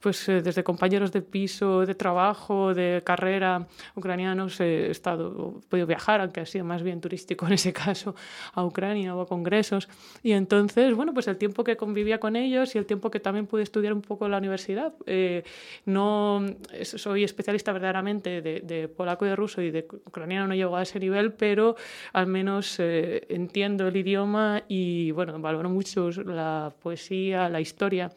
pues 0.00 0.28
eh, 0.28 0.42
desde 0.42 0.62
compañeros 0.62 1.12
de 1.12 1.22
piso, 1.22 1.86
de 1.86 1.94
trabajo, 1.94 2.74
de 2.74 3.02
carrera 3.04 3.66
ucranianos, 3.94 4.60
he 4.60 4.90
estado, 4.90 5.60
he 5.62 5.66
podido 5.68 5.86
viajar, 5.86 6.20
aunque 6.20 6.40
ha 6.40 6.46
sido 6.46 6.64
más 6.64 6.82
bien 6.82 7.00
turístico 7.00 7.46
en 7.46 7.54
ese 7.54 7.72
caso, 7.72 8.14
a 8.52 8.64
Ucrania 8.64 9.14
o 9.14 9.20
a 9.20 9.26
congresos. 9.26 9.88
Y 10.22 10.32
entonces, 10.32 10.94
bueno, 10.94 11.14
pues 11.14 11.28
el 11.28 11.36
tiempo 11.38 11.64
que 11.64 11.76
convivía 11.76 12.20
con 12.20 12.36
ellos 12.36 12.74
y 12.74 12.78
el 12.78 12.86
tiempo 12.86 13.10
que 13.10 13.20
también 13.20 13.46
pude 13.46 13.62
estudiar 13.62 13.92
un 13.92 14.02
poco 14.02 14.26
en 14.26 14.32
la 14.32 14.38
universidad. 14.38 14.92
Eh, 15.06 15.44
no 15.84 16.44
soy 16.82 17.24
especialista 17.24 17.72
verdaderamente 17.72 18.42
de, 18.42 18.60
de, 18.60 18.88
polaco 18.88 19.24
y 19.24 19.28
de 19.28 19.36
ruso 19.36 19.62
y 19.62 19.70
de 19.70 19.86
ucraniano 20.04 20.48
no 20.48 20.54
llego 20.54 20.76
a 20.76 20.82
ese 20.82 20.98
nivel, 20.98 21.32
pero 21.32 21.76
al 22.12 22.26
menos 22.26 22.76
entiendo 22.78 23.88
el 23.88 23.96
idioma 23.96 24.62
y, 24.68 25.10
bueno, 25.12 25.32
valoro 25.46 25.70
mucho 25.70 26.10
la 26.10 26.72
poesía, 26.82 27.48
la 27.48 27.60
historia. 27.60 28.10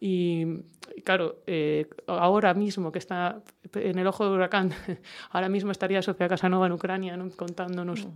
Y 0.00 0.44
claro, 1.04 1.36
eh, 1.46 1.86
ahora 2.06 2.52
mismo 2.52 2.90
que 2.90 2.98
está 2.98 3.40
en 3.74 3.98
el 3.98 4.06
ojo 4.06 4.24
del 4.24 4.34
huracán, 4.34 4.72
ahora 5.30 5.48
mismo 5.48 5.70
estaría 5.70 6.02
Sofía 6.02 6.28
Casanova 6.28 6.66
en 6.66 6.72
Ucrania 6.72 7.16
contándonos 7.36 8.08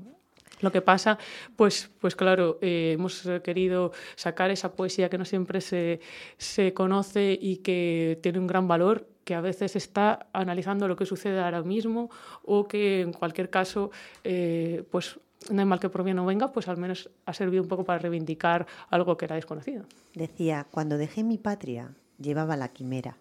lo 0.61 0.73
que 0.73 0.83
pasa, 0.83 1.19
pues, 1.55 1.89
pues 2.01 2.17
claro, 2.17 2.59
eh, 2.61 2.93
hemos 2.95 3.23
querido 3.45 3.93
sacar 4.17 4.51
esa 4.51 4.73
poesía 4.73 5.09
que 5.09 5.17
no 5.17 5.25
siempre 5.25 5.61
se, 5.61 6.01
se, 6.37 6.75
conoce 6.75 7.39
y 7.41 7.59
que 7.59 8.19
tiene 8.25 8.41
un 8.41 8.49
gran 8.49 8.67
valor, 8.67 9.07
que 9.25 9.37
a 9.37 9.41
veces 9.41 9.77
está 9.77 10.27
analizando 10.33 10.89
lo 10.89 10.97
que 10.97 11.07
sucede 11.07 11.39
ahora 11.39 11.63
mismo 11.63 12.11
o 12.43 12.67
que 12.67 13.03
en 13.03 13.13
cualquier 13.13 13.51
caso, 13.51 13.93
eh, 14.25 14.83
pues 14.91 15.21
no 15.51 15.61
hay 15.61 15.67
mal 15.67 15.81
que 15.81 15.89
por 15.89 16.05
bien 16.05 16.17
no 16.17 16.27
venga, 16.27 16.53
pues 16.53 16.69
al 16.69 16.77
menos 16.77 17.11
ha 17.25 17.33
servido 17.33 17.63
un 17.63 17.69
poco 17.69 17.85
para 17.85 17.99
reivindicar 17.99 18.67
algo 18.91 19.17
que 19.17 19.25
era 19.25 19.37
desconocido. 19.37 19.85
Decía, 20.15 20.67
cuando 20.71 20.99
dejé 20.99 21.23
mi 21.23 21.39
patria, 21.39 21.95
llevaba 22.19 22.57
la 22.57 22.69
quimera 22.69 23.19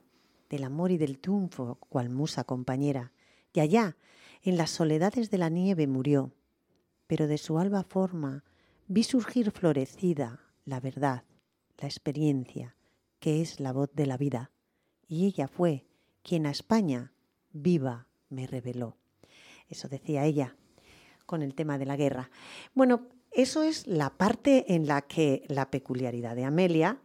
del 0.49 0.63
amor 0.63 0.91
y 0.91 0.97
del 0.97 1.19
triunfo, 1.19 1.75
cual 1.89 2.09
musa 2.09 2.43
compañera, 2.43 3.11
y 3.53 3.59
allá, 3.59 3.97
en 4.43 4.57
las 4.57 4.69
soledades 4.69 5.29
de 5.29 5.37
la 5.37 5.49
nieve, 5.49 5.87
murió. 5.87 6.31
Pero 7.05 7.27
de 7.27 7.37
su 7.37 7.59
alba 7.59 7.83
forma 7.83 8.43
vi 8.87 9.03
surgir 9.03 9.51
florecida 9.51 10.41
la 10.65 10.79
verdad, 10.79 11.23
la 11.77 11.87
experiencia, 11.87 12.75
que 13.19 13.41
es 13.41 13.59
la 13.59 13.73
voz 13.73 13.89
de 13.93 14.05
la 14.05 14.17
vida, 14.17 14.51
y 15.07 15.25
ella 15.25 15.47
fue 15.47 15.85
quien 16.23 16.45
a 16.45 16.51
España 16.51 17.13
viva 17.51 18.07
me 18.29 18.47
reveló. 18.47 18.97
Eso 19.69 19.87
decía 19.87 20.25
ella 20.25 20.55
con 21.27 21.43
el 21.43 21.53
tema 21.53 21.77
de 21.77 21.85
la 21.85 21.95
guerra. 21.95 22.31
Bueno, 22.73 23.01
Eso 23.31 23.61
es 23.61 23.85
la 23.85 24.09
parte 24.09 24.73
en 24.73 24.87
la 24.87 25.03
que 25.03 25.43
la 25.47 25.69
peculiaridad 25.69 26.35
de 26.35 26.45
Amelia 26.45 26.97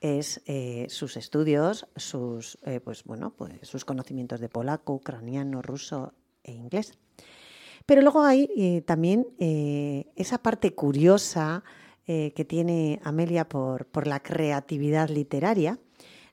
es 0.00 0.42
eh, 0.46 0.86
sus 0.88 1.16
estudios, 1.16 1.86
sus, 1.96 2.58
eh, 2.64 2.80
pues, 2.80 3.04
bueno, 3.04 3.34
pues, 3.36 3.54
sus 3.62 3.84
conocimientos 3.84 4.38
de 4.38 4.48
polaco, 4.48 4.94
ucraniano, 4.94 5.62
ruso 5.62 6.12
e 6.44 6.52
inglés. 6.52 6.98
Pero 7.86 8.02
luego 8.02 8.22
hay 8.22 8.48
eh, 8.56 8.82
también 8.82 9.26
esa 10.14 10.38
parte 10.38 10.74
curiosa 10.74 11.64
que 12.04 12.44
tiene 12.46 13.00
Amelia 13.04 13.48
por, 13.48 13.86
por 13.86 14.06
la 14.06 14.20
creatividad 14.20 15.08
literaria, 15.08 15.78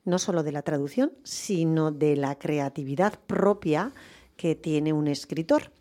no 0.04 0.20
solo 0.20 0.44
de 0.44 0.52
la 0.52 0.64
traducción, 0.64 1.14
sino 1.24 1.92
de 1.92 2.16
la 2.16 2.38
creatividad 2.38 3.20
propia 3.26 3.94
que 4.36 4.56
tiene 4.56 4.94
un 4.94 5.08
escritor. 5.08 5.72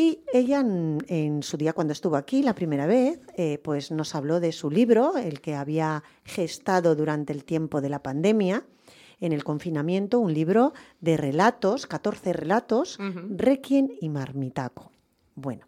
Y 0.00 0.20
ella 0.32 0.60
en, 0.60 1.42
su 1.42 1.56
día 1.56 1.72
cuando 1.72 1.92
estuvo 1.92 2.14
aquí 2.14 2.44
la 2.44 2.54
primera 2.54 2.86
vez, 2.86 3.18
eh, 3.36 3.58
pues 3.58 3.90
nos 3.90 4.14
habló 4.14 4.38
de 4.38 4.52
su 4.52 4.70
libro, 4.70 5.16
el 5.16 5.40
que 5.40 5.56
había 5.56 6.04
gestado 6.24 6.94
durante 6.94 7.32
el 7.32 7.44
tiempo 7.44 7.80
de 7.80 7.88
la 7.88 8.00
pandemia, 8.00 8.64
en 9.20 9.32
el 9.32 9.42
confinamiento, 9.42 10.20
un 10.20 10.32
libro 10.32 10.72
de 11.00 11.16
relatos, 11.16 11.88
14 11.88 12.32
relatos, 12.32 12.96
Requiem 13.36 13.88
y 14.00 14.08
Marmitaco. 14.08 14.92
Bueno, 15.34 15.66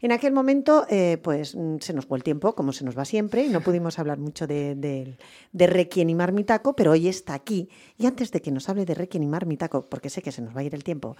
en 0.00 0.10
aquel 0.10 0.32
momento, 0.32 0.84
eh, 0.88 1.18
pues 1.22 1.54
mm, 1.54 1.76
se 1.78 1.92
nos 1.92 2.06
fue 2.06 2.18
el 2.18 2.24
tiempo, 2.24 2.54
como 2.54 2.72
se 2.72 2.84
nos 2.84 2.98
va 2.98 3.04
siempre, 3.04 3.44
y 3.44 3.48
no 3.48 3.60
pudimos 3.60 4.00
hablar 4.00 4.18
mucho 4.18 4.46
de, 4.46 4.74
de, 4.74 5.66
Requiem 5.66 6.08
y 6.08 6.14
Marmitaco, 6.16 6.74
pero 6.74 6.92
hoy 6.92 7.08
está 7.08 7.34
aquí. 7.34 7.68
Y 7.96 8.06
antes 8.06 8.30
de 8.32 8.40
que 8.40 8.50
nos 8.50 8.68
hable 8.68 8.84
de 8.84 8.94
Requiem 8.94 9.22
y 9.22 9.28
Marmitaco, 9.28 9.84
porque 9.84 10.10
sé 10.10 10.22
que 10.22 10.32
se 10.32 10.42
nos 10.42 10.56
va 10.56 10.60
a 10.60 10.64
ir 10.64 10.74
el 10.74 10.84
tiempo, 10.84 11.16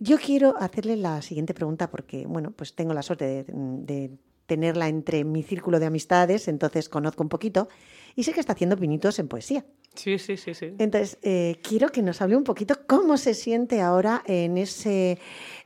yo 0.00 0.18
quiero 0.18 0.54
hacerle 0.58 0.96
la 0.96 1.22
siguiente 1.22 1.54
pregunta 1.54 1.90
porque, 1.90 2.26
bueno, 2.26 2.52
pues 2.52 2.74
tengo 2.74 2.94
la 2.94 3.02
suerte 3.02 3.44
de, 3.44 4.10
tenerla 4.46 4.88
entre 4.88 5.22
mi 5.22 5.44
círculo 5.44 5.78
de 5.78 5.86
amistades, 5.86 6.48
entonces 6.48 6.88
conozco 6.88 7.22
un 7.22 7.28
poquito 7.28 7.68
y 8.16 8.24
sé 8.24 8.32
que 8.32 8.40
está 8.40 8.54
haciendo 8.54 8.76
pinitos 8.76 9.20
en 9.20 9.28
poesía. 9.28 9.64
Sí, 9.94 10.18
sí, 10.18 10.36
sí, 10.36 10.54
sí. 10.54 10.74
Entonces, 10.78 11.18
eh, 11.22 11.60
quiero 11.62 11.90
que 11.90 12.02
nos 12.02 12.20
hable 12.20 12.34
un 12.34 12.42
poquito 12.42 12.74
cómo 12.88 13.16
se 13.16 13.34
siente 13.34 13.80
ahora 13.80 14.24
en 14.26 14.58
ese 14.58 15.18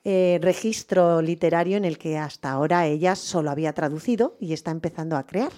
eh, 0.05 0.39
registro 0.43 1.22
literario 1.22 1.78
en 1.78 1.87
el 1.87 1.97
que 1.97 2.18
hasta 2.18 2.51
ahora 2.51 2.87
ella 2.87 3.16
solo 3.16 3.51
había 3.51 3.72
traducido 3.72 4.37
y 4.39 4.53
está 4.53 4.70
empezando 4.70 5.16
a 5.16 5.24
crear 5.24 5.53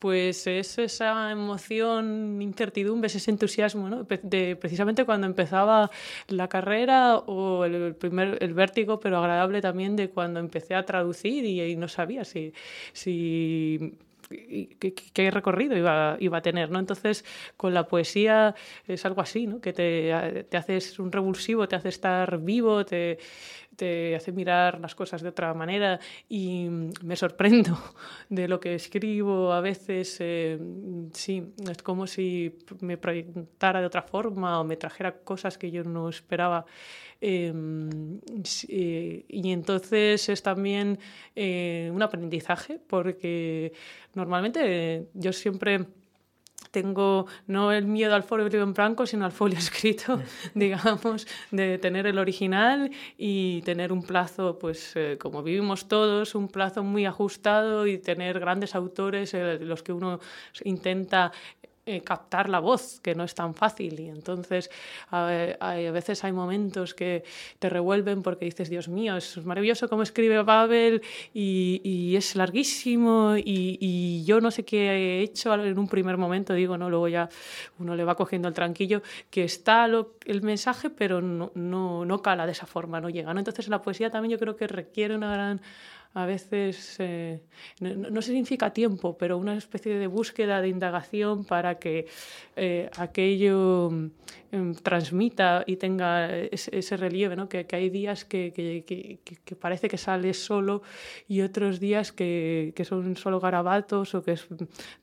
pues 0.00 0.46
es 0.46 0.78
esa 0.78 1.30
emoción, 1.30 2.40
incertidumbre, 2.40 3.08
ese 3.08 3.30
entusiasmo, 3.30 3.88
¿no? 3.90 4.04
De, 4.04 4.56
precisamente 4.56 5.04
cuando 5.04 5.26
empezaba 5.26 5.90
la 6.28 6.48
carrera 6.48 7.18
o 7.18 7.66
el, 7.66 7.94
primer 7.94 8.38
el 8.40 8.54
vértigo, 8.54 8.98
pero 8.98 9.18
agradable 9.18 9.60
también 9.60 9.96
de 9.96 10.08
cuando 10.08 10.40
empecé 10.40 10.74
a 10.74 10.86
traducir 10.86 11.44
y, 11.44 11.76
no 11.76 11.86
sabía 11.86 12.24
si, 12.24 12.54
si 12.94 13.98
qué, 15.12 15.30
recorrido 15.30 15.76
iba, 15.76 16.16
iba, 16.18 16.38
a 16.38 16.42
tener, 16.42 16.70
¿no? 16.70 16.78
Entonces, 16.78 17.22
con 17.58 17.74
la 17.74 17.86
poesía 17.86 18.54
es 18.88 19.04
algo 19.04 19.20
así, 19.20 19.46
¿no? 19.46 19.60
Que 19.60 19.74
te, 19.74 20.44
te 20.48 20.56
haces 20.56 20.98
un 20.98 21.12
revulsivo, 21.12 21.68
te 21.68 21.76
hace 21.76 21.90
estar 21.90 22.38
vivo, 22.38 22.86
te, 22.86 23.18
te 23.80 24.14
hace 24.14 24.30
mirar 24.30 24.78
las 24.78 24.94
cosas 24.94 25.22
de 25.22 25.30
otra 25.30 25.54
manera 25.54 25.98
y 26.28 26.68
me 27.02 27.16
sorprendo 27.16 27.78
de 28.28 28.46
lo 28.46 28.60
que 28.60 28.74
escribo 28.74 29.54
a 29.54 29.62
veces. 29.62 30.18
Eh, 30.20 30.58
sí, 31.14 31.54
es 31.66 31.82
como 31.82 32.06
si 32.06 32.58
me 32.80 32.98
proyectara 32.98 33.80
de 33.80 33.86
otra 33.86 34.02
forma 34.02 34.60
o 34.60 34.64
me 34.64 34.76
trajera 34.76 35.20
cosas 35.20 35.56
que 35.56 35.70
yo 35.70 35.82
no 35.82 36.10
esperaba. 36.10 36.66
Em, 37.22 38.20
eh, 38.68 39.24
y 39.26 39.50
entonces 39.50 40.28
es 40.28 40.42
también 40.42 40.98
eh, 41.34 41.90
un 41.90 42.02
aprendizaje 42.02 42.80
porque 42.86 43.72
normalmente 44.14 45.08
yo 45.14 45.32
siempre 45.32 45.86
tengo 46.70 47.26
no 47.46 47.72
el 47.72 47.86
miedo 47.86 48.14
al 48.14 48.22
folio 48.22 48.46
en 48.62 48.74
blanco, 48.74 49.06
sino 49.06 49.24
al 49.24 49.32
folio 49.32 49.58
escrito, 49.58 50.20
digamos, 50.54 51.26
de 51.50 51.78
tener 51.78 52.06
el 52.06 52.18
original 52.18 52.90
y 53.16 53.62
tener 53.62 53.92
un 53.92 54.02
plazo, 54.02 54.58
pues 54.58 54.92
eh, 54.96 55.16
como 55.20 55.42
vivimos 55.42 55.88
todos, 55.88 56.34
un 56.34 56.48
plazo 56.48 56.82
muy 56.82 57.06
ajustado 57.06 57.86
y 57.86 57.98
tener 57.98 58.40
grandes 58.40 58.74
autores, 58.74 59.34
eh, 59.34 59.58
los 59.60 59.82
que 59.82 59.92
uno 59.92 60.20
intenta 60.64 61.32
eh, 61.86 62.02
captar 62.02 62.50
la 62.50 62.60
voz, 62.60 63.00
que 63.00 63.14
no 63.14 63.24
es 63.24 63.34
tan 63.34 63.54
fácil. 63.54 63.98
Y 64.00 64.08
entonces 64.10 64.70
a, 65.10 65.24
veces 65.92 66.22
hay 66.24 66.32
momentos 66.32 66.94
que 66.94 67.24
te 67.58 67.70
revuelven 67.70 68.22
porque 68.22 68.44
dices, 68.44 68.68
Dios 68.68 68.88
mío, 68.88 69.16
es 69.16 69.42
maravilloso 69.44 69.88
cómo 69.88 70.02
escribe 70.02 70.42
Babel 70.42 71.00
y, 71.32 72.14
es 72.14 72.36
larguísimo 72.36 73.34
y, 73.36 74.22
yo 74.24 74.40
no 74.40 74.50
sé 74.50 74.64
qué 74.64 74.90
he 74.90 75.22
hecho 75.22 75.54
en 75.54 75.78
un 75.78 75.88
primer 75.88 76.18
momento, 76.18 76.52
digo, 76.52 76.76
no, 76.76 76.90
luego 76.90 77.08
ya 77.08 77.28
uno 77.78 77.96
le 77.96 78.04
va 78.04 78.14
cogiendo 78.14 78.48
el 78.48 78.54
tranquillo, 78.54 79.02
que 79.30 79.44
está 79.44 79.86
el 79.86 80.42
mensaje, 80.42 80.90
pero 80.90 81.22
no, 81.22 81.50
no, 81.54 82.04
no 82.04 82.20
cala 82.20 82.44
de 82.44 82.52
esa 82.52 82.66
forma, 82.66 83.00
no 83.00 83.08
llega. 83.08 83.32
¿no? 83.32 83.40
Entonces 83.40 83.68
la 83.68 83.80
poesía 83.80 84.10
también 84.10 84.32
yo 84.32 84.38
creo 84.38 84.54
que 84.54 84.66
requiere 84.66 85.14
una 85.14 85.32
gran 85.32 85.60
a 86.14 86.26
veces, 86.26 86.96
eh, 86.98 87.40
no, 87.80 88.20
significa 88.22 88.72
tiempo, 88.72 89.16
pero 89.16 89.38
una 89.38 89.56
especie 89.56 89.94
de 89.94 90.06
búsqueda 90.06 90.60
de 90.60 90.68
indagación 90.68 91.44
para 91.44 91.78
que 91.78 92.06
eh, 92.56 92.90
aquello 92.96 93.90
Em, 94.52 94.74
transmita 94.74 95.62
y 95.64 95.76
tenga 95.76 96.36
ese, 96.36 96.96
relieve, 96.96 97.36
¿no? 97.36 97.48
que, 97.48 97.64
hay 97.70 97.88
días 97.88 98.24
que, 98.24 98.52
que, 98.52 99.54
parece 99.54 99.88
que 99.88 99.96
sale 99.96 100.34
solo 100.34 100.82
y 101.28 101.42
otros 101.42 101.78
días 101.78 102.10
que, 102.10 102.74
son 102.82 103.16
solo 103.16 103.38
garabatos 103.38 104.12
o 104.16 104.24
que 104.24 104.32
es 104.32 104.48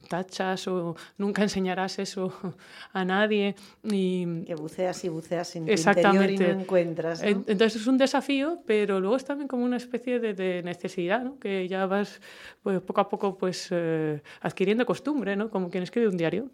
tachas 0.09 0.67
o 0.67 0.97
nunca 1.17 1.43
enseñarás 1.43 1.97
eso 1.99 2.33
a 2.91 3.05
nadie. 3.05 3.55
Y... 3.85 4.43
Que 4.43 4.55
buceas 4.55 5.05
y 5.05 5.07
buceas 5.07 5.55
en 5.55 5.65
tu 5.65 5.71
interior 5.71 6.29
y 6.29 6.37
no 6.37 6.47
encuentras. 6.47 7.23
Entonces 7.23 7.77
es 7.77 7.87
un 7.87 7.97
desafío, 7.97 8.59
pero 8.65 8.99
luego 8.99 9.15
es 9.15 9.23
también 9.23 9.47
como 9.47 9.63
una 9.63 9.77
especie 9.77 10.19
de, 10.19 10.61
necesidad, 10.61 10.96
que 11.39 11.67
ya 11.67 11.85
vas 11.85 12.19
pues, 12.63 12.81
poco 12.81 13.01
a 13.01 13.09
poco 13.09 13.37
pues, 13.37 13.67
eh, 13.71 14.21
adquiriendo 14.41 14.85
costumbre, 14.85 15.35
¿no? 15.35 15.49
como 15.49 15.69
quien 15.69 15.83
escribe 15.83 16.07
un 16.07 16.17
diario. 16.17 16.49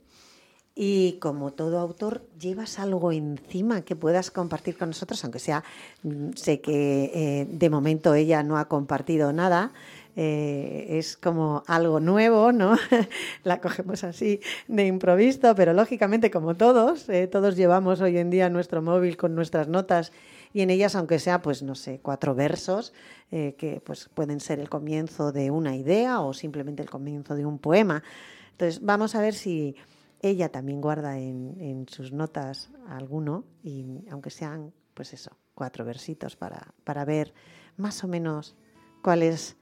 Y 0.75 1.19
como 1.19 1.53
todo 1.53 1.77
autor, 1.77 2.25
llevas 2.39 2.79
algo 2.79 3.11
encima 3.11 3.83
que 3.83 3.95
puedas 3.95 4.31
compartir 4.31 4.75
con 4.75 4.89
nosotros, 4.89 5.23
aunque 5.23 5.37
sea, 5.37 5.63
mm, 6.01 6.31
sé 6.35 6.61
que 6.61 7.11
eh, 7.13 7.47
de 7.47 7.69
momento 7.69 8.15
ella 8.15 8.41
no 8.41 8.57
ha 8.57 8.67
compartido 8.67 9.31
nada, 9.33 9.71
eh, 10.15 10.87
es 10.89 11.15
como 11.15 11.63
algo 11.67 11.99
nuevo, 11.99 12.51
¿no? 12.51 12.75
La 13.43 13.61
cogemos 13.61 14.03
así 14.03 14.41
de 14.67 14.87
improviso, 14.87 15.53
pero 15.55 15.73
lógicamente 15.73 16.31
como 16.31 16.55
todos, 16.55 17.05
todos 17.31 17.55
llevamos 17.55 18.01
hoy 18.01 18.17
en 18.17 18.31
día 18.31 18.49
nuestro 18.49 18.81
móvil 18.81 19.15
con 19.15 19.35
nuestras 19.35 19.67
notas 19.67 20.11
y 20.53 20.61
en 20.61 20.69
ellas, 20.69 20.95
aunque 20.95 21.19
sea, 21.19 21.41
pues 21.41 21.63
no 21.63 21.75
sé, 21.75 21.99
cuatro 21.99 22.35
versos, 22.35 22.93
que 23.31 23.81
pues 23.83 24.09
pueden 24.13 24.39
ser 24.39 24.59
el 24.59 24.69
comienzo 24.69 25.31
de 25.31 25.49
una 25.49 25.75
idea 25.75 26.21
o 26.21 26.33
simplemente 26.33 26.83
el 26.83 26.89
comienzo 26.89 27.35
de 27.35 27.45
un 27.45 27.57
poema. 27.57 28.03
Entonces, 28.51 28.79
vamos 28.83 29.15
a 29.15 29.21
ver 29.21 29.33
si 29.33 29.75
ella 30.21 30.49
también 30.49 30.79
guarda 30.79 31.17
en, 31.17 31.85
sus 31.89 32.13
notas 32.13 32.69
alguno, 32.87 33.43
y 33.63 34.05
aunque 34.09 34.29
sean, 34.29 34.71
pues 34.93 35.13
eso, 35.13 35.31
cuatro 35.55 35.83
versitos 35.83 36.35
para, 36.35 36.73
para 36.83 37.03
ver 37.03 37.33
más 37.75 38.03
o 38.03 38.07
menos 38.07 38.55
cuál 39.01 39.23
es 39.23 39.57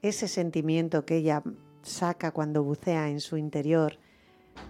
ese 0.00 0.28
sentimiento 0.28 1.04
que 1.04 1.16
ella 1.16 1.42
saca 1.82 2.32
cuando 2.32 2.64
bucea 2.64 3.08
en 3.10 3.20
su 3.20 3.36
interior 3.36 3.98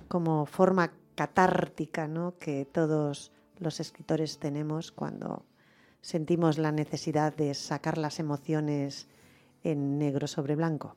como 0.09 0.47
forma 0.47 0.93
catártica 1.15 2.09
¿no? 2.09 2.37
que 2.39 2.65
todos 2.65 3.33
los 3.59 3.81
escritores 3.81 4.39
tenemos 4.39 4.93
cuando 4.93 5.45
sentimos 6.07 6.57
la 6.57 6.71
necesidad 6.71 7.35
de 7.35 7.53
sacar 7.55 7.99
las 7.99 8.21
emociones 8.21 9.09
en 9.65 9.99
negro 9.99 10.29
sobre 10.29 10.55
blanco. 10.55 10.95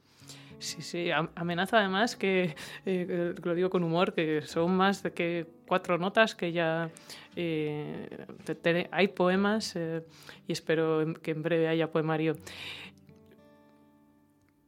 Sí, 0.59 0.83
sí, 0.83 1.09
amenaza 1.33 1.79
además 1.79 2.15
que, 2.15 2.55
eh, 2.85 3.33
lo 3.41 3.55
digo 3.55 3.71
con 3.71 3.83
humor, 3.83 4.13
que 4.13 4.43
son 4.43 4.77
más 4.77 5.01
de 5.01 5.11
que 5.11 5.47
cuatro 5.67 5.97
notas 5.97 6.35
que 6.35 6.51
ya 6.51 6.91
eh, 7.35 8.07
hay 8.91 9.07
poemas 9.07 9.75
eh, 9.75 10.03
y 10.47 10.51
espero 10.51 11.15
que 11.23 11.31
en 11.31 11.41
breve 11.41 11.67
haya 11.67 11.91
poemario. 11.91 12.35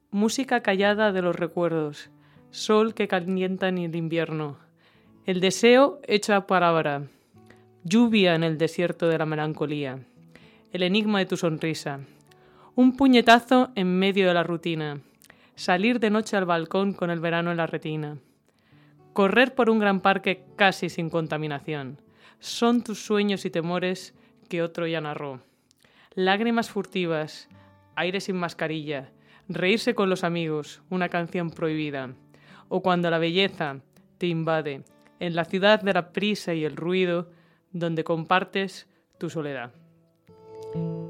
Música 0.10 0.64
callada 0.64 1.12
de 1.12 1.22
los 1.22 1.36
recuerdos, 1.36 2.10
sol 2.50 2.96
que 2.96 3.08
calienta 3.08 3.68
en 3.68 3.78
el 3.78 3.96
invierno, 3.96 4.58
el 5.28 5.40
deseo 5.40 6.00
hecho 6.08 6.34
a 6.34 6.48
palabra, 6.48 7.04
lluvia 7.84 8.34
en 8.34 8.44
el 8.44 8.58
desierto 8.58 9.08
de 9.08 9.20
la 9.20 9.28
melancolía, 9.28 10.00
el 10.72 10.84
enigma 10.84 11.20
de 11.20 11.26
tu 11.26 11.38
sonrisa, 11.38 12.00
un 12.76 12.96
puñetazo 12.96 13.72
en 13.76 14.00
medio 14.00 14.28
de 14.28 14.34
la 14.34 14.44
rutina 14.44 15.02
salir 15.56 16.00
de 16.00 16.10
noche 16.10 16.38
al 16.38 16.46
balcón 16.46 16.94
con 16.94 17.12
el 17.12 17.20
verano 17.20 17.52
en 17.52 17.58
la 17.58 17.68
retina, 17.68 18.18
correr 19.14 19.54
por 19.54 19.70
un 19.70 19.78
gran 19.78 20.02
parque 20.02 20.44
casi 20.56 20.90
sin 20.90 21.10
contaminación. 21.10 22.00
Son 22.40 22.84
tus 22.84 23.06
sueños 23.06 23.46
y 23.46 23.52
temores 23.52 24.16
que 24.50 24.64
otro 24.64 24.88
ya 24.88 25.02
narró. 25.02 25.42
Lágrimas 26.16 26.72
furtivas, 26.72 27.48
aire 27.96 28.22
sin 28.22 28.38
mascarilla, 28.38 29.12
Reírse 29.54 29.96
con 29.96 30.10
los 30.10 30.24
amigos, 30.24 30.82
una 30.90 31.10
canción 31.10 31.52
prohibida. 31.52 32.14
O 32.70 32.82
cuando 32.82 33.10
la 33.10 33.18
belleza 33.18 33.82
te 34.18 34.28
invade, 34.28 34.84
en 35.20 35.36
la 35.36 35.44
ciudad 35.44 35.82
de 35.82 35.94
la 35.94 36.14
prisa 36.14 36.54
y 36.54 36.64
el 36.64 36.78
ruido, 36.78 37.30
donde 37.74 38.06
compartes 38.06 38.88
tu 39.18 39.30
soledad. 39.30 39.74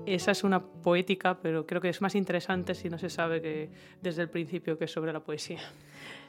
Esa 0.05 0.31
es 0.31 0.43
una 0.43 0.63
poética, 0.63 1.39
pero 1.41 1.65
creo 1.65 1.79
que 1.79 1.89
es 1.89 2.01
más 2.01 2.15
interesante 2.15 2.73
si 2.73 2.89
no 2.89 2.97
se 2.97 3.09
sabe 3.09 3.41
que 3.41 3.69
desde 4.01 4.23
el 4.23 4.29
principio 4.29 4.77
que 4.77 4.85
es 4.85 4.91
sobre 4.91 5.13
la 5.13 5.19
poesía. 5.19 5.59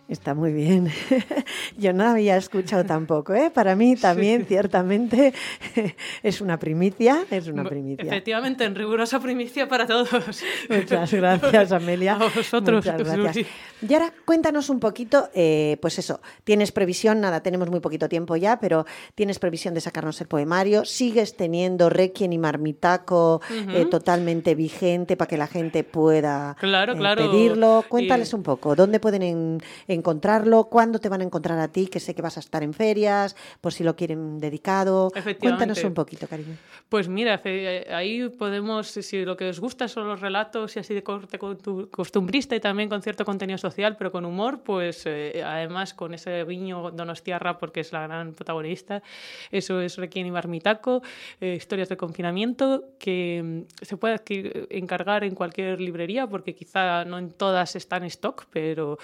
Está 0.08 0.34
muy 0.34 0.52
bien. 0.52 0.88
Yo 1.78 1.92
no 1.92 2.04
había 2.04 2.36
escuchado 2.36 2.84
tampoco, 2.84 3.34
¿eh? 3.34 3.50
Para 3.50 3.76
mí 3.76 3.96
también, 3.96 4.44
ciertamente, 4.46 5.32
es 6.22 6.40
una 6.40 6.58
primicia, 6.58 7.24
es 7.30 7.46
una 7.48 7.64
primicia. 7.64 8.04
Efectivamente, 8.04 8.64
en 8.64 8.74
rigurosa 8.74 9.20
primicia 9.20 9.68
para 9.68 9.86
todos. 9.86 10.10
Muchas 10.68 11.12
gracias, 11.12 11.72
Amelia. 11.72 12.14
A 12.16 12.28
vosotros. 12.28 12.84
Muchas 12.84 13.16
gracias. 13.18 13.46
Y 13.88 13.94
ahora 13.94 14.12
cuéntanos 14.24 14.70
un 14.70 14.78
poquito, 14.78 15.28
eh, 15.34 15.76
pues 15.80 15.98
eso, 15.98 16.20
tienes 16.44 16.70
previsión, 16.70 17.20
nada, 17.20 17.42
tenemos 17.42 17.68
muy 17.68 17.80
poquito 17.80 18.08
tiempo 18.08 18.36
ya, 18.36 18.60
pero 18.60 18.86
tienes 19.14 19.38
previsión 19.38 19.74
de 19.74 19.80
sacarnos 19.80 20.20
el 20.20 20.28
poemario, 20.28 20.84
sigues 20.84 21.36
teniendo 21.36 21.90
Requiem 21.90 22.32
y 22.32 22.38
Marmitaco 22.38 23.40
eh, 23.50 23.86
totalmente 23.90 24.54
vigente 24.54 25.16
para 25.16 25.28
que 25.28 25.36
la 25.36 25.48
gente 25.48 25.82
pueda 25.82 26.56
claro, 26.60 26.92
eh, 26.92 26.96
claro. 26.96 27.30
pedirlo. 27.30 27.84
Cuéntales 27.88 28.32
un 28.34 28.44
poco, 28.44 28.76
¿dónde 28.76 29.00
pueden 29.00 29.22
en, 29.22 29.60
encontrarlo? 29.94 30.64
¿Cuándo 30.64 30.98
te 30.98 31.08
van 31.08 31.20
a 31.20 31.24
encontrar 31.24 31.58
a 31.58 31.68
ti? 31.68 31.86
Que 31.86 32.00
sé 32.00 32.14
que 32.14 32.22
vas 32.22 32.36
a 32.36 32.40
estar 32.40 32.62
en 32.62 32.74
ferias, 32.74 33.36
por 33.60 33.72
si 33.72 33.84
lo 33.84 33.96
quieren 33.96 34.38
dedicado. 34.38 35.10
Cuéntanos 35.40 35.82
un 35.84 35.94
poquito, 35.94 36.26
cariño. 36.26 36.56
Pues 36.88 37.08
mira, 37.08 37.40
ahí 37.90 38.28
podemos, 38.28 38.88
si 38.88 39.24
lo 39.24 39.36
que 39.36 39.48
os 39.48 39.60
gusta 39.60 39.88
son 39.88 40.08
los 40.08 40.20
relatos 40.20 40.76
y 40.76 40.80
así 40.80 40.94
de 40.94 41.02
corte 41.02 41.38
costumbrista 41.38 42.54
y 42.54 42.60
también 42.60 42.88
con 42.88 43.02
cierto 43.02 43.24
contenido 43.24 43.58
social, 43.58 43.96
pero 43.96 44.12
con 44.12 44.24
humor, 44.24 44.60
pues 44.62 45.04
eh, 45.06 45.42
además 45.44 45.94
con 45.94 46.14
ese 46.14 46.44
viño 46.44 46.90
Donostiarra, 46.90 47.58
porque 47.58 47.80
es 47.80 47.92
la 47.92 48.02
gran 48.02 48.34
protagonista, 48.34 49.02
eso 49.50 49.80
es 49.80 49.96
Requiem 49.96 50.26
y 50.26 50.30
Marmitaco, 50.30 51.02
eh, 51.40 51.54
historias 51.56 51.88
de 51.88 51.96
confinamiento, 51.96 52.84
que 52.98 53.42
mm, 53.42 53.84
se 53.84 53.96
puede 53.96 54.20
encargar 54.70 55.24
en 55.24 55.34
cualquier 55.34 55.80
librería, 55.80 56.26
porque 56.26 56.54
quizá 56.54 57.04
no 57.04 57.18
en 57.18 57.30
todas 57.30 57.74
están 57.76 58.02
en 58.02 58.08
stock, 58.08 58.46
pero 58.50 58.98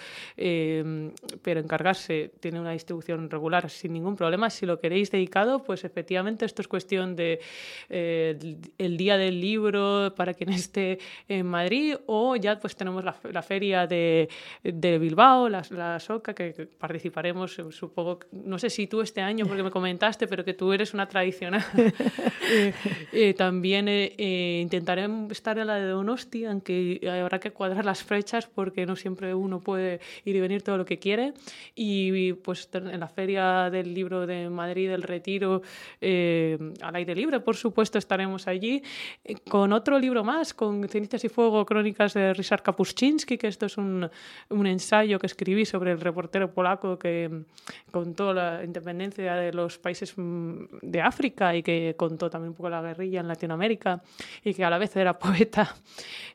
Em, 0.78 1.12
pero 1.42 1.60
encargarse 1.60 2.30
tiene 2.40 2.60
una 2.60 2.72
distribución 2.72 3.30
regular 3.30 3.70
sin 3.70 3.92
ningún 3.92 4.16
problema. 4.16 4.50
Si 4.50 4.66
lo 4.66 4.78
queréis 4.78 5.10
dedicado, 5.10 5.62
pues 5.64 5.84
efectivamente 5.84 6.44
esto 6.44 6.62
es 6.62 6.68
cuestión 6.68 7.16
de 7.16 7.40
eh, 7.88 8.56
el 8.78 8.96
día 8.96 9.16
del 9.16 9.40
libro 9.40 10.12
para 10.16 10.34
quien 10.34 10.50
esté 10.50 10.98
en 11.28 11.46
Madrid 11.46 11.96
o 12.06 12.36
ya 12.36 12.58
pues 12.58 12.76
tenemos 12.76 13.04
la, 13.04 13.42
feria 13.42 13.86
de, 13.86 14.28
de 14.62 14.98
Bilbao, 14.98 15.48
la, 15.48 15.62
la, 15.70 15.98
SOCA, 15.98 16.34
que 16.34 16.68
participaremos, 16.78 17.60
supongo, 17.70 18.20
no 18.32 18.58
sé 18.58 18.70
si 18.70 18.86
tú 18.86 19.00
este 19.00 19.20
año, 19.20 19.46
porque 19.46 19.62
me 19.62 19.70
comentaste, 19.70 20.26
pero 20.26 20.44
que 20.44 20.54
tú 20.54 20.72
eres 20.72 20.94
una 20.94 21.08
tradicional. 21.08 21.64
Eh, 22.50 22.72
eh, 23.12 23.34
también 23.34 23.88
intentaré 23.88 25.06
estar 25.30 25.58
en 25.58 25.66
la 25.66 25.74
de 25.74 25.88
Donosti, 25.88 26.46
aunque 26.46 26.98
habrá 27.06 27.38
que 27.38 27.50
cuadrar 27.50 27.84
las 27.84 28.02
fechas 28.02 28.46
porque 28.46 28.86
no 28.86 28.96
siempre 28.96 29.34
uno 29.34 29.60
puede 29.60 30.00
ir 30.24 30.36
y 30.36 30.40
venir 30.40 30.62
todo 30.68 30.76
lo 30.76 30.84
que 30.84 30.98
quiere. 30.98 31.32
Y 31.74 32.34
pues 32.34 32.68
en 32.74 33.00
la 33.00 33.08
Feria 33.08 33.70
del 33.70 33.94
Libro 33.94 34.26
de 34.26 34.50
Madrid, 34.50 34.90
del 34.90 35.02
Retiro, 35.02 35.62
eh, 35.98 36.58
al 36.82 36.94
aire 36.94 37.14
libre, 37.14 37.40
por 37.40 37.56
supuesto, 37.56 37.96
estaremos 37.96 38.46
allí 38.46 38.82
eh, 39.24 39.36
con 39.48 39.72
otro 39.72 39.98
libro 39.98 40.24
más, 40.24 40.52
con 40.52 40.86
Cenizas 40.90 41.24
y 41.24 41.30
Fuego, 41.30 41.64
Crónicas 41.64 42.12
de 42.12 42.34
Ryszard 42.34 42.60
Kapuscinski, 42.60 43.38
que 43.38 43.46
esto 43.46 43.64
es 43.64 43.78
un, 43.78 44.10
un 44.50 44.66
ensayo 44.66 45.18
que 45.18 45.26
escribí 45.26 45.64
sobre 45.64 45.92
el 45.92 46.02
reportero 46.02 46.52
polaco 46.52 46.98
que 46.98 47.44
contó 47.90 48.34
la 48.34 48.62
independencia 48.62 49.36
de 49.36 49.54
los 49.54 49.78
países 49.78 50.12
mm, 50.18 50.64
de 50.82 51.00
África 51.00 51.56
y 51.56 51.62
que 51.62 51.94
contó 51.96 52.28
también 52.28 52.50
un 52.50 52.56
poco 52.56 52.68
la 52.68 52.82
guerrilla 52.82 53.20
en 53.20 53.28
Latinoamérica 53.28 54.02
y 54.44 54.52
que 54.52 54.66
a 54.66 54.68
la 54.68 54.76
vez 54.76 54.94
era 54.96 55.18
poeta, 55.18 55.74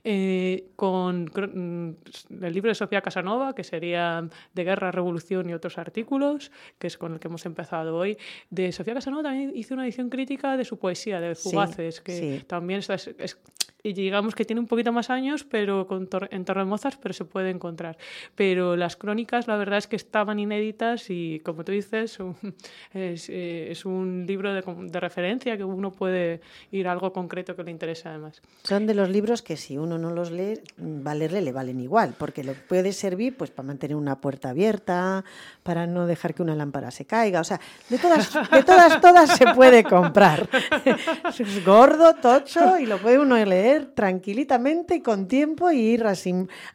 eh, 0.04 0.72
con 0.76 1.26
mm, 1.26 2.44
el 2.44 2.54
libro 2.54 2.70
de 2.70 2.76
Sofía 2.76 3.02
Casanova, 3.02 3.54
que 3.54 3.64
sería 3.64 4.23
de 4.54 4.64
Guerra, 4.64 4.92
Revolución 4.92 5.50
y 5.50 5.54
otros 5.54 5.78
artículos, 5.78 6.52
que 6.80 6.88
es 6.88 6.98
con 6.98 7.14
el 7.14 7.20
que 7.20 7.28
hemos 7.28 7.46
empezado 7.46 7.96
hoy. 7.98 8.18
De 8.50 8.72
Sofía 8.72 8.94
Casanova 8.94 9.24
también 9.24 9.52
hizo 9.56 9.74
una 9.74 9.86
edición 9.86 10.10
crítica 10.10 10.58
de 10.58 10.66
su 10.66 10.78
poesía, 10.78 11.20
de 11.20 11.36
Fugaces, 11.36 12.02
que 12.02 12.44
también 12.48 12.80
es, 12.80 13.38
y 13.84 13.92
digamos 13.92 14.34
que 14.34 14.46
tiene 14.46 14.62
un 14.62 14.68
poquito 14.68 14.94
más 14.94 15.10
años 15.10 15.44
pero 15.44 15.86
con 15.88 16.10
en 16.32 16.46
Torremozas, 16.46 16.98
pero 16.98 17.14
se 17.14 17.26
puede 17.26 17.50
encontrar. 17.50 17.98
Pero 18.36 18.76
las 18.76 18.96
crónicas, 18.96 19.48
la 19.48 19.58
verdad 19.58 19.78
es 19.78 19.88
que 19.88 19.98
estaban 19.98 20.40
inéditas 20.40 21.10
y, 21.10 21.42
como 21.44 21.66
tú 21.66 21.74
dices, 21.74 22.18
es, 22.94 23.30
eh, 23.30 23.68
es, 23.72 23.86
un 23.86 24.26
libro 24.26 24.54
de, 24.54 24.62
de, 24.62 25.00
referencia 25.00 25.58
que 25.58 25.64
uno 25.64 25.92
puede 25.92 26.42
ir 26.72 26.88
a 26.88 26.94
algo 26.94 27.12
concreto 27.12 27.56
que 27.56 27.64
le 27.64 27.72
interese 27.72 28.08
además. 28.08 28.42
Son 28.64 28.88
de 28.88 28.94
los 28.94 29.10
libros 29.10 29.42
que 29.42 29.58
si 29.58 29.78
uno 29.78 29.98
no 29.98 30.12
los 30.12 30.32
lee, 30.32 30.60
valerle 30.78 31.42
le 31.42 31.52
valen 31.52 31.82
igual, 31.82 32.16
porque 32.18 32.44
le 32.44 32.54
puede 32.54 32.94
servir 32.94 33.36
pues 33.36 33.52
para 33.52 33.68
mantener 33.68 33.98
una 33.98 34.13
puerta 34.18 34.50
abierta, 34.50 35.24
para 35.64 35.88
no 35.88 36.06
dejar 36.06 36.34
que 36.34 36.42
una 36.42 36.56
lámpara 36.56 36.92
se 36.92 37.06
caiga, 37.06 37.42
o 37.42 37.44
sea, 37.44 37.60
de 37.90 37.98
todas, 37.98 38.34
de 38.52 38.64
todas, 38.64 39.02
todas 39.02 39.38
se 39.38 39.48
puede 39.54 39.84
comprar. 39.84 40.48
es 41.40 41.66
gordo, 41.66 42.16
tocho 42.16 42.78
y 42.80 42.86
lo 42.86 42.98
puede 42.98 43.20
uno 43.20 43.38
leer 43.46 43.88
tranquilitamente 43.94 44.96
y 44.96 45.02
con 45.02 45.28
tiempo 45.28 45.72
y 45.72 45.80
ir 45.80 46.06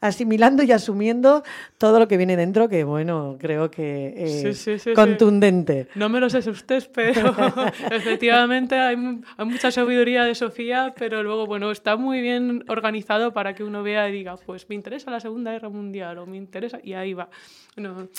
asimilando 0.00 0.62
y 0.62 0.72
asumiendo 0.72 1.42
todo 1.78 1.98
lo 1.98 2.08
que 2.08 2.16
viene 2.16 2.36
dentro, 2.36 2.68
que 2.68 2.84
bueno, 2.84 3.36
creo 3.38 3.70
que 3.70 4.14
es 4.16 4.94
contundente. 4.94 5.88
No 5.94 6.08
me 6.08 6.20
lo 6.20 6.28
sé 6.30 6.38
usted, 6.50 6.88
pero 6.92 7.34
efectivamente 7.90 8.76
hay, 8.76 8.96
hay, 9.36 9.46
mucha 9.46 9.70
sabiduría 9.70 10.24
de 10.24 10.34
Sofía, 10.34 10.94
pero 10.96 11.22
luego, 11.22 11.46
bueno, 11.46 11.70
está 11.70 11.96
muy 11.96 12.20
bien 12.20 12.64
organizado 12.68 13.32
para 13.32 13.54
que 13.54 13.64
uno 13.64 13.82
vea 13.82 14.08
y 14.08 14.12
diga, 14.12 14.36
pues 14.36 14.68
me 14.68 14.74
interesa 14.74 15.10
la 15.10 15.20
Segunda 15.20 15.52
Guerra 15.52 15.68
Mundial 15.68 16.18
o 16.18 16.26
me 16.26 16.36
interesa, 16.36 16.80
y 16.82 16.94
ahí 16.94 17.14
va. 17.14 17.27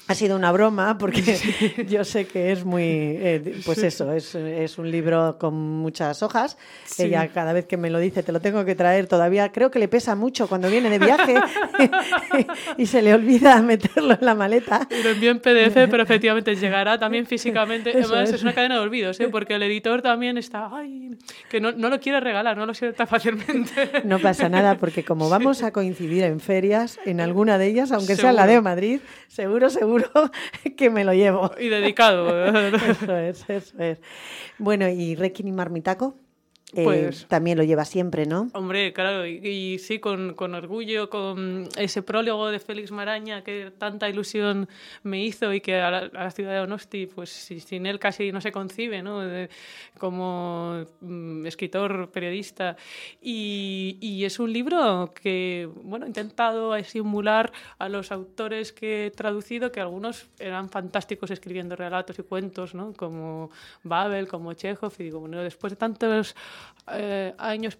Ha 0.07 0.15
sido 0.15 0.35
una 0.35 0.51
broma 0.51 0.97
porque 0.97 1.21
yo 1.87 2.03
sé 2.03 2.25
que 2.25 2.51
es 2.51 2.63
muy, 2.63 2.83
eh, 2.83 3.61
pues 3.65 3.79
eso, 3.79 4.11
es, 4.13 4.35
es, 4.35 4.77
un 4.77 4.89
libro 4.89 5.37
con 5.39 5.53
muchas 5.53 6.23
hojas. 6.23 6.57
Ella 6.97 7.27
cada 7.29 7.53
vez 7.53 7.65
que 7.65 7.77
me 7.77 7.89
lo 7.89 7.99
dice, 7.99 8.23
te 8.23 8.31
lo 8.31 8.39
tengo 8.39 8.63
que 8.65 8.75
traer 8.75 9.07
todavía. 9.07 9.51
Creo 9.51 9.69
que 9.71 9.79
le 9.79 9.87
pesa 9.87 10.15
mucho 10.15 10.47
cuando 10.47 10.69
viene 10.69 10.89
de 10.89 10.99
viaje 10.99 11.35
y 12.77 12.85
se 12.85 13.01
le 13.01 13.13
olvida 13.13 13.61
meterlo 13.61 14.13
en 14.13 14.25
la 14.25 14.35
maleta. 14.35 14.87
Lo 15.03 15.09
envío 15.09 15.31
en 15.31 15.39
PDF, 15.39 15.89
pero 15.89 16.03
efectivamente 16.03 16.55
llegará 16.55 16.97
también 16.97 17.25
físicamente. 17.25 17.91
Además, 17.91 18.31
es. 18.31 18.41
una 18.41 18.53
cadena 18.53 18.75
de 18.75 18.81
olvidos, 18.81 19.19
¿eh? 19.19 19.27
porque 19.27 19.55
el 19.55 19.63
editor 19.63 20.01
también 20.01 20.37
está, 20.37 20.69
ay, 20.71 21.17
que 21.49 21.59
no, 21.59 21.71
no 21.71 21.89
lo 21.89 21.99
quiere 21.99 22.19
regalar, 22.19 22.57
no 22.57 22.65
lo 22.65 22.73
tan 22.93 23.07
fácilmente. 23.07 24.03
No 24.05 24.19
pasa 24.19 24.47
nada, 24.47 24.77
porque 24.77 25.03
como 25.03 25.29
vamos 25.29 25.63
a 25.63 25.71
coincidir 25.71 26.23
en 26.23 26.39
ferias, 26.39 26.99
en 27.05 27.19
alguna 27.19 27.57
de 27.57 27.67
ellas, 27.67 27.91
aunque 27.91 28.15
sea 28.15 28.31
la 28.31 28.47
de 28.47 28.61
Madrid, 28.61 28.98
se 29.27 29.43
seguro, 29.43 29.69
seguro 29.69 30.09
que 30.77 30.89
me 30.89 31.03
lo 31.03 31.13
llevo. 31.13 31.51
Y 31.59 31.69
dedicado. 31.69 32.45
eso 32.45 33.17
es, 33.17 33.49
eso 33.49 33.79
es. 33.79 33.99
Bueno, 34.57 34.87
¿y 34.89 35.15
Requiem 35.15 35.49
y 35.49 35.51
Marmitaco? 35.51 36.15
Eh, 36.73 36.83
pues, 36.83 37.25
también 37.27 37.57
lo 37.57 37.63
lleva 37.63 37.83
siempre, 37.83 38.27
¿no? 38.27 38.49
Hombre, 38.53 38.93
claro, 38.93 39.25
y, 39.25 39.79
sí, 39.79 39.99
con, 39.99 40.35
con, 40.35 40.53
orgullo, 40.53 41.09
con 41.09 41.67
ese 41.75 42.03
prólogo 42.03 42.49
de 42.49 42.59
Félix 42.59 42.91
Maraña 42.91 43.43
que 43.43 43.71
tanta 43.75 44.07
ilusión 44.07 44.69
me 45.01 45.23
hizo 45.23 45.51
y 45.51 45.61
que 45.61 45.77
a 45.77 45.89
la, 45.89 46.31
ciudad 46.31 46.53
de 46.53 46.59
Onosti, 46.59 47.07
pues 47.07 47.29
sin 47.29 47.87
él 47.87 47.97
casi 47.97 48.31
no 48.31 48.39
se 48.39 48.51
concibe, 48.51 49.01
¿no? 49.01 49.19
como 49.97 50.85
mm, 51.01 51.47
escritor, 51.47 52.11
periodista. 52.11 52.77
Y, 53.19 53.97
y, 53.99 54.25
es 54.25 54.39
un 54.39 54.53
libro 54.53 55.11
que, 55.19 55.67
bueno, 55.83 56.05
he 56.05 56.09
intentado 56.09 56.81
simular 56.83 57.51
a 57.79 57.89
los 57.89 58.11
autores 58.11 58.71
que 58.71 59.07
he 59.07 59.11
traducido, 59.11 59.71
que 59.71 59.79
algunos 59.79 60.29
eran 60.37 60.69
fantásticos 60.69 61.31
escribiendo 61.31 61.75
relatos 61.75 62.19
y 62.19 62.23
cuentos, 62.23 62.75
¿no? 62.75 62.93
Como 62.93 63.49
Babel, 63.83 64.27
como 64.27 64.53
Chekhov, 64.53 64.93
y 64.99 65.03
digo, 65.05 65.19
bueno, 65.19 65.41
después 65.41 65.71
de 65.71 65.77
tantos 65.77 66.35
eh, 66.91 67.33
años 67.37 67.77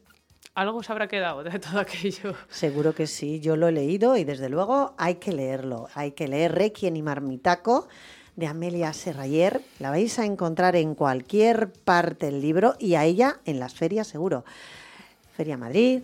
algo 0.56 0.84
se 0.84 0.92
habrá 0.92 1.08
quedado 1.08 1.44
de 1.44 1.58
todo 1.60 1.80
aquello. 1.80 2.36
Seguro 2.50 2.94
que 2.94 3.08
sí, 3.08 3.40
yo 3.40 3.56
lo 3.56 3.68
he 3.68 3.72
leído 3.72 4.18
y 4.18 4.24
desde 4.24 4.50
luego 4.50 4.94
hay 4.98 5.16
que 5.16 5.32
leerlo. 5.32 5.88
Hay 5.94 6.12
que 6.12 6.28
leer 6.28 6.54
Requiem 6.54 6.96
y 6.98 7.02
Marmitaco 7.02 7.88
de 8.36 8.48
Amelia 8.48 8.92
Serrayer. 8.94 9.62
La 9.80 9.90
vais 9.90 10.18
a 10.20 10.26
encontrar 10.26 10.76
en 10.76 10.96
cualquier 10.96 11.72
parte 11.72 12.26
del 12.26 12.42
libro 12.42 12.76
y 12.80 12.96
a 12.96 13.06
ella 13.06 13.40
en 13.46 13.60
las 13.60 13.74
ferias 13.74 14.08
seguro. 14.08 14.44
Feria 15.36 15.58
Madrid, 15.58 16.02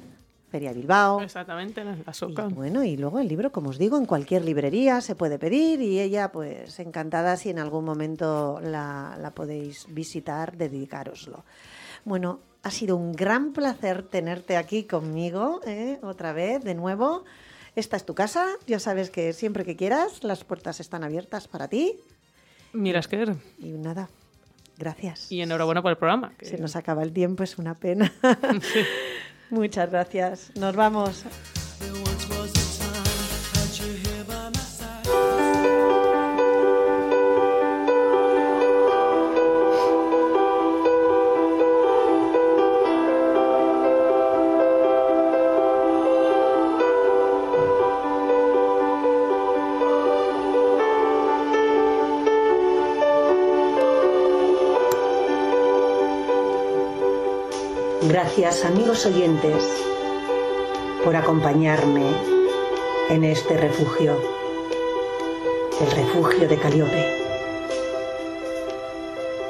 Feria 0.50 0.72
Bilbao. 0.72 1.22
Exactamente, 1.22 1.82
en 1.82 2.04
la 2.06 2.14
soca. 2.14 2.48
bueno, 2.48 2.84
y 2.86 2.96
luego 2.96 3.20
el 3.20 3.28
libro, 3.28 3.52
como 3.52 3.72
os 3.72 3.78
digo, 3.78 3.98
en 3.98 4.06
cualquier 4.06 4.46
librería 4.46 5.02
se 5.02 5.16
puede 5.16 5.38
pedir 5.38 5.82
y 5.82 6.00
ella, 6.00 6.32
pues 6.32 6.80
encantada 6.80 7.36
si 7.36 7.50
en 7.50 7.60
algún 7.60 7.84
momento 7.84 8.62
la, 8.62 9.18
la 9.20 9.32
podéis 9.32 9.86
visitar, 9.90 10.56
dedicároslo. 10.56 11.44
Bueno, 12.06 12.40
ha 12.66 12.72
sido 12.72 12.98
un 12.98 13.14
gran 13.14 13.54
placer 13.54 14.02
tenerte 14.02 14.58
aquí 14.58 14.86
conmigo, 14.86 15.62
¿eh? 15.68 16.00
otra 16.02 16.34
vez, 16.34 16.64
de 16.64 16.74
nuevo. 16.74 17.24
esta 17.76 17.96
es 17.96 18.06
tu 18.06 18.16
casa, 18.16 18.48
ya 18.66 18.80
sabes 18.80 19.10
que 19.12 19.34
siempre 19.34 19.64
que 19.66 19.76
quieras 19.76 20.24
las 20.24 20.44
puertas 20.44 20.80
están 20.80 21.04
abiertas 21.04 21.48
para 21.48 21.68
ti. 21.68 22.00
Mira, 22.74 23.00
es 23.00 23.08
que... 23.08 23.36
Y 23.60 23.70
nada, 23.74 24.10
gracias. 24.80 25.32
Y 25.32 25.42
enhorabuena 25.42 25.82
por 25.84 25.92
el 25.92 25.98
programa. 25.98 26.34
que- 26.40 26.46
Se 26.46 26.58
nos 26.58 26.76
acaba 26.76 27.04
el 27.04 27.14
tiempo, 27.14 27.44
es 27.44 27.58
una 27.60 27.76
pena. 27.76 28.12
Muchas 29.52 29.92
gracias. 29.92 30.52
Nos 30.56 30.76
vamos. 30.76 31.24
Gracias 58.08 58.64
amigos 58.64 59.06
oyentes 59.08 59.68
por 61.04 61.16
acompañarme 61.16 62.06
en 63.10 63.24
este 63.24 63.58
refugio, 63.58 64.16
el 65.82 65.90
refugio 65.90 66.48
de 66.48 66.58
Caliope. 66.58 67.04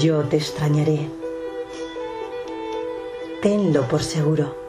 Yo 0.00 0.24
te 0.24 0.36
extrañaré. 0.36 1.08
Tenlo 3.40 3.88
por 3.88 4.02
seguro. 4.02 4.63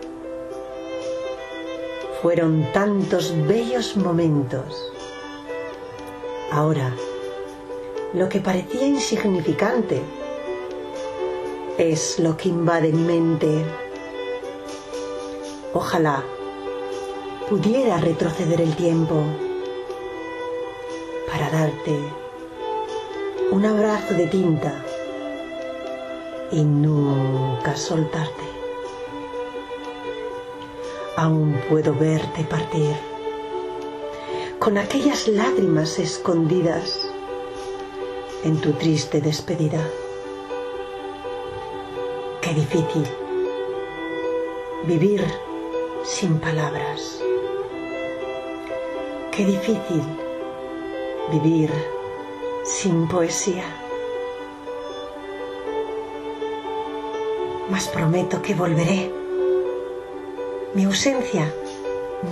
Fueron 2.25 2.65
tantos 2.73 3.35
bellos 3.45 3.95
momentos. 3.97 4.91
Ahora, 6.51 6.91
lo 8.15 8.27
que 8.29 8.39
parecía 8.39 8.87
insignificante 8.87 10.01
es 11.77 12.17
lo 12.17 12.35
que 12.35 12.49
invade 12.49 12.91
mi 12.91 13.03
mente. 13.03 13.63
Ojalá 15.75 16.23
pudiera 17.47 17.99
retroceder 17.99 18.59
el 18.59 18.75
tiempo 18.75 19.21
para 21.27 21.51
darte 21.51 21.95
un 23.51 23.65
abrazo 23.65 24.15
de 24.15 24.25
tinta 24.25 24.83
y 26.51 26.63
nunca 26.63 27.77
soltarte. 27.77 28.54
Aún 31.17 31.57
puedo 31.69 31.93
verte 31.93 32.43
partir 32.43 32.95
con 34.59 34.77
aquellas 34.77 35.27
lágrimas 35.27 35.99
escondidas 35.99 36.99
en 38.43 38.59
tu 38.59 38.73
triste 38.73 39.21
despedida. 39.21 39.79
Qué 42.41 42.53
difícil 42.53 43.07
vivir 44.85 45.23
sin 46.03 46.37
palabras. 46.39 47.21
Qué 49.31 49.45
difícil 49.45 50.03
vivir 51.31 51.71
sin 52.63 53.07
poesía. 53.07 53.65
Mas 57.69 57.87
prometo 57.87 58.41
que 58.41 58.53
volveré. 58.53 59.24
Mi 60.75 60.83
ausencia 60.83 61.53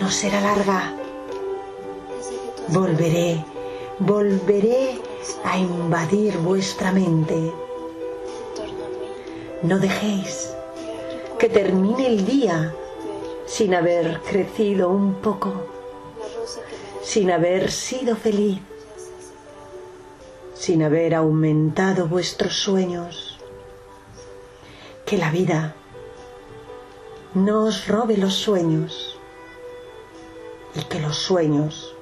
no 0.01 0.11
será 0.11 0.41
larga. 0.41 0.93
Volveré, 2.67 3.41
volveré 3.99 4.99
a 5.45 5.57
invadir 5.57 6.37
vuestra 6.39 6.91
mente. 6.91 7.53
No 9.61 9.79
dejéis 9.79 10.53
que 11.39 11.47
termine 11.47 12.05
el 12.05 12.25
día 12.25 12.75
sin 13.45 13.73
haber 13.73 14.19
crecido 14.19 14.89
un 14.89 15.13
poco, 15.21 15.53
sin 17.01 17.31
haber 17.31 17.71
sido 17.71 18.17
feliz, 18.17 18.59
sin 20.53 20.83
haber 20.83 21.15
aumentado 21.15 22.09
vuestros 22.09 22.55
sueños. 22.55 23.39
Que 25.05 25.17
la 25.17 25.31
vida 25.31 25.75
no 27.35 27.63
os 27.63 27.87
robe 27.87 28.15
los 28.15 28.35
sueños 28.35 29.17
y 30.75 30.83
que 30.83 30.99
los 30.99 31.17
sueños 31.17 31.95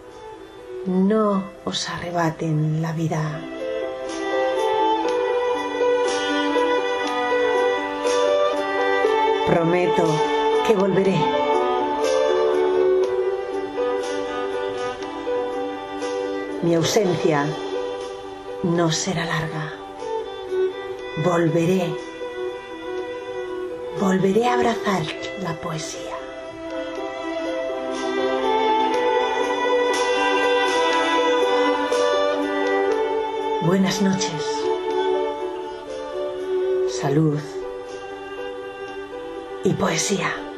no 0.85 1.43
os 1.63 1.87
arrebaten 1.89 2.81
la 2.81 2.91
vida. 2.91 3.39
Prometo 9.47 10.05
que 10.67 10.75
volveré. 10.75 11.17
Mi 16.61 16.75
ausencia 16.75 17.45
no 18.63 18.91
será 18.91 19.25
larga. 19.25 19.73
Volveré. 21.23 22.10
Volveré 24.01 24.47
a 24.47 24.55
abrazar 24.55 25.03
la 25.43 25.53
poesía. 25.61 26.15
Buenas 33.61 34.01
noches. 34.01 34.43
Salud 36.99 37.39
y 39.63 39.71
poesía. 39.73 40.50